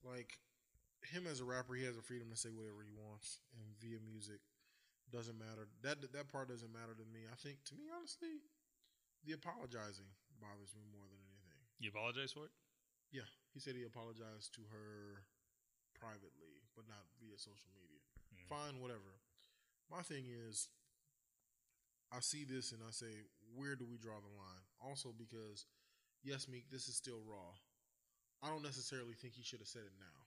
[0.03, 0.37] like
[1.09, 3.97] him as a rapper, he has a freedom to say whatever he wants, and via
[4.01, 4.39] music
[5.09, 5.67] doesn't matter.
[5.81, 7.27] That that part doesn't matter to me.
[7.27, 8.45] I think to me, honestly,
[9.25, 11.61] the apologizing bothers me more than anything.
[11.77, 12.53] you apologize for it?
[13.11, 15.27] Yeah, he said he apologized to her
[15.93, 18.01] privately, but not via social media.
[18.31, 18.47] Mm.
[18.47, 19.19] Fine, whatever.
[19.91, 20.71] My thing is,
[22.09, 24.63] I see this and I say, where do we draw the line?
[24.79, 25.67] Also, because
[26.23, 27.51] yes, Meek, this is still raw.
[28.41, 30.20] I don't necessarily think he should have said it now.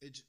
[0.00, 0.22] It j-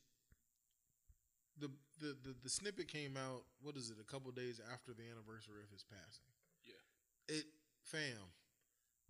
[1.59, 3.43] the, the the the snippet came out.
[3.61, 3.97] What is it?
[3.99, 6.29] A couple days after the anniversary of his passing.
[6.65, 7.35] Yeah.
[7.35, 7.45] It,
[7.83, 8.31] fam,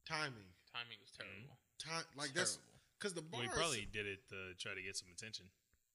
[0.08, 1.58] timing, Timing was terrible.
[1.80, 2.80] time like It's that's terrible.
[3.00, 5.46] because the Well, bars he probably did it to try to get some attention.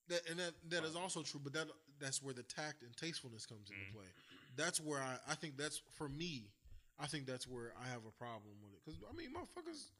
[0.09, 3.47] that and that that is also true, but that that's where the tact and tastefulness
[3.47, 3.93] comes into Mhm.
[3.93, 4.09] play.
[4.57, 6.51] That's where I I think that's for me.
[6.99, 9.91] I think that's where I have a problem with it because I mean, motherfuckers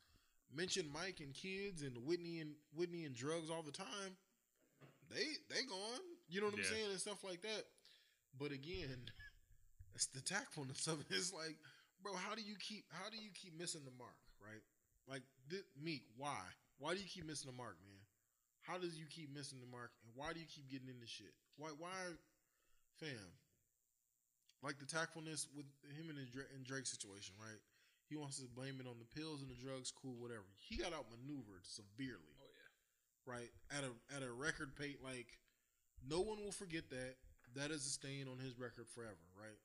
[0.55, 4.17] mention Mike and kids and Whitney and Whitney and drugs all the time.
[5.15, 7.63] They they gone, you know what I'm saying, and stuff like that.
[8.39, 8.99] But again,
[9.95, 11.07] it's the tactfulness of it.
[11.15, 11.55] It's like,
[12.03, 14.63] bro, how do you keep how do you keep missing the mark, right?
[15.07, 16.43] Like thi- Meek, why?
[16.83, 18.03] Why do you keep missing the mark, man?
[18.67, 21.31] How does you keep missing the mark, and why do you keep getting into shit?
[21.57, 21.95] Why, why,
[22.99, 23.31] fam?
[24.65, 27.61] Like the tactfulness with him and, the Dra- and Drake situation, right?
[28.09, 30.49] He wants to blame it on the pills and the drugs, cool, whatever.
[30.57, 32.34] He got outmaneuvered severely, yeah.
[33.27, 33.51] Right?
[33.71, 35.39] At a at a record pace like
[36.09, 37.17] no one will forget that.
[37.55, 39.59] That is a stain on his record forever, right?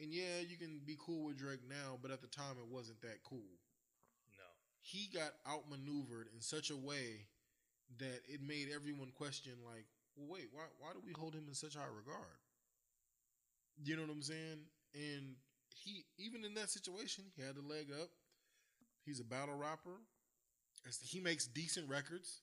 [0.00, 3.00] And yeah, you can be cool with Drake now, but at the time it wasn't
[3.02, 3.58] that cool
[4.38, 4.46] No.
[4.80, 7.26] he got outmaneuvered in such a way
[7.98, 9.84] that it made everyone question like
[10.16, 12.38] well wait why why do we hold him in such high regard
[13.84, 14.62] you know what i'm saying
[14.94, 15.34] and
[15.74, 18.08] he even in that situation he had the leg up
[19.04, 19.98] he's a battle rapper
[21.02, 22.42] he makes decent records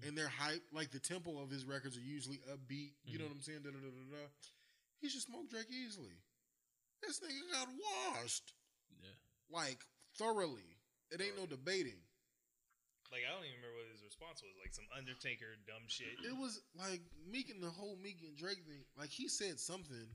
[0.00, 0.08] Mhm.
[0.08, 3.28] and they're hype like the tempo of his records are usually upbeat you know Mhm.
[3.28, 4.28] what i'm saying da, da, da, da, da.
[5.00, 6.16] he should smoke drake easily
[7.00, 8.54] this nigga got washed
[9.02, 9.10] Yeah.
[9.48, 9.84] like
[10.16, 10.78] thoroughly
[11.10, 12.02] it ain't no debating
[13.10, 14.56] Like I don't even remember what his response was.
[14.56, 16.18] Like some Undertaker dumb shit.
[16.24, 18.86] It was like Meek and the whole Meek and Drake thing.
[18.96, 20.08] Like he said something,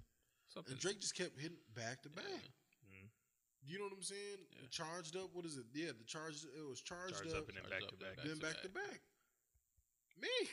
[0.47, 0.71] Something.
[0.71, 2.25] and Drake just kept hitting back to back.
[2.25, 2.89] Yeah.
[2.89, 3.09] Mhm.
[3.61, 4.47] You know what I'm saying?
[4.49, 4.67] Yeah.
[4.71, 5.29] Charged up.
[5.35, 5.67] What is it?
[5.73, 6.45] Yeah, the charged.
[6.45, 8.15] It was charged, Charged up, up and then Charged back up, to back.
[8.15, 8.25] back.
[8.25, 9.01] then to back to back.
[10.19, 10.51] Meek,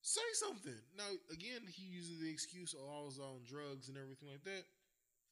[0.00, 0.74] say something.
[0.96, 4.64] Now again, he uses the excuse, "Oh, I was on drugs and everything like that."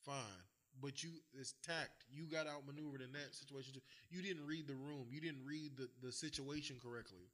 [0.04, 0.42] Fine,
[0.80, 2.04] but you it's tact.
[2.10, 3.74] You got outmaneuvered in that situation.
[3.74, 3.82] Too.
[4.10, 5.08] You didn't read the room.
[5.10, 7.28] You didn't read the the situation correctly.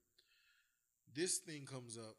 [1.15, 2.17] This thing comes up,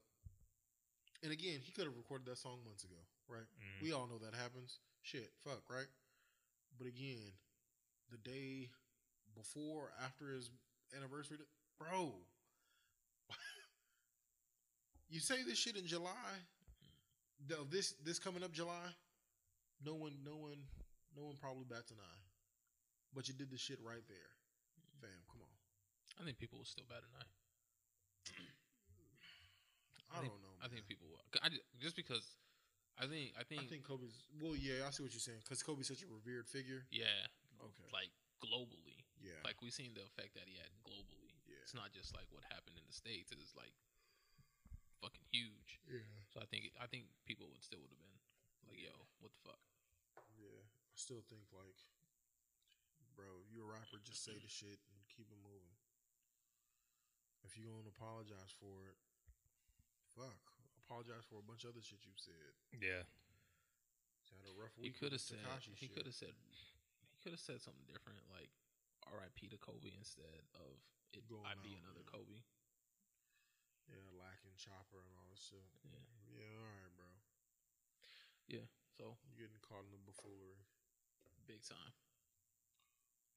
[1.24, 2.98] and again, he could have recorded that song months ago,
[3.28, 3.46] right?
[3.60, 3.82] Mhm.
[3.82, 4.80] We all know that happens.
[5.02, 5.88] Shit, fuck, right?
[6.78, 7.34] But again,
[8.10, 8.72] the day
[9.36, 10.50] before, after his
[10.94, 11.38] anniversary,
[11.78, 12.26] bro,
[15.10, 16.12] you say this shit in July.
[16.12, 17.48] Mm-hmm.
[17.48, 18.92] The, this this coming up July,
[19.84, 20.60] no one, no one,
[21.16, 22.22] no one probably bats an eye.
[23.14, 24.32] But you did the shit right there,
[24.76, 25.08] mm-hmm.
[25.08, 25.20] fam.
[25.32, 25.56] Come on.
[26.20, 27.30] I think people will still bat an eye.
[30.18, 30.56] I, think, don't know.
[30.64, 31.22] I think people will.
[31.44, 32.26] I just because
[32.98, 34.26] I think I think, I think Kobe's.
[34.42, 36.88] Well, yeah, I see what you're saying because Kobe's such a revered figure.
[36.90, 37.30] yeah,
[37.62, 37.88] Okay.
[37.94, 38.10] like
[38.42, 39.38] globally, Yeah.
[39.46, 41.34] like we've seen the effect that he had globally.
[41.46, 41.62] Yeah.
[41.62, 43.30] It's not just like what happened in the states.
[43.34, 43.74] It's like
[45.02, 45.80] fucking huge.
[45.88, 46.03] yeah.
[46.34, 48.18] So I think I think people would still would have been
[48.68, 48.94] like, yo,
[49.24, 49.61] what the fuck?
[50.38, 50.64] Yeah.
[50.68, 51.78] I still think like,
[53.15, 55.76] bro, if you're a rapper, just say the shit and keep it moving.
[57.45, 58.98] If you gonna apologize for it,
[60.18, 60.41] fuck.
[60.88, 62.52] Apologize for a bunch of other shit you've said.
[62.76, 63.03] Yeah.
[64.28, 67.18] You had a rough week He could have said Tekashi he could have said he
[67.24, 68.52] could have said something different like
[69.07, 69.48] R.I.P.
[69.56, 70.76] to Kobe instead of
[71.15, 72.11] it, Going I be another yeah.
[72.11, 72.40] Kobe.
[73.92, 75.64] Yeah, lacking chopper and all this shit.
[75.88, 76.04] Yeah.
[76.38, 77.10] Yeah, all right, bro.
[78.52, 78.68] Yeah.
[78.98, 80.60] So You're getting caught in the buffoonery.
[81.48, 81.94] big time.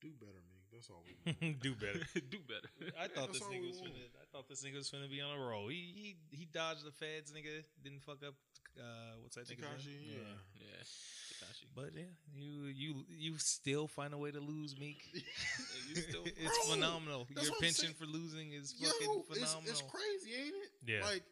[0.01, 0.65] Do better, Meek.
[0.73, 1.61] That's all we want.
[1.61, 2.01] Do better.
[2.33, 2.71] Do better.
[2.97, 3.93] I thought That's this all nigga we was want.
[3.93, 5.69] finna, I thought this nigga was finna be on a roll.
[5.69, 7.61] He he he dodged the feds, nigga.
[7.85, 8.33] Didn't fuck up.
[8.79, 10.19] Uh, what's that nigga's Tekashi, name?
[10.21, 10.35] yeah.
[10.61, 10.83] yeah.
[10.83, 11.67] Tekashi.
[11.75, 12.03] But yeah,
[12.35, 15.03] you you you still find a way to lose, Meek.
[15.95, 17.27] still it's Bro, phenomenal.
[17.31, 19.71] Your what I'm penchant for losing is Yo, fucking it's, phenomenal.
[19.71, 20.71] it's crazy, ain't it?
[20.87, 21.05] Yeah.
[21.05, 21.23] Like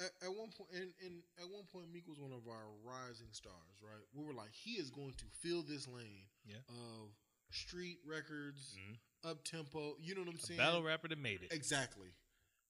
[0.00, 3.30] at, at one point, and, and at one point, Meek was one of our rising
[3.32, 4.02] stars, right?
[4.14, 6.56] We were like, he is going to fill this lane Yeah.
[6.68, 7.10] of
[7.50, 9.30] street records, Mhm.
[9.30, 9.94] up tempo.
[10.00, 10.58] You know what I'm A saying?
[10.58, 11.52] battle rapper that made it.
[11.52, 12.08] Exactly.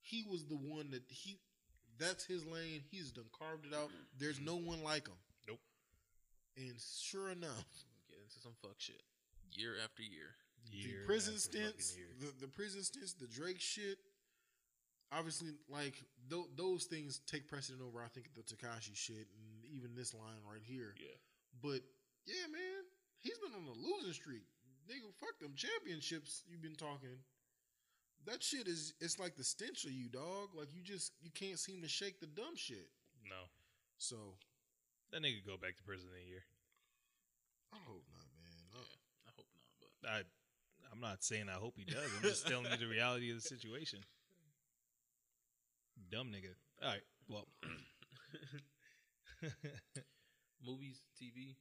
[0.03, 1.39] He was the one that he.
[1.99, 2.83] That's his lane.
[2.91, 3.91] He's done carved it out.
[4.19, 5.17] There's no one like him.
[5.49, 5.61] Nope.
[6.57, 7.65] And sure enough,
[8.09, 9.03] get into some fuck shit
[9.53, 10.35] year after year.
[10.71, 13.99] Year the prison stints, the, the prison stints, the Drake shit.
[15.13, 15.95] Obviously, like
[16.31, 18.03] th- those things take precedent over.
[18.03, 20.95] I think the Tekashi shit and even this line right here.
[20.99, 21.15] Yeah.
[21.63, 21.81] But
[22.27, 22.83] yeah, man,
[23.21, 24.43] he's been on a losing streak.
[24.89, 27.17] Nigga, fuck them championships you've been talking.
[28.27, 30.55] That shit is it's like the stench of you, dog.
[30.55, 32.89] Like you just you can't seem to shake the dumb shit.
[33.29, 33.49] No,
[33.99, 34.17] So
[35.13, 36.45] that nigga go back to prison in a year.
[37.73, 38.65] I hope not, man.
[38.73, 38.97] I- Yeah.
[39.27, 40.23] I hope not, but I
[40.93, 42.05] I'm not saying I hope he does.
[42.17, 44.01] I'm just telling you the reality of the situation.
[46.11, 46.55] Dumb nigga.
[46.83, 47.03] All right.
[47.29, 47.47] Well,
[50.65, 51.57] movies, TV.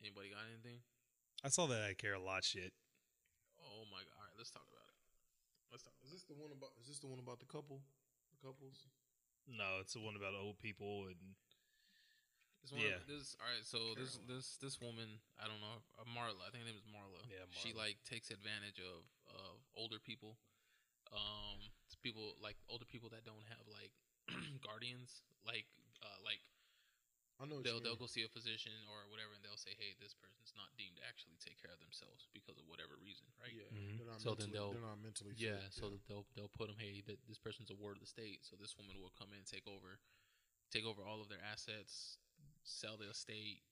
[0.00, 0.80] Anybody got anything?
[1.44, 2.72] I saw that I care a lot shit.
[3.60, 4.16] Oh my god!
[4.16, 4.89] All right, let's talk about it.
[5.70, 5.94] Let's talk.
[6.02, 6.74] Is this the one about?
[6.82, 7.78] Is this the one about the couple?
[8.34, 8.90] The couples?
[9.46, 11.34] No, it's the one about old people and
[12.62, 13.00] This one, Yeah.
[13.06, 13.64] This all right.
[13.64, 16.42] So this this this woman, I don't know, uh, Marla.
[16.46, 17.22] I think her name is Marla.
[17.30, 20.36] Yeah, She like takes advantage of of older people.
[21.10, 23.94] Um, it's people like older people that don't have like
[24.66, 25.22] guardians.
[25.46, 25.66] Like
[26.02, 26.42] uh, like
[27.40, 27.64] I know.
[27.64, 30.68] they'll they'll go see a physician or whatever, and they'll say, hey, this person's not
[30.76, 33.56] deemed to actually take care of themselves because of whatever reason, right?
[33.56, 33.96] Yeah, Mhm.
[33.96, 35.32] they're not So then mentally, they'll- they're not mentally.
[35.40, 36.76] Yeah, fit, so that they'll they'll put them.
[36.76, 39.40] Hey, that this person's a ward of the state, so this woman will come in,
[39.48, 39.98] take over,
[40.68, 42.18] take over all of their assets,
[42.62, 43.64] sell the estate,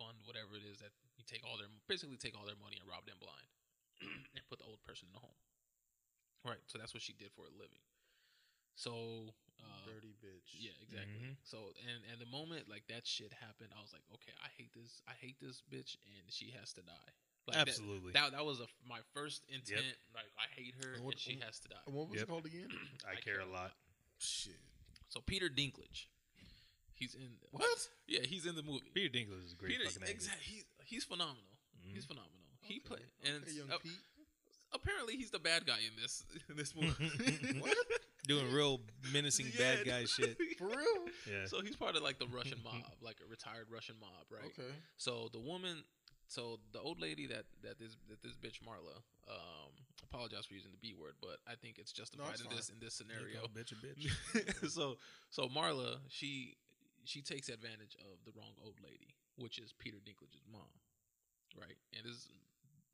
[0.00, 2.88] fund whatever it is that you take all their basically take all their money and
[2.88, 3.48] rob them blind,
[4.34, 5.36] and put the old person in the home.
[6.42, 7.84] Right, so that's what she did for a living.
[8.80, 9.28] So,
[9.60, 10.56] uh, dirty bitch.
[10.56, 11.20] yeah, exactly.
[11.20, 11.36] Mhm.
[11.44, 14.72] So, and and the moment like that shit happened, I was like, okay, I hate
[14.72, 17.12] this, I hate this bitch, and she has to die.
[17.46, 18.12] Like absolutely.
[18.12, 19.84] that that was a, my first intent.
[20.14, 21.84] Like I hate her, And what- and she what- has to die.
[21.86, 22.24] What was Yep.
[22.24, 22.68] it called again?
[23.10, 23.72] I, care a lot.
[24.18, 24.60] Shit.
[25.08, 26.06] So Peter Dinklage,
[26.94, 27.36] he's in.
[27.50, 27.88] What?
[28.06, 28.88] Yeah, he's in the movie.
[28.94, 30.12] Peter Dinklage is a great Peter, fucking actor.
[30.14, 30.44] exactly.
[30.46, 31.52] He's he's phenomenal.
[31.84, 31.94] Mhm.
[31.94, 32.36] He's phenomenal.
[32.62, 32.80] He Okay.
[32.88, 33.92] played, and Okay, young uh, Pete.
[34.74, 37.58] Apparently he's the bad guy in this in this movie.
[37.60, 37.76] What?
[38.28, 38.80] Doing real
[39.12, 40.36] menacing Yeah, bad guy shit.
[40.58, 41.08] For real?
[41.26, 41.46] Yeah.
[41.46, 44.44] So he's part of like the Russian mob, like a retired Russian mob, right?
[44.44, 44.68] Okay.
[44.98, 45.82] So the woman,
[46.28, 49.72] so the old lady that that this that this bitch Marla, um,
[50.04, 52.56] apologize for using the B word, but I think it's justified it's in fine.
[52.56, 53.40] this in this scenario.
[53.40, 54.70] call bitch a bitch.
[54.70, 54.96] so
[55.30, 56.56] so Marla, she
[57.04, 60.68] she takes advantage of the wrong old lady, which is Peter Dinklage's mom,
[61.58, 61.76] right?
[61.96, 62.28] And this is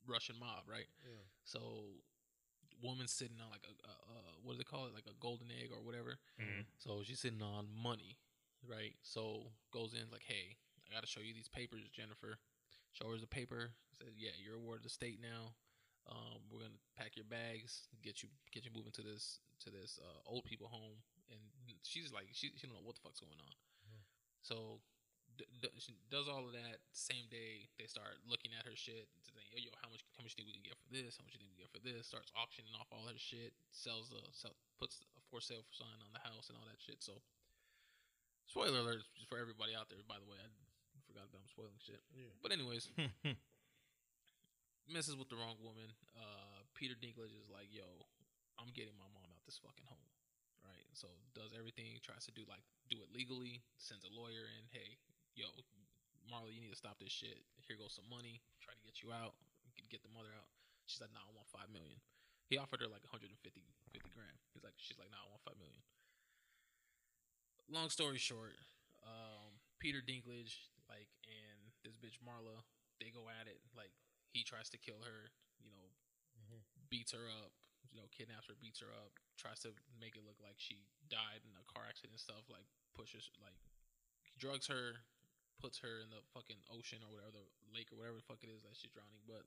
[0.08, 0.88] Russian mob, right?
[1.04, 1.24] Yeah.
[1.44, 2.02] So
[2.82, 5.48] woman's sitting on like a, a, a what do they call it, like a golden
[5.50, 6.18] egg or whatever.
[6.40, 6.66] Mhm.
[6.78, 8.18] So she's sitting on money,
[8.66, 8.94] right?
[9.02, 10.56] So goes in like, hey,
[10.88, 12.38] I got to show you these papers, Jennifer.
[12.92, 13.72] Show her the paper.
[13.92, 15.52] Says, "Yeah, you're awarded the state now.
[16.08, 19.98] Um, we're gonna pack your bags, get you get you moving to this to this
[20.00, 21.40] uh, old people home." And
[21.82, 23.52] she's like, she she don't know what the fuck's going on.
[24.40, 24.80] So
[25.36, 26.80] d- she does all of that.
[26.92, 29.08] Same day, they start looking at her shit.
[29.26, 31.20] To think, yo, how much how much do we can get for this?
[31.20, 32.08] How much do we can get for this?
[32.08, 33.52] Starts auctioning off all her shit.
[33.70, 37.02] Sells a sell, puts a for sale sign on the house and all that shit.
[37.02, 37.18] So,
[38.48, 40.00] spoiler alert just for everybody out there.
[40.06, 40.48] By the way, I
[41.04, 42.00] forgot that I'm spoiling shit.
[42.14, 42.32] Yeah.
[42.40, 42.88] But anyways,
[44.90, 45.90] messes with the wrong woman.
[46.14, 47.86] Uh, Peter Dinklage is like, yo,
[48.56, 50.08] I'm getting my mom out this fucking home.
[50.62, 50.86] Right.
[50.94, 54.98] So does everything, tries to do like do it legally, sends a lawyer in, hey,
[55.36, 55.46] yo,
[56.26, 57.38] Marley, you need to stop this shit.
[57.68, 58.40] Here goes some money.
[58.64, 59.36] Try to get you out.
[59.92, 60.48] Get the mother out.
[60.90, 62.00] She's like, nah, I want five million.
[62.50, 64.34] He offered her like 150 50 grand.
[64.54, 65.82] He's like, she's like, nah, I want five million.
[67.70, 68.54] Long story short,
[69.02, 72.62] um, Peter Dinklage, like, and this bitch Marla,
[73.02, 73.58] they go at it.
[73.74, 73.90] Like,
[74.30, 75.90] he tries to kill her, you know,
[76.38, 76.62] Mhm.
[76.88, 77.50] beats her up,
[77.90, 81.42] you know, kidnaps her, beats her up, tries to make it look like she died
[81.42, 83.58] in a car accident and stuff, like pushes like
[84.38, 85.02] drugs her,
[85.60, 88.50] puts her in the fucking ocean or whatever, the lake or whatever the fuck it
[88.52, 89.42] is that she's drowning, but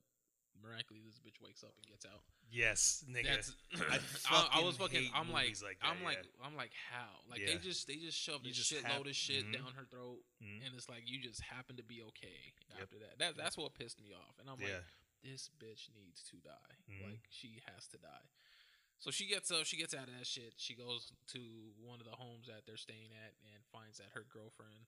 [0.60, 2.20] miraculously this bitch wakes up and gets out.
[2.52, 3.32] yes, nigga.
[3.40, 3.54] That's
[3.88, 6.44] I I, I was fucking I'm like, like that, I'm like yeah.
[6.46, 7.22] I'm like how?
[7.30, 7.56] Like Yeah.
[7.56, 9.54] they just they just shoved You a just shitload hap- of shit Mhm.
[9.54, 10.66] down her throat Mhm.
[10.66, 12.82] and it's like you just happen to be okay Yep.
[12.82, 13.14] after that.
[13.20, 14.36] That that's what pissed me off.
[14.42, 14.84] And I'm yeah.
[14.84, 14.90] like,
[15.24, 16.76] this bitch needs to die.
[16.92, 17.04] Mhm.
[17.14, 18.28] Like she has to die.
[19.00, 20.56] So she gets up, she gets out of that shit.
[20.58, 21.40] She goes to
[21.80, 24.88] one of the homes that they're staying at and finds that her girlfriend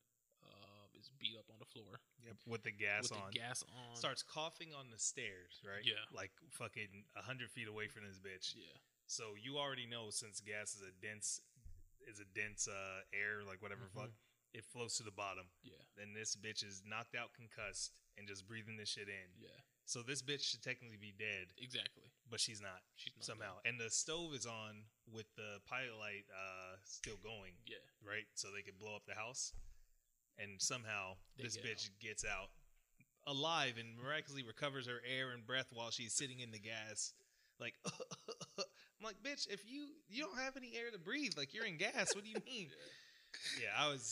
[1.01, 2.37] is beat up on the floor Yep.
[2.45, 3.33] With the gas with on.
[3.33, 3.95] the gas on.
[3.97, 5.81] Starts coughing on the stairs, right?
[5.81, 6.05] Yeah.
[6.13, 8.53] Like fucking a hundred feet away from this bitch.
[8.53, 8.77] Yeah,
[9.09, 11.41] So you already know since gas is a dense
[12.07, 14.05] is a dense uh, air, like whatever Mm-hmm.
[14.05, 14.13] fuck,
[14.53, 15.45] it flows to the bottom.
[15.63, 19.29] yeah, Then this bitch is knocked out, concussed, and just breathing this shit in.
[19.37, 19.53] yeah.
[19.85, 22.09] So this bitch should technically be dead, Exactly.
[22.29, 23.59] but she's not She's not somehow.
[23.65, 28.23] And the stove is on with the pilot light uh, still going, Yeah, right?
[28.35, 29.53] So they could blow up the house.
[30.39, 32.49] And somehow They this get bitch gets out
[33.27, 37.13] alive and miraculously recovers her air and breath while she's sitting in the gas.
[37.59, 37.75] Like,
[38.57, 41.77] I'm like, bitch, if you you don't have any air to breathe, like you're in
[41.77, 42.15] gas.
[42.15, 42.67] What do you mean?
[43.61, 44.11] yeah, I was,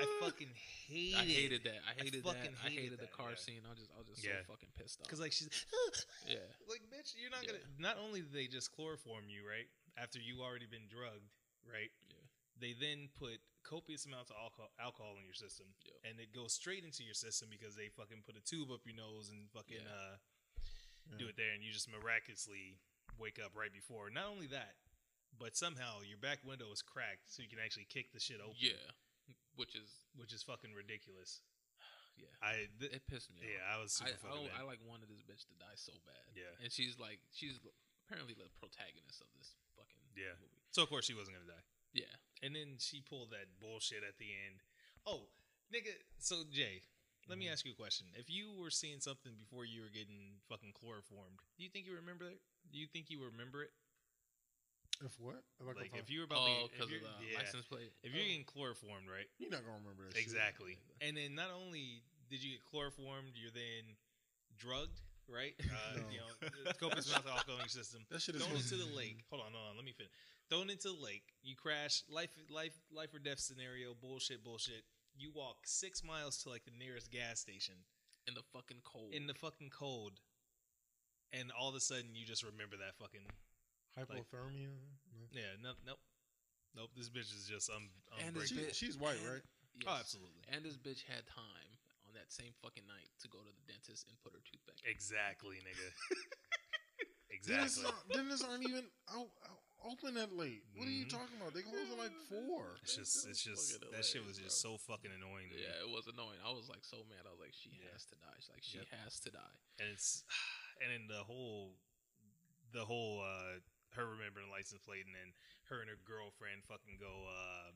[0.00, 0.48] I fucking
[0.86, 1.80] hated, I hated that.
[1.88, 2.28] I hated that.
[2.36, 3.36] fucking I hated hated the car yeah.
[3.40, 3.60] scene.
[3.66, 4.44] I was just, I was just Yeah.
[4.46, 5.06] so fucking pissed off.
[5.08, 5.48] because like she's
[6.28, 6.36] yeah,
[6.68, 7.56] like, bitch, you're not Yeah.
[7.56, 7.64] gonna.
[7.80, 9.66] Not only do they just chloroform you, right,
[9.96, 11.32] after you already been drugged,
[11.64, 11.90] right?
[12.12, 12.20] Yeah.
[12.60, 15.94] They then put copious amounts of alcohol, alcohol in your system, Yep.
[16.04, 18.94] and it goes straight into your system because they fucking put a tube up your
[18.96, 19.88] nose and fucking Yeah.
[19.88, 22.78] uh, do it there, and you just miraculously
[23.18, 24.08] wake up right before.
[24.10, 24.76] Not only that,
[25.38, 28.56] but somehow your back window is cracked, so you can actually kick the shit open.
[28.58, 28.92] yeah,
[29.56, 31.42] which is which is fucking ridiculous.
[32.16, 33.48] yeah, I th- it pissed me off.
[33.48, 34.50] yeah, I was super I, I, fucking.
[34.58, 36.32] I like wanted this bitch to die so bad.
[36.36, 36.52] Yeah.
[36.62, 37.58] and she's like, she's
[38.06, 40.36] apparently the protagonist of this fucking Yeah.
[40.40, 40.60] movie.
[40.70, 41.64] so of course she wasn't gonna die.
[41.92, 42.04] Yeah,
[42.42, 44.62] And then she pulled that bullshit at the end.
[45.06, 45.28] Oh,
[45.72, 45.92] nigga.
[46.18, 46.82] So Jay,
[47.28, 47.52] let me Mhm.
[47.52, 48.06] ask you a question.
[48.14, 51.94] If you were seeing something before you were getting fucking chloroformed, do you think you
[51.94, 52.40] remember it?
[52.70, 53.72] Do you think you remember it?
[55.04, 55.42] If what?
[55.60, 57.66] Like, Like if, if you were about oh, to, because if of the yeah, license
[57.66, 57.92] plate.
[58.02, 58.26] if you're Oh.
[58.26, 59.28] getting chloroformed, right?
[59.38, 60.14] you're not gonna remember that.
[60.14, 60.22] shit.
[60.22, 60.78] Exactly.
[61.00, 63.96] And then not only did you get chloroformed, you're then
[64.56, 65.00] drugged,
[65.32, 65.54] right?
[65.64, 66.02] Uh, No.
[66.12, 68.04] You know, copious amounts of alcohol in your system.
[68.10, 69.24] That shit is Thrown supposed into the lake.
[69.30, 69.76] Hold on, hold on.
[69.76, 70.12] Let me finish.
[70.50, 71.24] Thrown into the lake.
[71.42, 72.02] You crash.
[72.10, 73.94] Life, life, life or death scenario.
[73.94, 74.84] Bullshit, bullshit.
[75.16, 77.74] You walk six miles to like the nearest gas station
[78.28, 79.12] in the fucking cold.
[79.12, 80.20] in the fucking cold,
[81.32, 83.26] and all of a sudden you just remember that fucking
[83.98, 84.72] hypothermia.
[85.12, 85.26] No.
[85.32, 85.52] yeah.
[85.62, 85.98] No, nope,
[86.76, 86.90] nope.
[86.96, 87.88] This bitch is just um.
[88.24, 89.42] And She, she's white, right?
[89.76, 89.88] Yes.
[89.88, 90.44] Oh, absolutely.
[90.52, 91.71] And this bitch had time
[92.12, 94.76] on that same fucking night to go to the dentist and put her tooth back.
[94.84, 95.88] Exactly, nigga.
[97.32, 97.88] Exactly.
[97.88, 100.62] aren't, dentists aren't even out, out, open that late.
[100.76, 101.16] What are you Mhm.
[101.16, 101.56] talking about?
[101.56, 102.76] They close at like four.
[102.84, 105.62] It's just, it's just fucking that shit was hilarious, just so fucking annoying to me.
[105.64, 106.38] Yeah, it was annoying.
[106.44, 107.24] I was like so mad.
[107.24, 107.88] I was like, she Yeah.
[107.96, 108.36] has to die.
[108.38, 108.88] She's like, she Yep.
[109.02, 109.56] has to die.
[109.80, 110.22] and it's
[110.84, 111.80] and then the whole
[112.70, 113.58] the whole uh
[113.96, 115.32] her remembering the license plate and then
[115.72, 117.72] her and her girlfriend fucking go uh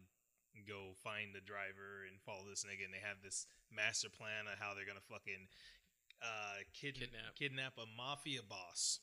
[0.64, 4.56] go find the driver and follow this nigga and they have this master plan of
[4.58, 5.50] how they're gonna fucking
[6.22, 7.34] uh kid- Kidnap.
[7.36, 9.00] kidnap a mafia boss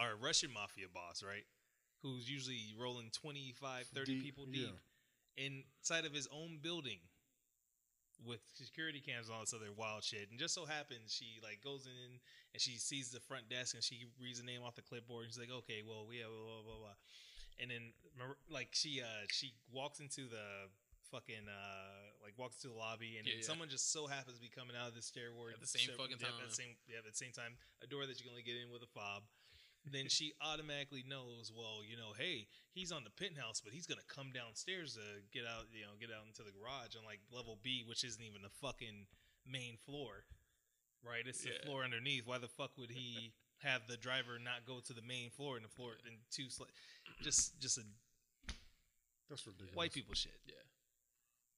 [0.00, 1.46] or a russian mafia boss right
[2.02, 4.72] who's usually rolling 25 30 Deep, people yeah.
[4.72, 4.78] deep
[5.36, 6.98] inside of his own building
[8.26, 10.28] with security cams and all this other wild shit.
[10.30, 12.20] And just so happens she like goes in
[12.52, 15.32] and she sees the front desk and she reads the name off the clipboard and
[15.32, 16.78] she's like, okay, well, yeah, blah blah blah.
[16.84, 16.96] blah.
[17.60, 17.92] And then
[18.48, 20.72] like she uh she walks into the
[21.10, 24.48] fucking uh like walks to the lobby and Yeah, someone just so happens to be
[24.48, 26.40] coming out of the stairway At the same fucking yeah, time.
[26.40, 28.56] At the same, yeah, at the same time, a door that you can only get
[28.56, 29.26] in with a fob.
[29.88, 34.06] then she automatically knows, well, you know, hey, he's on the penthouse, but he's gonna
[34.06, 37.58] come downstairs to get out, you know, get out into the garage on like level
[37.60, 39.08] B, which isn't even the fucking
[39.48, 40.28] main floor,
[41.02, 41.24] right?
[41.26, 42.26] It's the floor underneath.
[42.28, 43.32] Why the fuck would he
[43.62, 46.70] have the driver not go to the main floor and the floor and two, sli-
[47.22, 47.84] just just a
[49.28, 49.76] That's ridiculous.
[49.76, 50.34] white people shit.
[50.46, 50.58] Yeah,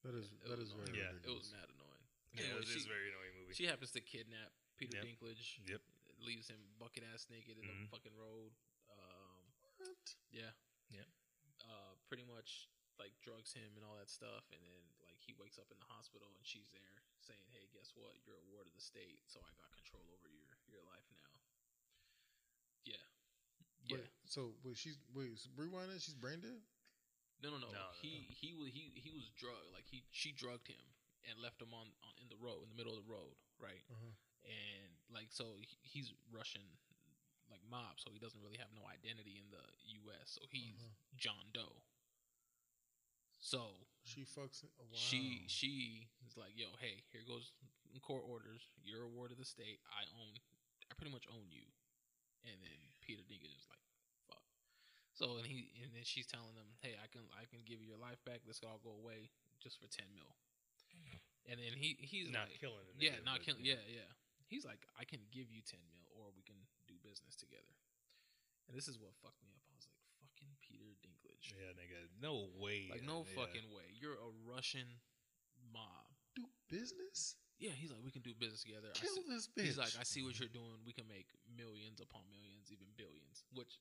[0.04, 0.98] That is It that was very annoying.
[0.98, 1.10] Yeah.
[1.10, 1.48] it ridiculous.
[1.48, 2.04] was mad annoying.
[2.32, 3.54] Yeah, Anyway, it was she, a very annoying movie.
[3.54, 5.04] she happens to kidnap Peter Yep.
[5.06, 5.46] Dinklage.
[5.68, 5.82] Yep.
[6.22, 7.82] Leaves him bucket ass naked in Mhm.
[7.82, 8.52] the fucking road.
[8.90, 9.42] Um,
[9.78, 10.14] What?
[10.30, 10.52] yeah.
[10.90, 11.08] Yep.
[11.62, 12.68] Uh, pretty much
[12.98, 15.84] like drugs him and all that stuff, and then like he wakes up in the
[15.86, 18.14] hospital and she's there saying, "Hey, guess what?
[18.26, 21.31] You're a ward of the state, so I got control over your your life now."
[22.84, 23.02] Yeah.
[23.86, 23.96] Yeah.
[23.98, 26.00] Wait, so wait, she's wait, so rewind it.
[26.02, 26.60] She's brain dead.
[27.42, 27.74] No, no, no.
[27.74, 29.74] No, no, he he was he he was drugged.
[29.74, 30.82] Like he she drugged him
[31.26, 33.82] and left him on, on in the road in the middle of the road, right?
[33.90, 34.12] Uh-huh.
[34.46, 36.62] And like so he, he's Russian
[37.50, 39.64] like mob, so he doesn't really have no identity in the
[40.06, 40.38] U.S.
[40.38, 40.94] So he's Uh-huh.
[41.18, 41.82] John Doe.
[43.42, 43.74] So
[44.06, 44.62] She fucks.
[44.64, 44.94] Oh, wow.
[44.98, 47.50] she she is like, yo, hey, here goes
[48.02, 48.62] court orders.
[48.82, 49.78] You're a ward of the state.
[49.90, 50.32] I own.
[50.90, 51.66] I pretty much own you.
[52.42, 53.82] And then Peter Dinklage is like,
[54.26, 54.42] fuck.
[55.14, 57.94] So and he and then she's telling them, hey, I can I can give you
[57.94, 58.42] your life back.
[58.42, 59.30] This could all go away
[59.62, 60.30] just for ten mil.
[61.46, 63.66] And then he he's not like, killing the yeah, not killing.
[63.66, 64.06] Yeah, yeah.
[64.46, 67.74] He's like, I can give you ten mil, or we can do business together.
[68.70, 69.64] And this is what fucked me up.
[69.66, 71.50] I was like, fucking Peter Dinklage.
[71.50, 72.06] Yeah, nigga.
[72.22, 72.94] No way.
[72.94, 73.34] Like no yeah.
[73.34, 73.90] fucking way.
[73.90, 75.02] You're a Russian
[75.74, 76.12] mob.
[76.34, 77.36] do business.
[77.62, 78.90] Yeah, he's like, we can do business together.
[78.90, 79.70] I Kill see- this bitch.
[79.70, 80.82] he's like, I see what you're doing.
[80.82, 83.46] We can make millions upon millions, even billions.
[83.54, 83.78] Which,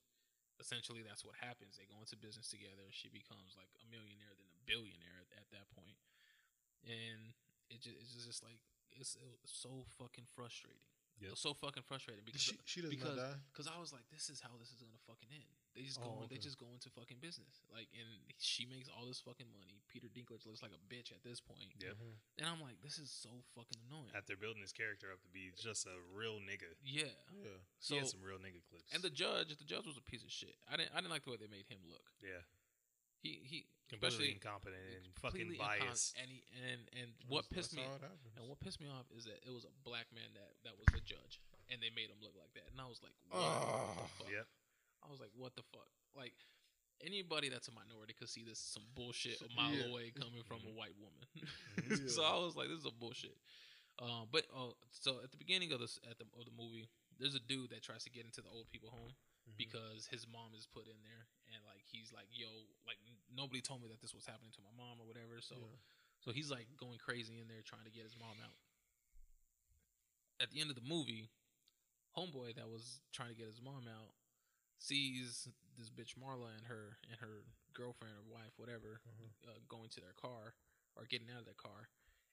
[0.62, 1.82] essentially, that's what happens.
[1.82, 2.86] They go into business together.
[2.94, 5.98] She becomes like a millionaire, then a billionaire at, at that point.
[6.86, 7.34] And
[7.74, 8.62] it just, it's just like
[8.94, 10.86] it's, it was so fucking frustrating.
[11.22, 13.38] It was so fucking frustrating because she, she does because not die.
[13.54, 15.54] because I was like, this is how this is gonna fucking end.
[15.78, 17.64] They just Oh, go, they just go into fucking business.
[17.72, 18.04] Like, and
[18.42, 19.80] she makes all this fucking money.
[19.88, 21.96] Peter Dinklage looks like a bitch at this point, Yep.
[21.96, 22.16] Mhm.
[22.42, 24.12] and I'm like, this is so fucking annoying.
[24.12, 26.76] After building his character up to be just a real nigga.
[26.84, 27.08] yeah.
[27.32, 27.56] Yeah.
[27.80, 28.92] So, So he had some real nigga clips.
[28.92, 30.58] and the judge, the judge was a piece of shit.
[30.68, 32.12] I didn't, I didn't like the way they made him look.
[32.20, 32.44] yeah,
[33.22, 36.16] He, he, completely incompetent and fucking biased.
[36.18, 38.34] And he, and and what pissed me how it happens.
[38.40, 40.88] and what pissed me off is that it was a black man that that was
[40.96, 41.38] the judge,
[41.70, 43.94] and they made him look like that, and I was like, what Ah.
[44.02, 44.32] the fuck?
[44.32, 44.48] Yep.
[45.04, 45.92] I was like, what the fuck?
[46.16, 46.34] Like
[47.04, 49.90] anybody that's a minority could see this is some bullshit a mile Yeah.
[49.92, 50.76] away coming from a Mhm.
[50.78, 51.26] white woman.
[51.90, 52.08] Yeah.
[52.08, 53.38] so I was like, this is a bullshit.
[54.00, 56.88] Um, but oh, so at the beginning of this at the of the movie,
[57.20, 59.14] there's a dude that tries to get into the old people home
[59.50, 59.58] Mhm.
[59.58, 62.98] because his mom is put in there, and like he's like, yo, like
[63.30, 65.42] nobody told me that this was happening to my mom or whatever.
[65.42, 65.78] So Yeah.
[66.22, 68.58] so he's like going crazy in there trying to get his mom out.
[70.40, 71.30] At the end of the movie,
[72.18, 74.14] homeboy that was trying to get his mom out
[74.80, 75.48] sees
[75.78, 79.48] this bitch Marla and her and her girlfriend or wife, whatever, Mhm.
[79.48, 80.56] uh, going to their car
[80.96, 81.90] or getting out of their car,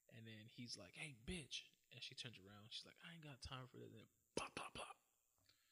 [0.09, 2.73] and then he's like, "Hey, bitch!" And she turns around.
[2.73, 4.97] She's like, "I ain't got time for this." And then pop, pop, pop.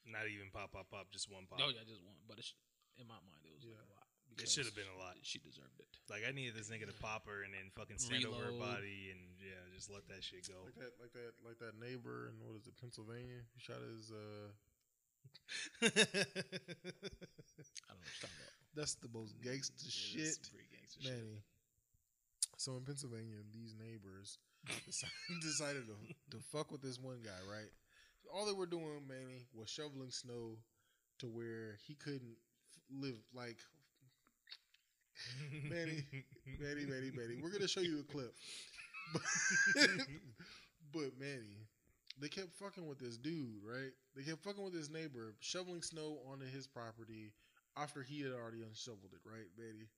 [0.07, 1.11] Not even pop, pop, pop.
[1.11, 1.59] Just one pop.
[1.63, 2.15] Oh yeah, just one.
[2.31, 2.55] But it's,
[2.99, 3.83] in my mind, it was like Yeah.
[3.83, 4.07] a lot.
[4.37, 5.17] It should have been a lot.
[5.23, 5.89] She deserved it.
[6.13, 8.85] Like I needed this nigga to pop her and then fucking stand over her Reload.
[8.85, 10.61] body and yeah, just let that shit go.
[10.67, 13.41] Like that, like that, like that neighbor in what is it, Pennsylvania?
[13.57, 14.13] He shot his.
[14.13, 14.53] uh
[15.83, 18.53] I don't know what you're talking about.
[18.77, 21.17] That's the most gangster Yeah, shit, that's some pretty gangster shit.
[21.17, 21.41] Manny.
[22.61, 24.37] So in Pennsylvania, these neighbors
[24.85, 25.97] decided, decided to,
[26.37, 27.71] to fuck with this one guy, right?
[28.33, 30.59] All they were doing, Manny, was shoveling snow
[31.19, 32.37] to where he couldn't
[32.75, 33.19] f- live.
[33.35, 33.59] Like,
[35.71, 36.05] Manny,
[36.61, 37.41] Manny, Manny, Manny.
[37.43, 38.35] We're gonna show you a clip,
[39.13, 39.23] but,
[40.93, 41.57] but Manny,
[42.21, 43.93] they kept fucking with this dude, right?
[44.15, 47.33] They kept fucking with his neighbor, shoveling snow onto his property
[47.77, 49.89] after he had already unshoveled it, right, Manny?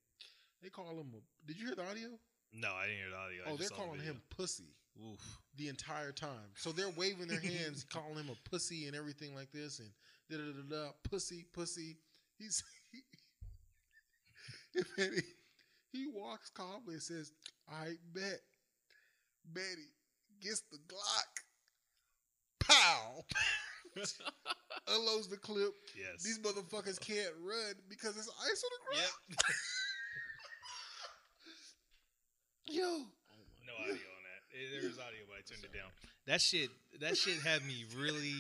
[0.62, 1.12] They call him.
[1.14, 2.08] A, did you hear the audio?
[2.52, 3.42] No, I didn't hear the audio.
[3.46, 5.38] I oh, they're just the calling him pussy Oof.
[5.56, 6.50] the entire time.
[6.56, 9.88] So they're waving their hands, calling him a pussy and everything like this, and
[10.30, 11.96] da da da da, pussy, pussy.
[12.38, 12.62] He's
[12.92, 13.02] he,
[14.96, 15.22] he,
[15.92, 17.32] he walks calmly and says,
[17.68, 18.40] "I bet,
[19.52, 19.90] Betty
[20.40, 21.42] gets the Glock,
[22.60, 23.24] pow,
[24.88, 25.72] unloads the clip.
[25.96, 26.22] Yes.
[26.22, 29.12] These motherfuckers can't run because it's ice on the ground.
[32.68, 32.76] Yep.
[32.76, 33.96] Yo, no audio on that.
[33.96, 34.17] Eh,
[34.72, 35.90] There was audio, but I turned it down.
[36.26, 36.70] That shit.
[37.00, 38.34] That shit had me really.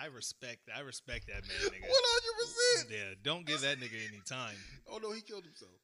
[0.00, 0.68] I respect.
[0.74, 1.84] I respect that man, nigga.
[1.88, 2.88] one hundred percent.
[2.90, 3.14] Yeah.
[3.22, 4.56] Don't give that nigga any time.
[4.90, 5.76] Oh no, he killed himself.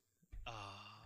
[0.47, 0.53] Ah.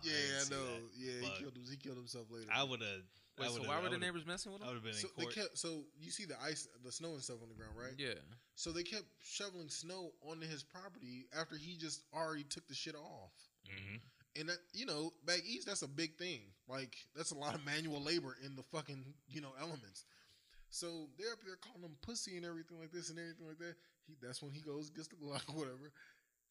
[0.01, 0.65] Yeah, didn't I know.
[0.65, 0.81] that.
[0.95, 1.53] Yeah, he killed.
[1.69, 2.47] He killed himself later.
[2.53, 3.03] I would have.
[3.39, 4.67] Wait, so why were the neighbors messing with him?
[4.67, 4.75] I him?
[4.75, 5.35] would have been so in they court.
[5.35, 5.57] kept.
[5.57, 7.93] So you see the ice, the snow and stuff on the ground, right?
[7.97, 8.19] Yeah.
[8.55, 12.95] So they kept shoveling snow onto his property after he just already took the shit
[12.95, 13.31] off.
[13.67, 13.97] hmm
[14.39, 16.39] And that you know, back east, that's a big thing.
[16.67, 20.05] Like that's a lot of manual labor in the fucking you know elements.
[20.69, 23.75] So they're up there calling him pussy and everything like this and everything like that.
[24.07, 25.91] He that's when he goes gets the Glock or whatever,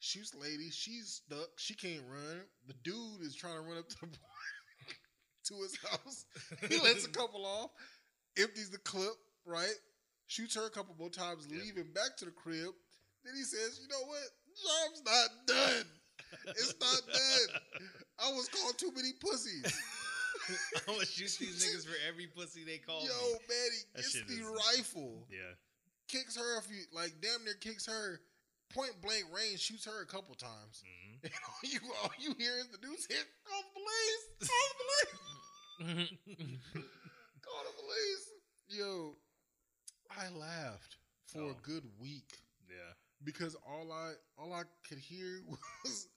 [0.00, 0.70] shoots lady.
[0.70, 1.48] She's stuck.
[1.56, 2.40] She can't run.
[2.66, 4.06] The dude is trying to run up to the
[5.48, 6.26] to his house.
[6.68, 7.70] He lets a couple off,
[8.38, 9.14] empties the clip,
[9.46, 9.74] right?
[10.26, 11.60] Shoots her a couple more times, Yeah.
[11.62, 12.74] leaving back to the crib.
[13.24, 14.28] Then he says, "You know what?
[14.60, 15.86] Job's not done.
[16.46, 17.60] It's not done.
[18.18, 19.64] I was called too many pussies.
[20.88, 23.32] I'm gonna shoot these niggas for every pussy they call Yo, me.
[23.48, 25.54] man, he That gets the is- rifle, Yeah.
[26.08, 28.20] kicks her a few, like damn near kicks her,
[28.72, 30.82] point blank range, shoots her a couple times.
[30.84, 34.68] hmm And all you all you hear is the dudes hit, call the police, call
[34.68, 36.10] the police,
[37.42, 38.30] call the police.
[38.68, 39.16] Yo,
[40.10, 40.96] I laughed
[41.26, 41.50] for Oh.
[41.50, 42.38] a good week
[42.68, 42.92] Yeah.
[43.24, 45.42] because all I all I could hear
[45.84, 46.08] was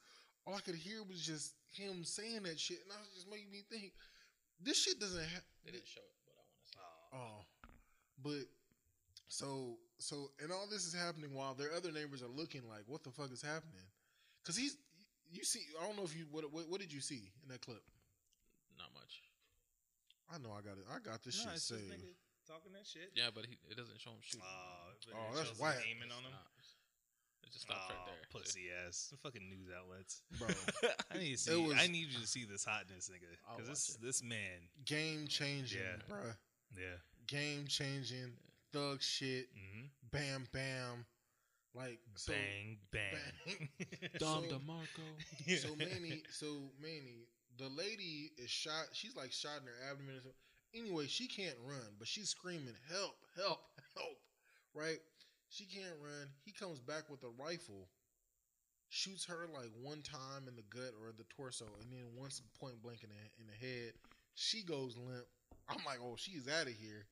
[0.51, 3.49] all I could hear was just him saying that shit, and I was just making
[3.51, 3.93] me think
[4.59, 5.43] this shit doesn't have.
[5.63, 6.75] They didn't show it, but I want to see.
[6.75, 7.15] it.
[7.15, 7.39] Oh,
[8.21, 8.45] but
[9.31, 13.03] so so and all this is happening while their other neighbors are looking like, what
[13.03, 13.87] the fuck is happening?
[14.43, 14.75] Because he's
[15.31, 17.61] you see, I don't know if you what, what what did you see in that
[17.61, 17.81] clip?
[18.77, 19.23] Not much.
[20.27, 20.83] I know I got it.
[20.91, 22.15] I got this Nah, shit it's just saved.
[22.47, 23.11] talking that shit.
[23.15, 24.43] Yeah, but he, it doesn't show him shooting.
[24.47, 25.79] Oh, Oh, that's shows him whack.
[25.87, 26.31] Aiming on him.
[26.35, 26.67] Stops.
[27.43, 28.41] It just stops right Oh, there.
[28.41, 29.07] Pussy ass.
[29.11, 30.21] The fucking news outlets.
[30.39, 30.47] Bro,
[31.13, 31.55] I need to see.
[31.67, 33.27] was- I need you to see this hotness, nigga.
[33.55, 34.69] Because this watch this man.
[34.85, 36.13] game changing, Yeah.
[36.15, 36.35] bruh.
[36.77, 36.97] Yeah.
[37.27, 38.31] Game changing,
[38.73, 41.05] thug shit, hmm bam bam,
[41.75, 43.11] like so, bang bang.
[43.45, 44.09] bang.
[44.19, 45.57] Dom So- DeMarco.
[45.59, 46.45] so Manny, so
[46.81, 47.27] Manny,
[47.57, 48.87] the lady is shot.
[48.93, 50.15] She's like shot in her abdomen.
[50.15, 50.33] Or something.
[50.73, 53.15] Anyway, she can't run, but she's screaming, "Help!
[53.35, 53.59] Help!
[53.95, 54.17] Help!"
[54.73, 54.99] Right?
[55.51, 56.31] She can't run.
[56.45, 57.89] He comes back with a rifle,
[58.87, 62.81] shoots her like one time in the gut or the torso, and then once point
[62.81, 63.91] blank in the in the head.
[64.33, 65.27] She goes limp.
[65.67, 67.05] I'm like, "Oh, she's out of here."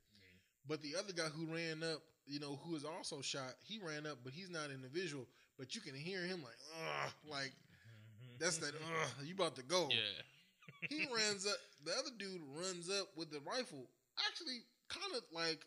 [0.66, 4.08] But the other guy who ran up, you know, who is also shot, he ran
[4.08, 5.28] up, but he's not in the visual.
[5.58, 7.52] But you can hear him like, ugh, like
[8.40, 8.74] that's that.
[8.74, 9.90] Ugh, you about to go?
[9.92, 10.88] Yeah.
[10.90, 11.60] He runs up.
[11.84, 13.84] The other dude runs up with the rifle.
[14.30, 15.60] Actually, kind of like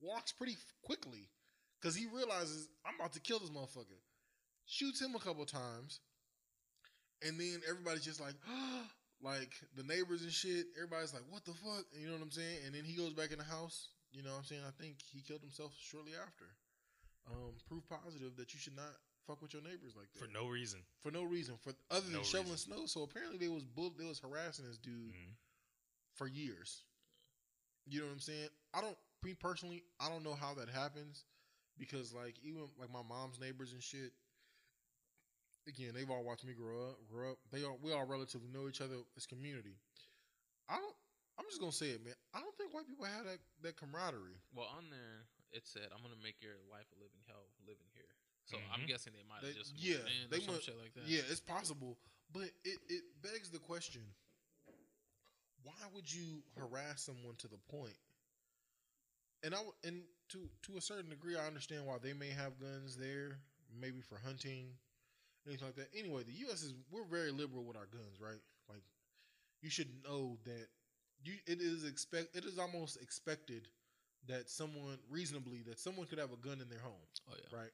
[0.00, 1.26] walks pretty quickly
[1.82, 3.98] because he realizes I'm about to kill this motherfucker.
[4.66, 5.98] Shoots him a couple times,
[7.26, 8.34] and then everybody's just like,
[9.22, 10.66] like the neighbors and shit.
[10.76, 12.58] Everybody's like, "What the fuck?" You know what I'm saying?
[12.66, 13.88] And then he goes back in the house.
[14.12, 14.62] You know what I'm saying?
[14.66, 16.44] I think he killed himself shortly after.
[17.30, 18.92] Um, proof positive that you should not
[19.26, 20.80] fuck with your neighbors like that For no reason.
[21.00, 22.72] for no reason, for other than No shoveling reason.
[22.74, 22.86] snow.
[22.86, 25.34] So apparently they was bull, they was harassing this dude Mhm.
[26.14, 26.82] for years.
[27.86, 28.48] You know what I'm saying?
[28.74, 31.24] I don't, me personally, I don't know how that happens
[31.78, 34.12] because like even like my mom's neighbors and shit.
[35.68, 36.98] Again, they've all watched me grow up.
[37.06, 37.38] Grow up.
[37.52, 39.78] They all we all relatively know each other as community.
[40.68, 40.96] I don't.
[41.38, 42.14] I'm just gonna say it, man.
[42.34, 44.42] I don't think white people have that that camaraderie.
[44.54, 48.10] Well, on there it said, "I'm gonna make your life a living hell living here."
[48.44, 48.88] So I'm Mhm.
[48.88, 51.06] guessing they might have just moved yeah, in they or some mu- shit like that.
[51.06, 51.96] Yeah, it's possible,
[52.32, 54.02] but it it begs the question:
[55.62, 57.96] Why would you harass someone to the point?
[59.42, 62.96] And I and to to a certain degree, I understand why they may have guns
[62.96, 63.38] there,
[63.80, 64.66] maybe for hunting,
[65.46, 65.88] anything like that.
[65.96, 66.62] Anyway, the U.S.
[66.62, 68.40] is we're very liberal with our guns, right?
[68.68, 68.82] Like
[69.62, 70.68] you should know that
[71.24, 73.68] you it is expect it is almost expected
[74.28, 77.58] that someone reasonably that someone could have a gun in their home Oh yeah.
[77.58, 77.70] right?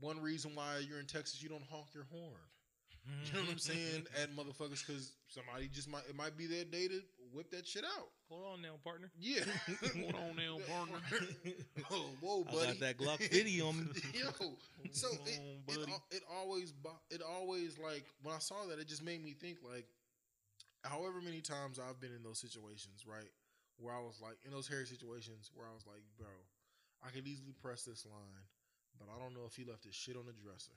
[0.00, 2.40] One reason why you're in Texas, you don't honk your horn.
[3.04, 4.06] You know what I'm saying?
[4.08, 4.22] Mm-hmm.
[4.22, 7.00] At motherfuckers, because somebody just might it might be their day to
[7.34, 8.08] whip that shit out.
[8.30, 9.10] Hold on now, partner.
[9.18, 9.40] Yeah.
[10.00, 10.98] Hold on now, partner.
[11.90, 12.56] oh, whoa, buddy.
[12.56, 12.66] I buddy.
[12.66, 13.84] got that Glock 50 on me.
[14.14, 14.30] Yo,
[14.92, 16.72] so Hold it, on, it, it always
[17.10, 19.86] it always like when I saw that, it just made me think like,
[20.82, 23.30] however many times I've been in those situations, right,
[23.78, 26.32] where I was like in those hairy situations where I was like, bro,
[27.04, 28.48] I could easily press this line,
[28.98, 30.76] but I don't know if he left his shit on the dresser.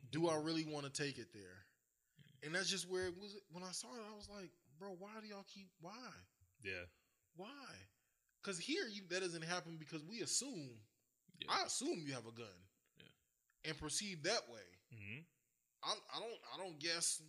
[0.12, 1.64] do I really want to take it there?
[2.42, 3.36] And that's just where it was.
[3.52, 5.68] When I saw it, I was like, bro, why do y'all keep?
[5.80, 5.92] Why?
[6.64, 6.86] yeah.
[7.36, 7.46] Why?
[8.42, 10.70] Because here you that doesn't happen because we assume.
[11.40, 11.48] Yeah.
[11.50, 12.58] I assume you have a gun.
[12.98, 13.70] Yeah.
[13.70, 14.66] And proceed that way.
[14.92, 15.20] hmm
[15.82, 16.40] I, I don't.
[16.54, 17.22] I don't guess.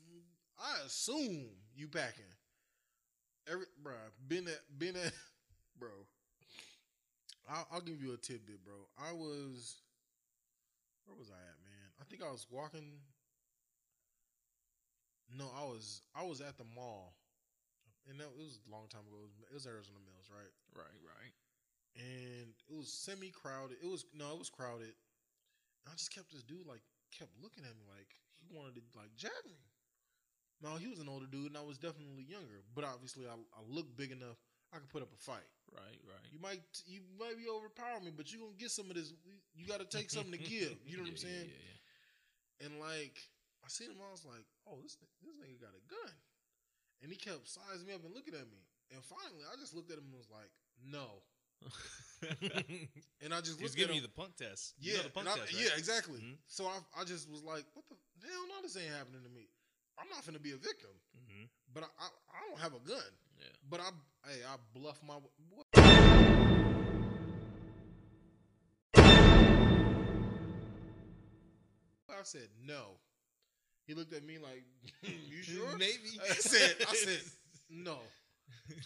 [0.60, 2.23] I assume you packing.
[3.49, 3.93] Every bro,
[4.27, 5.14] been at been at,
[5.80, 5.89] bro.
[7.52, 8.88] I'll, I'll give you a tidbit, bro.
[8.98, 9.84] I was,
[11.06, 11.88] where was I at, man?
[11.99, 13.03] I think I was walking.
[15.32, 17.15] No, I was I was at the mall,
[18.07, 19.19] and that it was a long time ago.
[19.19, 20.52] It was, it was Arizona Mills, right?
[20.76, 21.36] Right, right.
[21.95, 23.78] And it was semi crowded.
[23.84, 24.95] It was no, it was crowded.
[25.84, 28.84] And I just kept this dude like kept looking at me like he wanted to
[28.95, 29.60] like jab me.
[30.61, 32.61] No, he was an older dude, and I was definitely younger.
[32.76, 34.38] But obviously, I, I looked big enough.
[34.72, 35.48] I could put up a fight.
[35.72, 36.26] Right, right.
[36.31, 39.14] You might you might be overpowering me, but you gonna get some of this.
[39.56, 40.76] You got to take something to give.
[40.85, 41.48] You know what I'm saying?
[41.48, 42.65] Yeah, yeah.
[42.68, 43.15] And like
[43.64, 46.14] I seen him, I was like, "Oh, this this nigga got a gun,"
[47.02, 48.60] and he kept sizing me up and looking at me.
[48.91, 50.52] And finally, I just looked at him and was like,
[50.84, 51.23] "No,"
[53.23, 54.02] and I just at giving him.
[54.02, 54.73] you the punk test.
[54.80, 55.64] yeah, you know the punk I- test, right?
[55.64, 56.19] yeah, exactly.
[56.19, 56.35] Mhm.
[56.48, 57.95] So I I just was like, "What the
[58.27, 58.45] hell?
[58.48, 59.48] No, this ain't happening to me.
[59.98, 61.48] I'm not gonna be a victim." Mhm.
[61.73, 63.11] But I, I I don't have a gun.
[63.39, 63.53] Yeah.
[63.69, 63.89] But I
[64.26, 65.15] hey I bluff my.
[65.49, 65.68] What?
[72.22, 72.98] I said no.
[73.88, 74.64] He looked at me like,
[75.02, 76.19] "You sure?" Maybe.
[76.23, 77.19] I said, I said
[77.69, 77.98] no,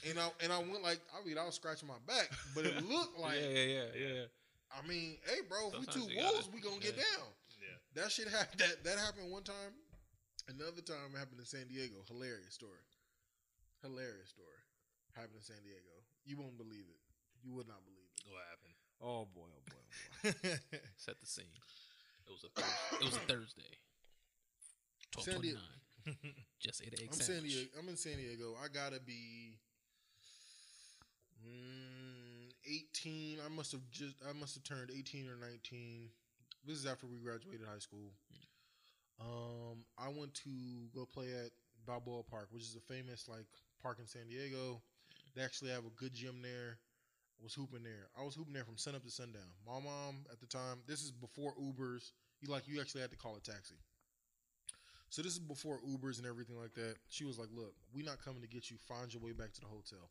[0.07, 2.81] and I and I went like I mean I was scratching my back, but it
[2.89, 3.63] looked like yeah, yeah,
[3.93, 4.25] yeah, yeah.
[4.71, 7.27] I mean, hey bro, if we two wolves, we gonna get down.
[7.59, 8.01] Yeah.
[8.01, 8.59] That shit happened.
[8.59, 9.75] That that happened one time.
[10.47, 11.95] Another time it happened in San Diego.
[12.07, 12.79] Hilarious story.
[13.81, 14.54] Hilarious story.
[15.15, 15.95] Happened in San Diego.
[16.25, 16.99] You won't believe it.
[17.41, 18.27] You would not believe it.
[18.27, 18.75] What happened?
[19.01, 19.47] Oh boy.
[19.47, 19.79] Oh boy.
[20.27, 20.59] Oh boy.
[20.97, 21.55] Set the scene.
[22.27, 22.97] It was a Thursday.
[22.99, 23.73] it was a Thursday.
[25.11, 26.15] Twelve twenty nine.
[26.59, 27.43] Just ate an egg I'm San.
[27.43, 27.69] Diego.
[27.79, 28.55] I'm in San Diego.
[28.61, 29.57] I gotta be
[31.45, 33.39] mm, 18.
[33.45, 34.15] I must have just.
[34.27, 36.09] I must have turned 18 or 19.
[36.65, 38.11] This is after we graduated high school.
[39.19, 40.49] Um, I went to
[40.93, 41.51] go play at
[41.85, 43.47] Balboa Park, which is a famous like
[43.81, 44.81] park in San Diego.
[45.35, 46.79] They actually have a good gym there.
[47.39, 48.07] I was hooping there.
[48.17, 49.51] I was hooping there from sun up to sundown.
[49.67, 50.79] My mom at the time.
[50.87, 52.11] This is before Ubers.
[52.41, 53.75] You like you actually had to call a taxi.
[55.09, 56.95] So this is before Ubers and everything like that.
[57.09, 58.77] She was like, "Look, we're not coming to get you.
[58.77, 60.09] Find your way back to the hotel."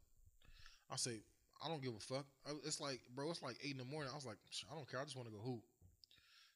[0.91, 1.23] I say,
[1.63, 2.27] "I don't give a fuck."
[2.65, 4.13] It's like, bro, it's like eight in the morning.
[4.13, 4.39] I was like,
[4.71, 5.01] "I don't care.
[5.01, 5.65] I just want to go hoop."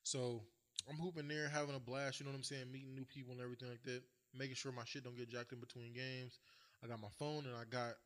[0.02, 0.44] So
[0.88, 2.20] I'm hooping there, having a blast.
[2.20, 2.70] You know what I'm saying?
[2.70, 4.02] Meeting new people and everything like that.
[4.34, 6.38] Making sure my shit don't get jacked in between games.
[6.82, 7.96] I got my phone and I got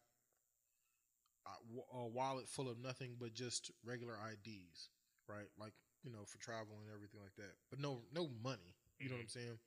[1.94, 4.88] a wallet full of nothing but just regular IDs,
[5.28, 5.48] right?
[5.58, 7.54] Like you know for travel and everything like that.
[7.70, 8.74] But no, no money.
[8.98, 9.58] You know what I'm saying?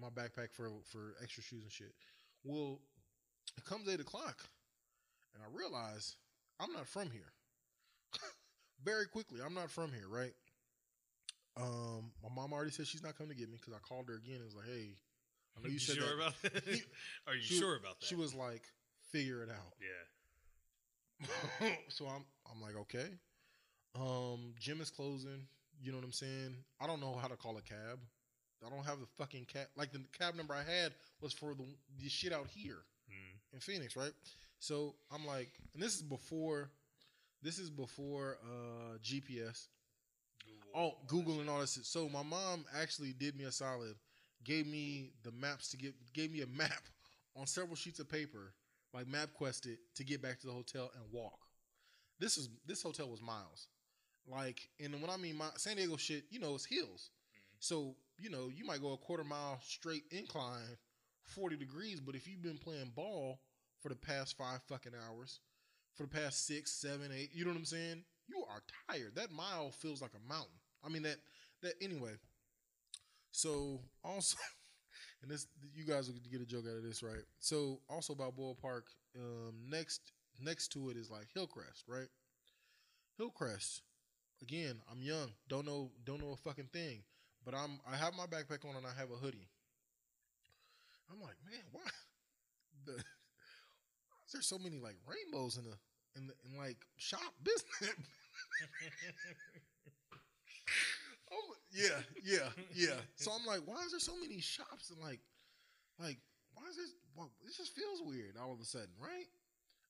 [0.00, 1.92] My backpack for for extra shoes and shit.
[2.44, 2.80] Well,
[3.56, 4.38] it comes eight o'clock,
[5.34, 6.16] and I realize
[6.60, 7.32] I'm not from here.
[8.84, 10.32] Very quickly, I'm not from here, right?
[11.56, 14.16] Um, my mom already said she's not coming to get me because I called her
[14.16, 14.96] again and was like, "Hey,
[15.56, 16.80] I know you, you said sure that." about that?
[17.26, 18.06] Are you She- sure about that?
[18.06, 18.62] She was like,
[19.10, 19.88] "Figure it out." Yeah.
[21.88, 23.08] so I'm I'm like, okay.
[23.94, 25.46] Um, gym is closing.
[25.80, 26.56] You know what I'm saying?
[26.80, 27.98] I don't know how to call a cab.
[28.64, 29.66] I don't have the fucking cab.
[29.76, 31.64] Like the cab number I had was for the,
[32.00, 32.78] the shit out here
[33.10, 33.54] Mm.
[33.54, 34.12] in Phoenix, right?
[34.60, 36.70] So I'm like, and this is before,
[37.42, 39.66] this is before uh GPS.
[40.74, 41.84] Oh, Google and all that shit.
[41.84, 43.94] So my mom actually did me a solid,
[44.44, 46.82] gave me the maps to get, gave me a map
[47.36, 48.54] on several sheets of paper,
[48.92, 51.38] like MapQuest it to get back to the hotel and walk.
[52.18, 53.68] This is this hotel was miles,
[54.26, 57.10] like, and when I mean my San Diego shit, you know, it's hills.
[57.34, 57.40] Mm.
[57.58, 60.76] So you know, you might go a quarter mile straight incline,
[61.24, 63.40] forty degrees, but if you've been playing ball
[63.80, 65.40] for the past five fucking hours,
[65.94, 68.04] for the past six, seven, eight, you know what I'm saying?
[68.28, 69.16] You are tired.
[69.16, 70.54] That mile feels like a mountain.
[70.84, 71.16] I mean that
[71.62, 72.12] that anyway.
[73.32, 74.36] So also,
[75.22, 77.24] and this you guys will get a joke out of this, right?
[77.38, 78.86] So also Balboa Park,
[79.16, 82.08] um, next next to it is like Hillcrest, right?
[83.16, 83.82] Hillcrest.
[84.42, 87.02] Again, I'm young, don't know don't know a fucking thing,
[87.44, 89.48] but I'm I have my backpack on and I have a hoodie.
[91.10, 91.82] I'm like, man, why
[92.86, 95.76] the why is there so many like rainbows in the
[96.16, 97.94] in the in like shop business?
[101.32, 103.00] oh yeah, yeah, yeah.
[103.16, 105.20] So I'm like, why is there so many shops and like
[105.98, 106.18] like
[106.54, 109.26] why is this well, it just feels weird all of a sudden, right?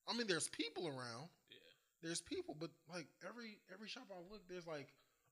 [0.09, 1.28] I mean there's people around.
[1.51, 1.59] Yeah.
[2.02, 4.89] There's people, but like every every shop I look, there's like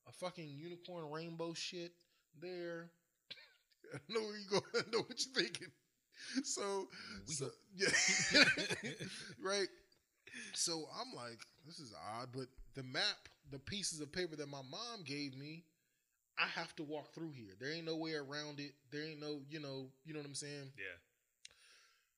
[0.09, 1.93] a fucking unicorn rainbow shit
[2.41, 2.91] there.
[3.95, 4.61] I know where you go.
[4.74, 5.69] I know what you're thinking.
[6.45, 6.89] So,
[7.27, 7.89] so yeah,
[9.43, 9.69] right.
[10.55, 14.62] So I'm like, this is odd, but the map, the pieces of paper that my
[14.70, 15.65] mom gave me,
[16.43, 17.51] I have to walk through here.
[17.61, 18.73] There ain't no way around it.
[18.91, 20.73] There ain't no, you know, you know what I'm saying.
[20.79, 20.97] Yeah.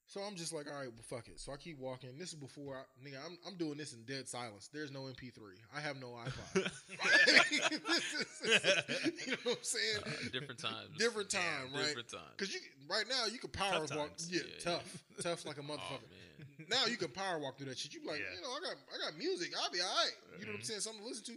[0.06, 1.40] So I'm just like, all right, well, fuck it.
[1.40, 2.10] So I keep walking.
[2.18, 4.68] This is before, I, nigga, I'm, I'm doing this in dead silence.
[4.70, 5.38] There's no MP3.
[5.74, 6.54] I have no iPod.
[7.46, 10.02] you know what I'm saying?
[10.04, 10.98] Uh, different times.
[10.98, 11.86] Different Damn, time, right?
[11.86, 12.34] Different times.
[12.36, 14.08] Because you right now you can power Tough walk.
[14.10, 14.28] times.
[14.30, 14.64] Yeah, Yeah, yeah.
[14.72, 16.10] tough, tough like a Oh motherfucker.
[16.12, 16.66] man.
[16.68, 17.94] now you can power walk through that shit.
[17.94, 18.36] You be like, Yeah.
[18.36, 19.52] you know, I got I got music.
[19.62, 20.12] I'll be all right.
[20.38, 20.66] You know what I'm Mhm.
[20.66, 20.80] saying?
[20.80, 21.32] Something to listen to.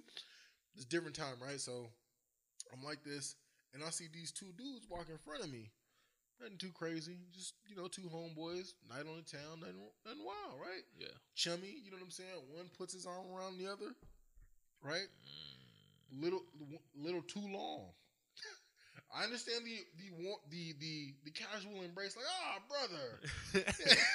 [0.76, 1.60] It's different time, right?
[1.62, 1.88] So
[2.76, 3.36] I'm like this,
[3.74, 5.72] and I see these two dudes walk in front of me.
[6.42, 7.18] Nothing too crazy.
[7.34, 10.84] Just you know, two homeboys, night on the town, nothing, nothing wild, right?
[11.00, 11.16] Yeah.
[11.36, 12.30] Chummy, you know what I'm saying?
[12.54, 13.96] One puts his arm around the other,
[14.84, 15.08] right?
[15.08, 16.22] Mm.
[16.22, 16.44] Little,
[16.98, 17.88] little too long.
[19.18, 20.12] I understand the the
[20.52, 23.66] the the the casual embrace, like ah, brother,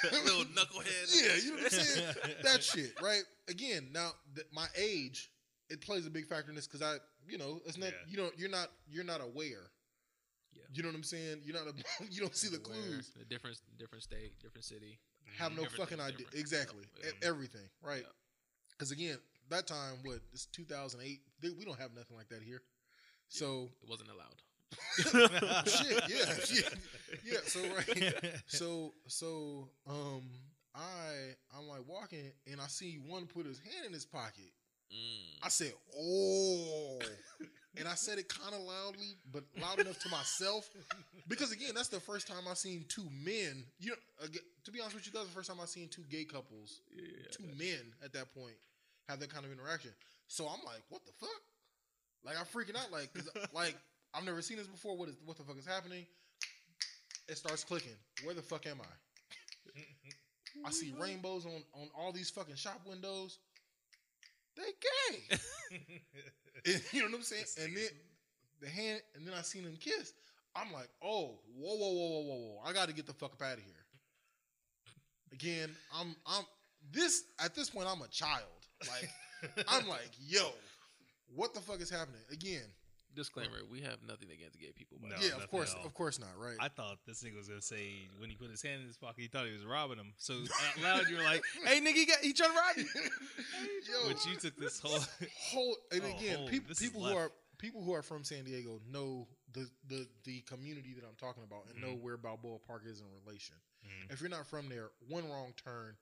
[0.23, 1.09] Little knucklehead.
[1.23, 2.13] yeah, you know what I'm saying?
[2.43, 3.23] that shit, right?
[3.49, 5.31] Again, now th- my age
[5.71, 6.97] it plays a big factor in this because I,
[7.31, 8.09] you know, it's not Yeah.
[8.09, 9.71] you don't you're not you're not aware.
[10.53, 10.63] Yeah.
[10.73, 11.41] You know what I'm saying?
[11.45, 13.11] You're not a, you don't see the Aware, clues.
[13.21, 14.99] A different, different state, different city.
[15.37, 16.17] Have no fucking idea.
[16.17, 16.35] different.
[16.39, 17.11] Exactly, Yeah.
[17.11, 18.01] E- everything, right?
[18.03, 18.09] Yeah.
[18.71, 19.17] Because again,
[19.49, 21.21] that time, what it's 2008.
[21.41, 22.61] Th- We don't have nothing like that here.
[23.29, 24.41] So It wasn't allowed.
[25.67, 26.69] shit, yeah, yeah,
[27.25, 27.39] yeah.
[27.45, 30.21] So right, so so um,
[30.73, 34.51] I I'm like walking and I see one put his hand in his pocket.
[34.93, 35.39] Mm.
[35.45, 36.99] I said, "Oh,"
[37.77, 40.69] and I said it kind of loudly, but loud enough to myself,
[41.27, 43.63] because again, that's the first time I've seen two men.
[43.79, 43.95] You know,
[44.25, 46.81] again, to be honest with you, that's the first time I seen two gay couples,
[46.93, 47.03] Yeah.
[47.31, 48.55] two men at that point,
[49.07, 49.91] have that kind of interaction.
[50.27, 51.41] So I'm like, "What the fuck?"
[52.23, 53.77] Like I'm freaking out, like, 'cause, like
[54.13, 54.97] I've never seen this before.
[54.97, 56.05] What is what the fuck is happening?
[57.29, 57.95] It starts clicking.
[58.25, 59.71] Where the fuck am I?
[60.65, 63.39] I see rainbows on on all these fucking shop windows.
[64.55, 65.37] They gay.
[66.63, 67.45] And you know what I'm saying?
[67.63, 67.89] And then
[68.61, 70.13] the hand, and then I seen them kiss.
[70.55, 72.61] I'm like, oh, whoa, whoa, whoa, whoa, whoa, whoa!
[72.65, 73.73] I got to get the fuck up out of here.
[75.33, 76.43] Again, I'm, I'm
[76.91, 77.87] this at this point.
[77.89, 78.43] I'm a child.
[78.81, 80.49] Like, I'm like, yo,
[81.33, 82.21] what the fuck is happening?
[82.31, 82.65] Again,
[83.15, 84.97] Disclaimer: We have nothing against gay people.
[85.01, 86.55] By No, yeah, of course, of course not, right?
[86.59, 89.19] I thought this nigga was gonna say when he put his hand in his pocket,
[89.21, 90.13] he thought he was robbing him.
[90.17, 92.85] So out loud, you were like, "Hey, nigga, he got he trying to rob you."
[93.91, 94.99] Yo, But you took this whole.
[95.51, 98.79] whole and Oh, again, whole- people people who are people who are from San Diego
[98.89, 102.01] know the the the community that I'm talking about and know Mhm.
[102.01, 103.55] where Balboa Park is in relation.
[103.85, 104.11] Mhm.
[104.13, 105.95] If you're not from there, one wrong turn,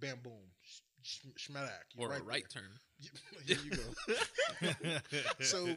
[0.00, 0.32] bam, boom,
[0.62, 2.62] sh- sh- schmadak, you're or right a right there.
[2.62, 2.80] turn.
[3.46, 5.00] Here you go.
[5.44, 5.76] so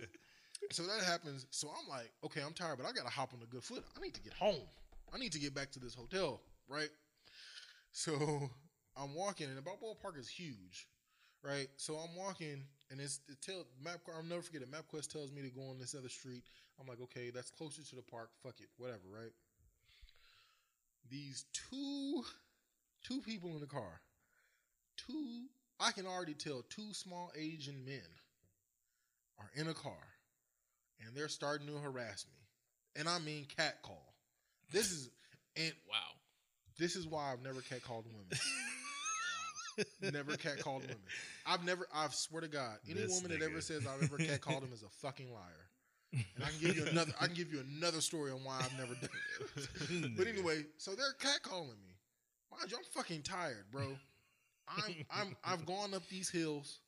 [0.72, 1.46] so that happens.
[1.52, 3.84] So I'm like, okay, I'm tired, but I gotta hop on a good foot.
[3.98, 4.68] I need to get home.
[5.14, 6.90] I need to get back to this hotel, right?
[7.92, 8.12] So
[8.98, 10.88] I'm walking, and the Balboa Park is huge,
[11.44, 11.68] right?
[11.78, 14.00] So I'm walking, and it's it tell map.
[14.16, 14.72] I'll never forget it.
[14.72, 16.44] MapQuest tells me to go on this other street.
[16.80, 18.30] I'm like, okay, that's closer to the park.
[18.44, 19.32] Fuck it, whatever, right?
[21.10, 22.24] These two
[23.04, 24.02] two people in the car,
[24.98, 25.46] two
[25.80, 28.04] I can already tell two small Asian men
[29.40, 30.09] are in a car
[31.06, 32.36] and they're starting to harass me.
[33.00, 34.14] And I mean cat call.
[34.72, 35.10] This is
[35.56, 35.98] and Wow.
[36.78, 38.28] this is why I've never cat called women.
[40.14, 40.98] never cat called women.
[41.46, 44.42] I've never I swear to God, any This woman that ever says I've ever cat
[44.42, 45.70] called him is a fucking liar.
[46.12, 48.78] And I can give you another I can give you another story on why I've
[48.78, 50.12] never done it.
[50.18, 51.96] But anyway, so they're catcalling me.
[52.52, 53.96] Mind you, I'm fucking tired, bro.
[54.68, 56.80] I'm I'm I've gone up these hills.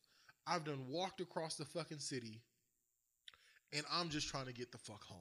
[0.47, 2.41] I've done walked across the fucking city.
[3.73, 5.19] And I'm just trying to get the fuck home.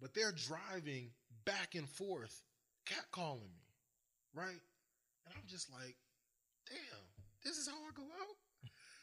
[0.00, 1.10] But they're driving
[1.44, 2.42] back and forth,
[2.86, 3.66] catcalling me.
[4.34, 4.60] Right?
[5.26, 5.96] And I'm just like,
[6.68, 7.04] damn,
[7.44, 8.36] this is how I go out?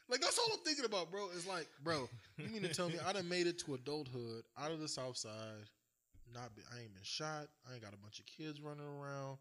[0.09, 1.27] Like that's all I'm thinking about, bro.
[1.35, 4.71] It's like, bro, you mean to tell me I done made it to adulthood out
[4.71, 5.69] of the south side
[6.33, 7.47] not been, I ain't been shot.
[7.67, 9.37] I ain't got a bunch of kids running around.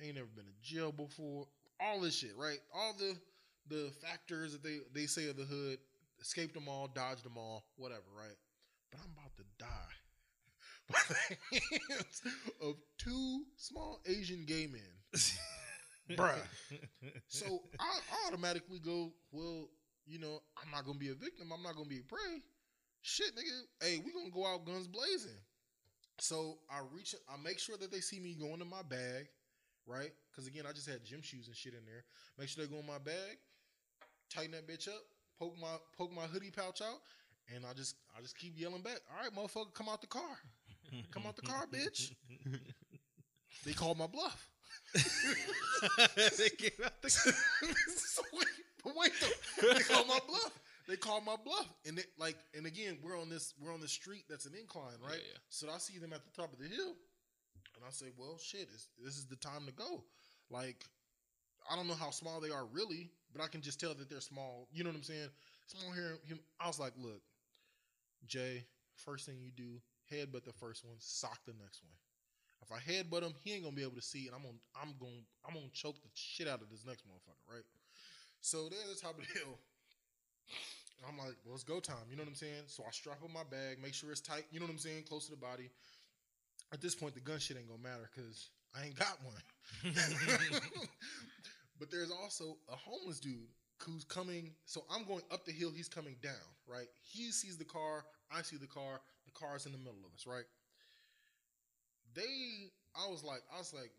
[0.00, 1.46] I ain't never been to jail before.
[1.80, 2.58] All this shit, right?
[2.74, 3.16] All the
[3.68, 5.78] the factors that they they say of the hood,
[6.20, 8.36] escaped them all, dodged them all, whatever, right?
[8.90, 9.94] But I'm about to die
[10.90, 12.22] by the hands
[12.60, 15.20] of two small Asian gay men,
[16.16, 16.34] bruh.
[17.28, 19.68] So I, I automatically go, well,
[20.06, 21.52] you know, I'm not gonna be a victim.
[21.54, 22.42] I'm not gonna be a prey.
[23.02, 23.86] Shit, nigga.
[23.86, 25.38] Hey, we gonna go out guns blazing.
[26.18, 29.28] So I reach, I make sure that they see me going into my bag,
[29.86, 30.10] right?
[30.30, 32.04] Because again, I just had gym shoes and shit in there.
[32.38, 33.38] Make sure they go in my bag,
[34.28, 35.02] tighten that bitch up,
[35.40, 37.00] poke my poke my hoodie pouch out,
[37.54, 39.00] and I just I just keep yelling back.
[39.10, 40.36] All right, motherfucker, come out the car.
[41.12, 42.12] Come out the car, bitch.
[43.66, 44.48] They called my bluff.
[44.94, 48.46] they came out the so wait,
[48.82, 49.74] but wait though.
[49.74, 50.60] They called my bluff.
[50.88, 53.88] They called my bluff, and it, like, and again, we're on this, we're on the
[53.88, 55.18] street that's an incline, right?
[55.18, 55.38] Yeah, yeah.
[55.50, 56.94] So I see them at the top of the hill.
[57.76, 58.68] And I say, well, shit,
[59.02, 60.04] this is the time to go.
[60.50, 60.84] Like,
[61.70, 64.20] I don't know how small they are really, but I can just tell that they're
[64.20, 64.68] small.
[64.72, 65.28] You know what I'm saying?
[65.66, 66.18] Small here.
[66.26, 67.22] him- I was like, look,
[68.26, 69.80] Jay, first thing you do,
[70.12, 71.94] headbutt the first one, sock the next one.
[72.62, 74.94] If I headbutt him, he ain't gonna be able to see, and I'm gonna, I'm
[75.00, 77.64] gonna, I'm gonna choke the shit out of this next motherfucker, right?
[78.42, 79.58] So there's the top of the hill.
[81.08, 82.04] I'm like, well, it's go time.
[82.10, 82.64] You know what I'm saying?
[82.66, 84.44] So I strap up my bag, make sure it's tight.
[84.50, 85.04] You know what I'm saying?
[85.08, 85.70] Close to the body.
[86.72, 89.94] At this point, the gun shit ain't gonna matter because I ain't got one.
[91.80, 93.48] but there's also a homeless dude
[93.78, 94.52] who's coming.
[94.66, 95.72] So I'm going up the hill.
[95.74, 96.46] He's coming down.
[96.68, 96.86] Right.
[97.02, 98.04] He sees the car.
[98.30, 99.00] I see the car.
[99.24, 100.26] The car's in the middle of us.
[100.26, 100.44] Right.
[102.14, 102.70] They.
[102.94, 103.90] I was like, I was like,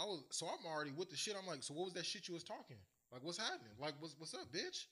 [0.00, 0.24] I was.
[0.30, 1.36] So I'm already with the shit.
[1.40, 2.78] I'm like, so what was that shit you was talking?
[3.12, 3.76] Like, what's happening?
[3.78, 4.86] Like, what's what's up, bitch?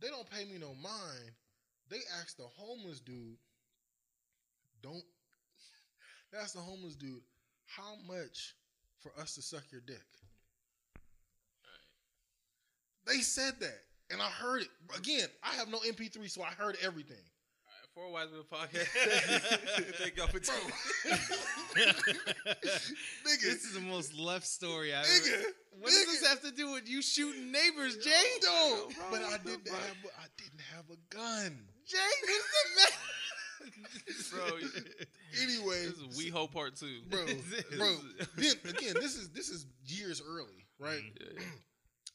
[0.00, 1.32] They don't pay me no mind.
[1.88, 3.36] They asked the homeless dude,
[4.82, 5.02] don't.
[6.40, 7.20] Asked the homeless dude,
[7.66, 8.54] how much
[9.00, 10.00] for us to suck your dick?
[13.06, 13.78] They said that,
[14.10, 15.28] and I heard it again.
[15.42, 17.16] I have no MP3, so I heard everything.
[17.94, 18.86] Four Wise Men podcast.
[19.96, 20.72] Thank y'all for Bro, tuning.
[23.26, 25.44] nigga, This is the most left story I've nigga, ever.
[25.78, 28.10] What does this have to do with you shooting neighbors, Jay?
[28.44, 29.78] No, bro, but I didn't fuck?
[29.78, 29.96] have.
[30.04, 31.58] a- I didn't have a gun.
[31.86, 32.48] Jay, what's
[34.30, 34.46] the Bro,
[35.42, 37.00] Anyway, this is WeHo part two.
[37.10, 37.26] bro,
[37.76, 37.96] bro.
[38.36, 41.02] Then again, this is this is years early, right?
[41.20, 41.42] Yeah, yeah.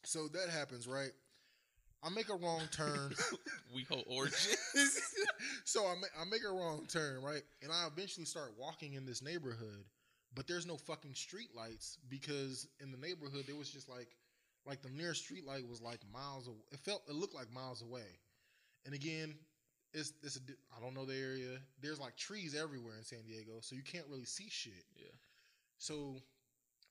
[0.07, 1.11] So that happens, right?
[2.01, 3.13] I make a wrong turn.
[3.75, 4.55] WeHo origin.
[5.65, 7.41] so I make, I make a wrong turn, right?
[7.61, 9.83] And I eventually start walking in this neighborhood,
[10.33, 14.07] but there's no fucking street lights because in the neighborhood there was just like
[14.65, 16.63] like the nearest street light was like miles away.
[16.71, 18.07] It felt it looked like miles away.
[18.85, 19.35] And again,
[19.93, 20.39] it's it's a
[20.73, 21.59] I don't know the area.
[21.81, 24.85] There's like trees everywhere in San Diego, so you can't really see shit.
[24.95, 25.11] Yeah.
[25.79, 26.15] So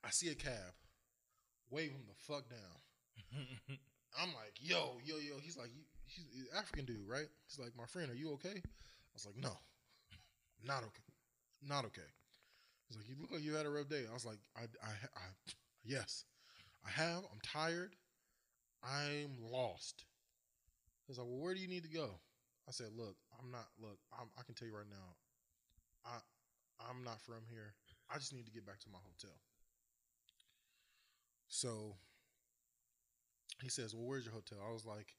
[0.05, 0.74] I see a cab,
[1.70, 2.76] wave him the fuck down.
[4.20, 5.38] I'm like, yo, yo, yo.
[5.42, 5.70] He's like,
[6.06, 7.28] he's he's an African dude, right?
[7.48, 8.56] He's like, my friend, are you okay?
[8.56, 9.52] I was like, no,
[10.64, 11.04] not okay,
[11.66, 12.08] not okay.
[12.88, 14.04] He's like, you look like you had a rough day.
[14.08, 15.24] I was like, I, I, I
[15.84, 16.24] yes,
[16.86, 17.24] I have.
[17.32, 17.94] I'm tired.
[18.82, 20.04] I'm lost.
[21.06, 22.20] He's like, well, where do you need to go?
[22.68, 23.66] I said, look, I'm not.
[23.80, 25.14] Look, I'm, I can tell you right now,
[26.04, 26.18] I,
[26.90, 27.74] I'm not from here.
[28.10, 29.36] I just need to get back to my hotel.
[31.48, 31.96] So
[33.62, 35.14] he says, "Well, where's your hotel?" I was like,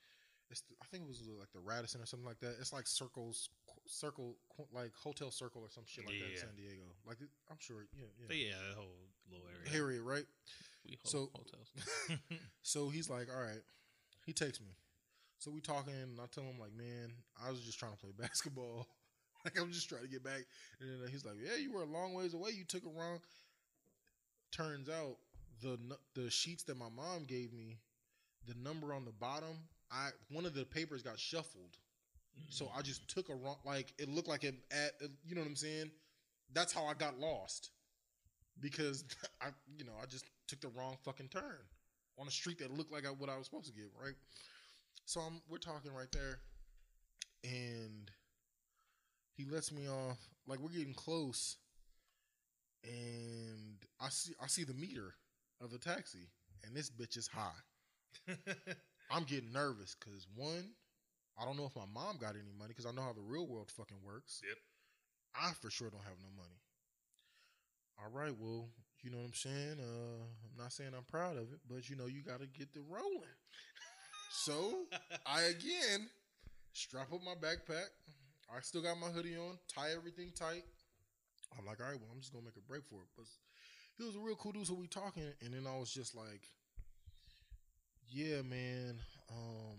[0.49, 2.55] "It's the, I think it was uh, like the Radisson or something like that.
[2.59, 3.49] It's like Circles,
[3.87, 4.35] Circle,
[4.73, 6.37] like Hotel Circle or some shit like that in Yeah.
[6.39, 6.85] San Diego.
[7.07, 7.17] Like
[7.49, 8.95] I'm sure, yeah, yeah, yeah, that whole
[9.31, 9.69] little area.
[9.71, 10.25] Harriet, right?
[10.89, 11.71] WeHo So- hotels.
[12.63, 13.63] So he's like, "All right."
[14.25, 14.67] He takes me.
[15.39, 17.11] So we talking, and I tell him like, "Man,
[17.45, 18.87] I was just trying to play basketball.
[19.45, 20.43] like I'm just trying to get back."
[20.81, 22.51] And then uh, he's like, "Yeah, you were a long ways away.
[22.51, 23.19] You took it wrong."
[24.51, 25.17] Turns out
[25.61, 25.77] the
[26.15, 27.77] the sheets that my mom gave me,
[28.47, 29.57] the number on the bottom,
[29.91, 31.77] I one of the papers got shuffled.
[32.49, 32.69] So mm.
[32.77, 34.93] I just took a wrong, like it looked like it at,
[35.25, 35.91] you know what I'm saying?
[36.53, 37.71] That's how I got lost
[38.59, 39.05] because
[39.41, 39.47] I,
[39.77, 41.59] you know, I just took the wrong fucking turn
[42.19, 44.15] on a street that looked like I, what I was supposed to get, right?
[45.05, 46.39] So I'm, we're talking right there,
[47.43, 48.11] and
[49.35, 50.17] he lets me off.
[50.47, 51.57] Like we're getting close,
[52.83, 55.13] and I see I see the meter
[55.61, 56.29] of the taxi,
[56.65, 57.51] and this bitch is high.
[59.11, 60.71] I'm getting nervous because one,
[61.39, 63.47] I don't know if my mom got any money because I know how the real
[63.47, 64.41] world fucking works.
[64.47, 64.57] Yep.
[65.35, 66.57] I for sure don't have no money.
[67.99, 68.69] All right, well,
[69.01, 69.77] you know what I'm saying.
[69.79, 72.73] Uh, I'm not saying I'm proud of it, but you know you got to get
[72.73, 73.37] the rolling.
[74.31, 74.85] so
[75.25, 76.09] I again
[76.73, 77.89] strap up my backpack.
[78.53, 80.63] I still got my hoodie on, tie everything tight.
[81.57, 83.09] I'm like, all right, well, I'm just gonna make a break for it.
[83.15, 83.25] But
[83.97, 86.41] he was a real cool dude, so we talking, and then I was just like,
[88.09, 89.77] yeah, man, um,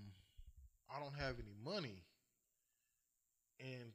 [0.94, 2.05] I don't have any money.
[3.60, 3.92] And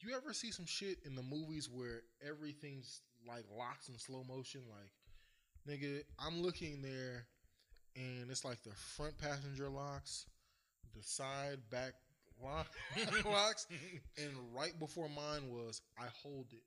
[0.00, 4.62] you ever see some shit in the movies where everything's like locks in slow motion?
[4.68, 4.92] Like,
[5.68, 7.26] nigga, I'm looking there,
[7.96, 10.26] and it's like the front passenger locks,
[10.96, 11.92] the side back
[12.42, 12.68] lock
[13.24, 13.66] locks,
[14.16, 16.62] and right before mine was, I hold it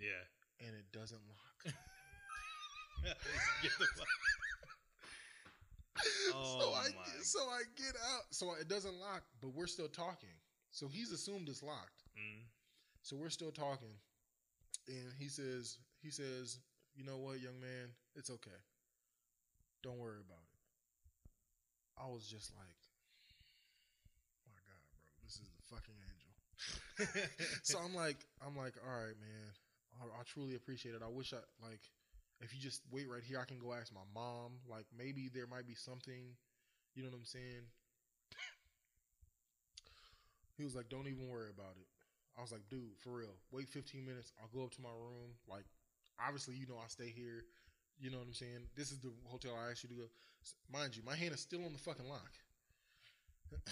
[0.00, 0.66] yeah.
[0.66, 1.74] and it doesn't lock.
[6.02, 7.04] Get the fuck- so Oh I my.
[7.04, 8.22] get, so I get out.
[8.30, 10.34] So it doesn't lock, but we're still talking.
[10.70, 12.02] So he's assumed it's locked.
[12.16, 12.44] Mm.
[13.02, 13.94] So we're still talking,
[14.88, 16.58] and he says he says,
[16.94, 18.60] you know what, young man, it's okay.
[19.82, 20.58] Don't worry about it.
[22.00, 22.78] I was just like,
[24.46, 27.28] my God, bro, this is the fucking angel.
[27.62, 28.16] so I'm like,
[28.46, 29.48] I'm like, all right, man.
[30.00, 31.02] I, I truly appreciate it.
[31.04, 31.80] I wish I like
[32.40, 34.52] if you just wait right here, I can go ask my mom.
[34.68, 36.36] Like maybe there might be something.
[36.94, 37.64] You know what I'm saying?
[40.56, 41.86] he was like, "Don't even worry about it."
[42.36, 44.32] I was like, "Dude, for real, wait 15 minutes.
[44.40, 45.36] I'll go up to my room.
[45.48, 45.64] Like,
[46.18, 47.44] obviously, you know, I stay here.
[48.00, 48.64] You know what I'm saying?
[48.76, 50.08] This is the hotel I asked you to go.
[50.72, 52.32] Mind you, my hand is still on the fucking lock.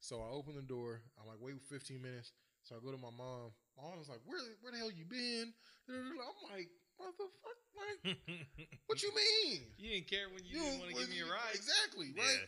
[0.00, 1.00] so I open the door.
[1.20, 2.32] I'm like, wait 15 minutes.
[2.64, 3.54] So I go to my mom.
[3.78, 5.54] My mom's like, where, where the hell you been?
[5.88, 6.68] I'm like,
[7.00, 8.18] motherfucker, like,
[8.86, 9.62] what you mean?
[9.78, 11.54] you didn't care when you, You didn't want to give me a ride.
[11.54, 12.22] Exactly, Yeah.
[12.22, 12.46] right?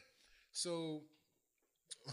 [0.53, 1.03] So,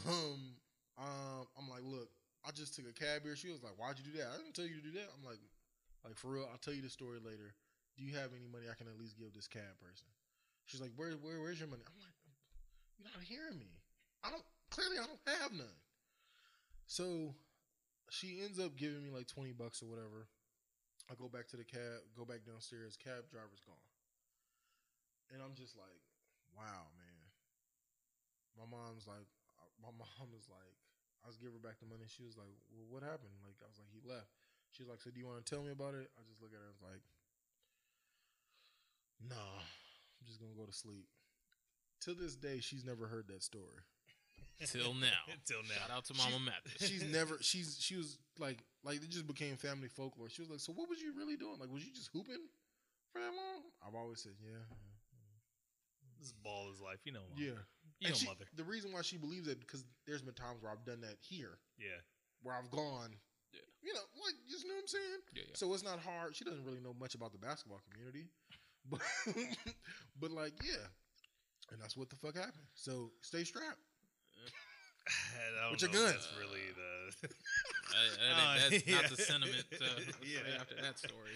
[0.07, 0.53] um,
[0.97, 2.09] um, I'm like, look,
[2.45, 3.35] I just took a cab here.
[3.35, 4.29] She was like, why'd you do that?
[4.33, 5.09] I didn't tell you to do that.
[5.17, 5.41] I'm like,
[6.05, 7.53] like for real, I'll tell you the story later.
[7.97, 10.05] Do you have any money I can at least give this cab person?
[10.69, 11.81] She's like, where, where, where's your money?
[11.87, 12.13] I'm like,
[12.99, 13.73] you're not hearing me.
[14.23, 15.77] I don't clearly I don't have none.
[16.87, 17.33] So
[18.09, 20.27] she ends up giving me like twenty bucks or whatever.
[21.07, 22.99] I go back to the cab, go back downstairs.
[22.99, 23.79] Cab driver's gone,
[25.31, 26.03] and I'm just like,
[26.55, 27.21] wow, man.
[28.59, 29.27] My mom's like,
[29.83, 30.75] my mom is like,
[31.23, 32.09] I was give her back the money.
[32.11, 33.35] She was like, well, what happened?
[33.45, 34.33] Like I was like, he left.
[34.75, 36.11] She's like, so do you want to tell me about it?
[36.19, 37.03] I just look at her and was like,
[39.23, 39.61] nah,
[40.19, 41.07] I'm just gonna go to sleep.
[42.01, 43.81] To this day, she's never heard that story.
[44.65, 45.07] Till now.
[45.45, 45.75] Till now.
[45.87, 46.87] Shout out to She- Mama Mathis.
[46.87, 50.29] she's never she's she was like like it just became family folklore.
[50.31, 51.59] She was like, so what was you really doing?
[51.59, 52.39] Like, was you just hooping
[53.11, 53.67] for that long?
[53.85, 54.63] I've always said, yeah,
[56.19, 56.99] This ball is life.
[57.03, 57.37] You know, mom.
[57.37, 57.59] yeah.
[57.99, 58.45] You And know, she- mother.
[58.55, 61.59] The reason why she believes it because there's been times where I've done that here,
[61.77, 61.99] Yeah.
[62.41, 63.11] where I've gone,
[63.51, 63.59] Yeah.
[63.81, 65.19] you know, like you know what I'm saying.
[65.33, 65.55] Yeah, yeah.
[65.55, 66.35] So it's not hard.
[66.35, 68.29] She doesn't really know much about the basketball community,
[68.89, 69.01] but
[70.19, 70.85] but like yeah,
[71.71, 72.67] and that's what the fuck happened.
[72.75, 73.81] So stay strapped.
[75.07, 76.05] I don't With know if gun.
[76.13, 77.29] That's really the
[78.27, 79.07] I- I think that's not yeah.
[79.07, 79.85] the sentiment uh,
[80.23, 80.39] Yeah.
[80.43, 81.35] right after that story.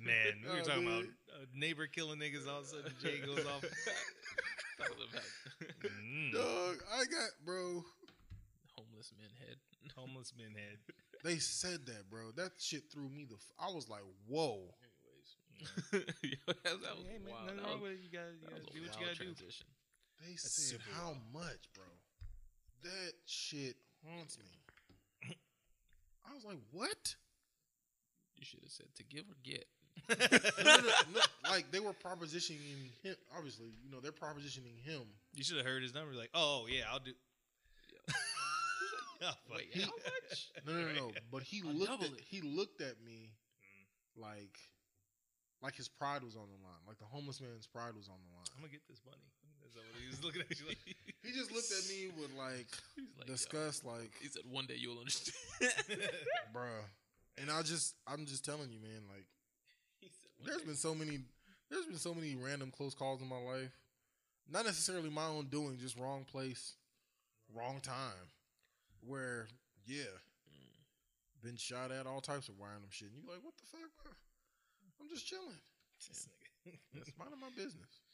[0.00, 0.42] man.
[0.44, 0.92] We were Oh, talking man.
[0.98, 2.46] about a neighbor killing niggas.
[2.48, 3.64] All of a sudden, Jay goes off.
[4.78, 5.24] That about
[6.04, 6.32] Mm.
[6.36, 7.82] Dog, I got bro.
[8.76, 9.56] homeless men head.
[9.96, 10.76] Homeless men head.
[11.24, 12.30] They said that, bro.
[12.36, 13.36] That shit threw me the.
[13.36, 14.68] F- I was like, whoa.
[14.84, 17.46] Anyways, Yo, that, that was Hey, man, wild.
[17.46, 17.92] nothing That wrong with.
[18.04, 19.32] You gotta, you gotta a do what you wild gotta do.
[20.20, 21.32] They That's said how wild.
[21.32, 21.88] much, bro.
[22.86, 23.76] That shit
[24.06, 24.44] haunts me.
[26.28, 27.14] I was like, what?
[28.36, 29.66] You should have said to give or get.
[30.08, 30.14] No,
[30.64, 31.20] no, no, no.
[31.50, 33.16] Like they were propositioning him.
[33.36, 35.02] Obviously, you know they're propositioning him.
[35.34, 36.12] You should have heard his number.
[36.14, 37.12] Like, oh yeah, I'll do.
[39.22, 39.38] Oh, fuck.
[39.56, 40.50] Wait, how much?
[40.66, 41.10] No, no, no, no.
[41.32, 42.20] But he I'll looked at it.
[42.28, 43.30] he looked at me
[44.18, 44.22] Mm.
[44.22, 44.58] like
[45.62, 46.82] like his pride was on the line.
[46.86, 48.44] Like the homeless man's pride was on the line.
[48.54, 49.24] I'm gonna get this money.
[49.74, 50.78] That's what he was looking at you like.
[51.26, 52.70] He just looked at me with like
[53.18, 53.34] like, yo.
[53.34, 55.34] disgust, like, He said, "One day you'll understand."
[56.54, 56.86] bruh.
[57.36, 59.02] And I just, I'm just telling you, man.
[59.10, 59.26] Like,
[60.02, 61.18] said, "One there's day been so many,
[61.68, 63.74] there's been so many random close calls in my life.
[64.48, 66.74] Not necessarily my own doing, just wrong place,
[67.52, 68.30] wrong time.
[69.04, 69.48] Where,
[69.84, 70.14] yeah,
[70.46, 71.42] mm.
[71.42, 73.08] been shot at, all types of random shit.
[73.08, 74.12] And you're like, what the fuck, bro?
[75.00, 75.58] I'm just chilling.
[76.94, 78.05] That's minding my business.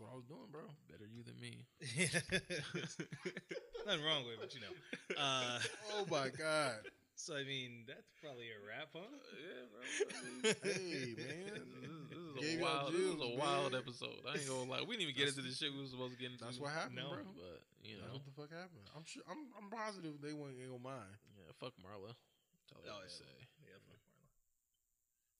[0.00, 0.66] Well, That's what I was doing, bro.
[0.90, 1.64] better you than me.
[3.86, 4.74] Nothing wrong with it, but you know.
[5.14, 5.58] Uh,
[5.94, 6.82] Oh my god.
[7.14, 9.06] so I mean, that's probably a wrap, huh?
[9.38, 9.82] Yeah, bro.
[10.64, 11.62] Hey man.
[11.78, 12.90] This, this is a y'all wild.
[12.90, 13.80] This is a jewels, wild man.
[13.86, 14.18] episode.
[14.26, 14.82] I ain't gonna lie.
[14.82, 16.42] We didn't even get That's- into the shit we were supposed to get into.
[16.44, 17.14] That's what happened, No.
[17.14, 17.22] bro.
[17.38, 18.86] But you That's know, what the fuck happened.
[18.96, 19.22] I'm sure.
[19.30, 19.40] I'm.
[19.54, 21.14] I'm positive they won't ain't gonna mind.
[21.38, 21.52] yeah.
[21.62, 22.10] Fuck Marla.
[22.16, 23.20] That's all I Oh, have yeah.
[23.22, 23.32] say.
[23.62, 24.32] Yeah, fuck Marla.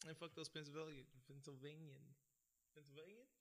[0.07, 2.05] And fuck those Pennsylvania, Pennsylvanian,
[2.77, 3.34] Pennsylvania, Yeah,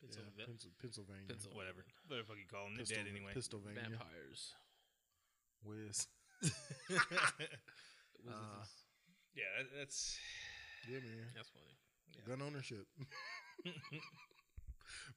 [0.00, 1.28] Pennsylvania, Pencil, Pennsylvania.
[1.28, 2.74] Pencil- whatever, whatever the fuck you call them.
[2.76, 3.32] They're Pistol, dead anyway.
[3.34, 3.82] Pennsylvania.
[3.98, 4.54] Vampires.
[5.64, 6.06] Wiz.
[8.24, 8.64] What Uh,
[9.34, 10.18] yeah, that, that's
[10.88, 11.26] Yeah, man.
[11.34, 11.74] That's funny.
[12.14, 12.22] yeah.
[12.26, 12.86] Gun ownership.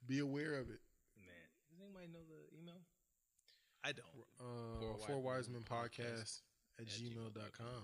[0.07, 0.79] Be aware of it.
[1.17, 1.47] man.
[1.69, 2.81] Does anybody know the email?
[3.83, 4.07] I don't.
[4.39, 6.41] Uh, Four Four Wise Wise Men Men Podcast
[6.79, 7.83] at gmail.com.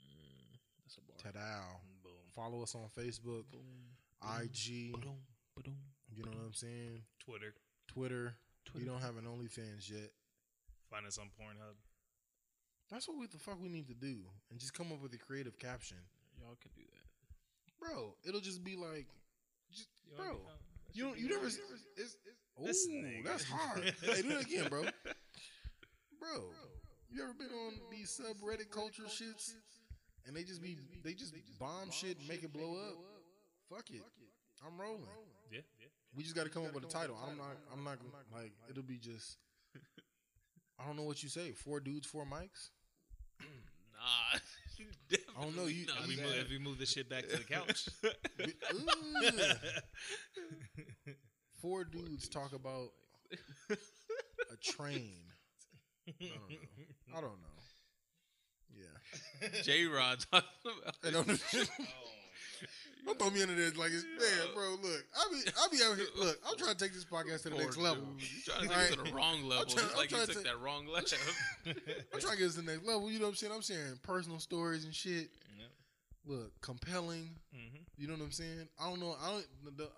[0.00, 1.16] Mm, that's a bar.
[1.18, 1.80] Ta-dow.
[2.02, 2.12] Boom.
[2.34, 3.92] Follow us on Facebook, Boom.
[4.42, 4.92] IG.
[4.92, 5.16] Ba-dum,
[5.56, 5.76] ba-dum.
[6.16, 7.02] You know what I'm saying?
[7.20, 7.54] Twitter.
[7.88, 8.34] Twitter.
[8.74, 8.86] We Twitter.
[8.92, 10.10] don't have an OnlyFans yet.
[10.90, 11.74] Find us on Pornhub.
[12.90, 14.16] That's what we, the fuck we need to do,
[14.50, 15.96] and just come up with a creative caption,
[16.38, 17.80] Y'all can do that.
[17.80, 18.14] bro.
[18.28, 19.06] It'll just be like,
[19.72, 20.24] just You bro.
[20.26, 20.40] be found?
[20.46, 21.18] That You don't.
[21.18, 21.44] You never.
[21.46, 21.54] right-
[21.96, 22.16] It's, it's,
[22.60, 23.82] This ooh, that's hard.
[24.02, 24.82] hey, do it again, bro.
[26.20, 26.44] Bro,
[27.10, 29.52] you ever been on these subreddit culture shits,
[30.26, 32.94] and they just be they just bomb shit, and make it blow up.
[33.70, 34.02] Fuck it,
[34.64, 35.08] I'm rolling.
[36.14, 36.20] Yeah, yeah.
[36.20, 37.16] We just got to come up with a title.
[37.28, 37.56] I'm not.
[37.72, 37.98] I'm not
[38.34, 39.38] like it'll be just.
[40.80, 41.52] I don't know what you say.
[41.52, 42.70] Four dudes, four mics.
[43.96, 44.38] Nah.
[45.38, 46.40] I don't know, you- Definitely If we, move, that.
[46.40, 47.88] if we move the shit back to the couch.
[48.04, 49.56] Ugh.
[51.62, 52.88] Four dudes talk about
[53.70, 55.22] a train.
[56.08, 57.16] I don't know.
[57.16, 57.62] I don't know.
[58.76, 59.62] Yeah.
[59.62, 60.48] J Rod talking
[60.82, 61.40] about.
[63.04, 64.76] Don't, throw me into this like it's man, bro.
[64.82, 66.06] Look, I be I be out here.
[66.16, 68.02] Look, I'm trying to take this podcast to the next level.
[68.18, 68.22] dude.
[68.22, 69.64] You trying to take it to the wrong level?
[69.66, 71.14] trying- just like you trying took to- that wrong left.
[71.66, 73.10] I'm trying to get us to the next level.
[73.10, 73.52] You know what I'm saying?
[73.54, 75.28] I'm sharing personal stories and shit.
[75.58, 75.70] Yep.
[76.26, 77.28] Look, compelling.
[77.54, 77.80] Mhm.
[77.96, 78.68] You know what I'm saying?
[78.80, 79.14] I don't know.
[79.22, 79.46] I don't.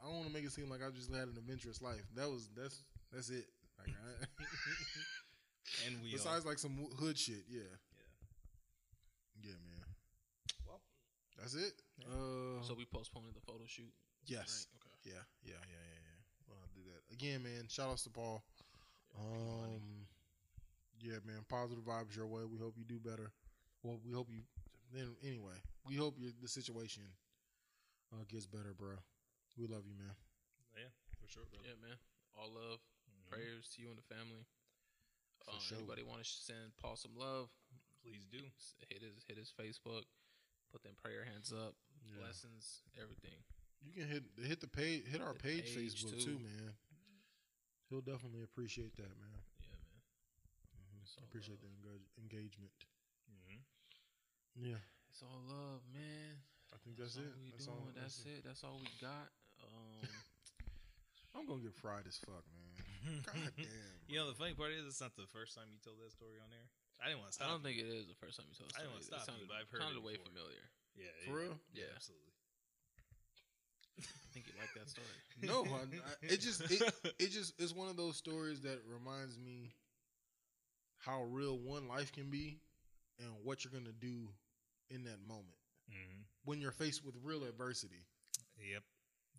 [0.02, 2.02] I don't want to make it seem like I just had an adventurous life.
[2.16, 3.46] That was that's that's it.
[3.78, 4.44] Like, I,
[5.86, 7.60] And we besides like some hood shit, yeah.
[7.60, 9.50] Yeah.
[9.50, 9.84] Yeah, man.
[10.66, 10.80] Well,
[11.38, 11.72] That's it.
[12.06, 12.14] Yeah.
[12.14, 13.92] Uh, so we postponed the photo shoot.
[14.26, 14.66] yes.
[14.70, 14.80] Right?
[14.80, 14.94] Okay.
[15.14, 16.20] Yeah, yeah, yeah, yeah, yeah.
[16.48, 17.66] Well, I'll do that again, man.
[17.68, 18.42] Shout outs to Paul.
[19.18, 20.06] Um,
[21.00, 21.44] yeah, man.
[21.48, 22.42] Positive vibes your way.
[22.44, 23.30] We hope you do better.
[23.82, 24.42] Well, we hope you.
[24.92, 27.02] Then anyway, we hope your the situation
[28.14, 28.94] uh, gets better, bro.
[29.58, 30.14] We love you, man.
[30.76, 31.58] yeah, for sure, bro.
[31.64, 31.96] Yeah, man.
[32.38, 32.78] All love,
[33.08, 33.30] Mhm.
[33.30, 34.44] prayers to you and the family.
[35.44, 35.78] For Um, sure.
[35.78, 37.50] Anybody want to send Paul some love?
[38.02, 38.38] Please do.
[38.90, 40.04] Hit his hit his Facebook.
[40.72, 41.74] Put them prayer hands up.
[42.06, 42.22] Yeah.
[42.22, 43.36] Blessings, everything.
[43.82, 46.38] You can hit hit the page, hit our The page, page, Facebook too.
[46.38, 46.38] too.
[46.38, 46.74] man.
[47.90, 49.38] He'll definitely appreciate that, man.
[49.62, 50.02] Yeah, man.
[50.74, 51.02] Mhm.
[51.02, 52.72] It's all Appreciate the engage- engagement.
[53.30, 53.62] Mhm.
[54.56, 54.80] Yeah,
[55.10, 56.42] It's all love, man.
[56.72, 57.36] I think that's, all it.
[57.38, 57.78] we That's doing.
[57.78, 57.92] all.
[57.94, 58.42] that's it.
[58.44, 59.30] That's all we got.
[59.66, 60.08] Um,
[61.34, 63.22] I'm gonna get fried as fuck, man.
[63.24, 63.66] God damn.
[64.08, 66.36] You know, the funny part is, it's not the first time you told that story
[66.40, 66.68] on there.
[67.00, 67.64] I didn't want to I don't you.
[67.64, 68.68] think it is the first time you told.
[68.72, 69.20] the I didn't want to stop.
[69.20, 70.64] It sounded, you, but I've heard sounded it way familiar.
[70.96, 71.60] Yeah, For yeah, real?
[71.74, 71.94] Yeah, Yeah.
[71.94, 72.32] absolutely.
[73.98, 75.08] I think you like that story.
[75.42, 76.84] No, I, I- it just it,
[77.18, 79.72] it just it's one of those stories that reminds me
[80.98, 82.60] how real one life can be
[83.18, 84.28] and what you're gonna do
[84.90, 85.56] in that moment
[85.88, 88.06] hmm when you're faced with real adversity.
[88.58, 88.84] Yep.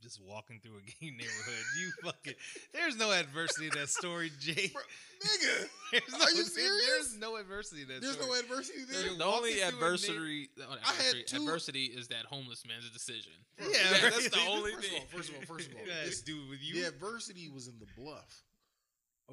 [0.02, 1.64] Just walking through a gay neighborhood.
[1.80, 2.34] You fucking.
[2.74, 4.74] There's no adversity in that story, Jake.
[4.74, 4.82] Bro,
[5.26, 6.86] nigga, There's are no, you serious?
[6.88, 8.30] There's no adversity in that there's story.
[8.30, 9.06] no adversity there.
[9.08, 10.50] You're the only walking through a adversary,
[10.86, 13.32] I had two- adversity is that homeless man's decision.
[13.60, 14.14] Yeah, That- right.
[14.14, 16.20] that's the only First of all, first of all, first of all, It has this-
[16.22, 16.82] to do with you.
[16.82, 18.44] the adversity was in the bluff.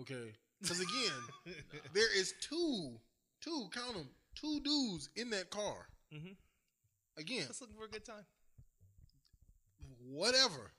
[0.01, 1.55] Okay, because again,
[1.93, 2.97] there is two,
[3.41, 5.87] two count them, two dudes in that car.
[6.13, 6.35] Mhm.
[7.17, 8.25] Again, Just looking for a good time.
[10.11, 10.73] Whatever.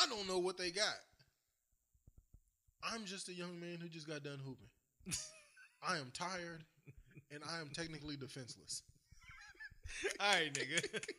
[0.00, 0.94] I don't know what they got.
[2.82, 4.68] I'm just a young man who just got done hooping.
[5.88, 6.64] I am tired,
[7.32, 8.82] and I am technically defenseless.
[10.20, 11.00] All right, nigga.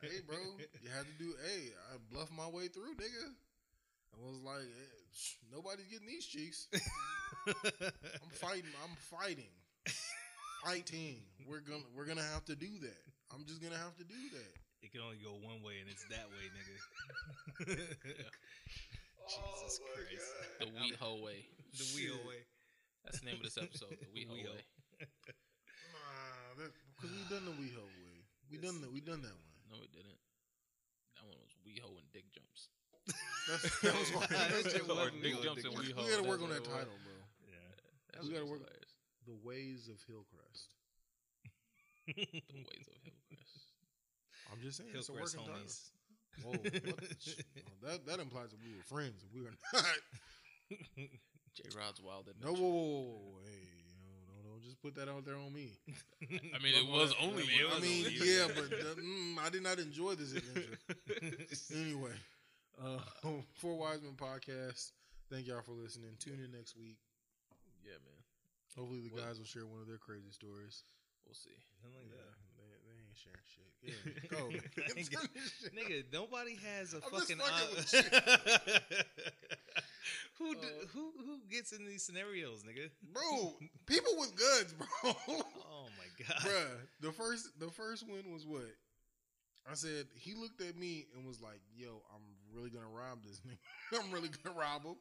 [0.00, 0.36] Hey, bro,
[0.82, 1.32] you had to do.
[1.44, 3.26] Hey, I bluffed my way through, nigga.
[4.14, 6.68] I was like, eh, sh- nobody's getting these cheeks.
[7.46, 8.72] I'm fighting.
[8.84, 9.50] I'm fighting.
[10.64, 11.22] Fighting.
[11.46, 11.84] We're gonna.
[11.94, 13.13] We're gonna have to do that.
[13.34, 14.52] I'm just gonna have to do that.
[14.84, 16.76] It can only go one way, and it's that way, nigga.
[19.24, 20.30] Jesus Oh, my Christ.
[20.60, 21.46] The wheat hoe way.
[21.74, 22.28] The wheel Shit.
[22.30, 22.40] way.
[23.02, 23.90] That's the name of this episode.
[23.98, 24.54] The wheat hoe Wheel.
[24.54, 24.62] way.
[25.90, 26.54] Nah,
[26.94, 28.22] because we done the WeHo way.
[28.46, 28.92] We done that.
[28.94, 29.58] We done that one.
[29.66, 30.14] No, we didn't.
[31.18, 32.70] That one was wee hoe and dick jumps.
[33.50, 34.28] That's, that was one.
[34.30, 36.06] That shit was dick jumps Dick and we wee Jumps.
[36.06, 36.14] hoe.
[36.14, 37.18] gotta work on that title, bro.
[37.50, 38.22] Yeah.
[38.22, 38.94] We gotta work- hilarious.
[39.26, 40.78] The ways of Hillcrest.
[42.06, 42.14] The
[42.68, 43.64] ways of Hillcrest.
[44.52, 45.70] I'm just saying, it's a Hillcrest working title.
[46.42, 46.52] Whoa,
[46.90, 47.04] what?
[47.20, 49.84] Sh- oh, that that implies that we were friends, and we are not.
[51.54, 52.28] J Rod's wild.
[52.42, 55.36] No, whoa, whoa, whoa, whoa, hey, you know, don't, don't just put that out there
[55.36, 55.78] on me.
[56.26, 57.66] I mean, it was only I mean, it you.
[57.70, 58.24] I mean, only you.
[58.24, 60.78] yeah, but uh, mm, I did not enjoy this adventure.
[61.74, 62.10] anyway,
[62.82, 62.98] uh,
[63.54, 64.90] Four Wiseman podcast.
[65.30, 66.10] Thank y'all for listening.
[66.18, 66.98] Tune in next week.
[67.84, 68.18] Yeah, man.
[68.76, 70.82] Hopefully, the Well- guys will share one of their crazy stories.
[71.26, 71.56] We'll see.
[71.82, 72.34] Something like Yeah, that.
[72.56, 73.70] they, they ain't sharing shit.
[73.84, 74.48] Yeah, go.
[74.50, 74.60] man.
[75.10, 77.38] Turn this shit Nigga, nobody has a I'm just fucking.
[77.38, 79.04] fucking
[80.38, 82.90] who, do, Uh, who who gets in these scenarios, nigga?
[83.12, 83.54] bro.
[83.86, 84.86] People with guns, bro.
[85.70, 86.70] Oh my god, Bruh,
[87.00, 88.70] the first the first one was what?
[89.70, 92.22] I said he looked at me and was like, "Yo, I'm
[92.54, 93.58] really gonna rob this nigga.
[94.04, 94.96] I'm really gonna rob him."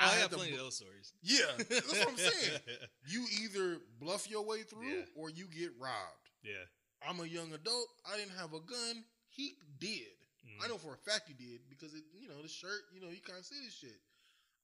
[0.00, 1.12] I, had got plenty of those stories.
[1.22, 2.60] Yeah, that's what I'm saying.
[3.06, 5.04] You either bluff your way through Yeah.
[5.16, 6.26] or you get robbed.
[6.42, 6.64] yeah,
[7.08, 7.86] I'm a young adult.
[8.10, 9.04] I didn't have a gun.
[9.28, 10.14] He did.
[10.46, 10.64] Mm.
[10.64, 13.08] I know for a fact he did because it, you know, the shirt, you know,
[13.08, 13.98] you can't see this shit.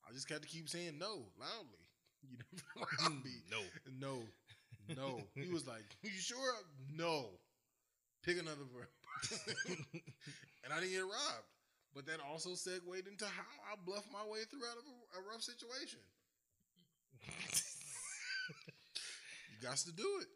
[0.09, 1.83] I just got to keep saying no loudly.
[2.23, 3.31] You never rob me.
[3.51, 3.61] No,
[4.01, 4.23] No,
[4.97, 5.21] no.
[5.35, 6.55] He was like, "You sure?"
[6.97, 7.27] No.
[8.25, 8.89] Pick another verb.
[10.65, 11.47] and I didn't get robbed.
[11.97, 15.33] But that also segued into how I bluff my way through out of a, a
[15.33, 16.01] rough situation.
[19.57, 20.29] You got to do it.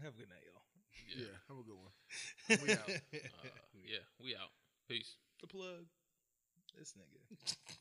[0.00, 0.62] Have a good night, y'all.
[1.10, 1.26] Yeah.
[1.26, 1.36] Yeah.
[1.48, 1.90] have a good one.
[2.62, 2.88] We out.
[2.88, 3.50] Uh,
[3.84, 4.06] yeah.
[4.22, 4.54] We out.
[4.88, 5.16] Peace.
[5.40, 5.90] the plug.
[6.78, 7.76] This nigga.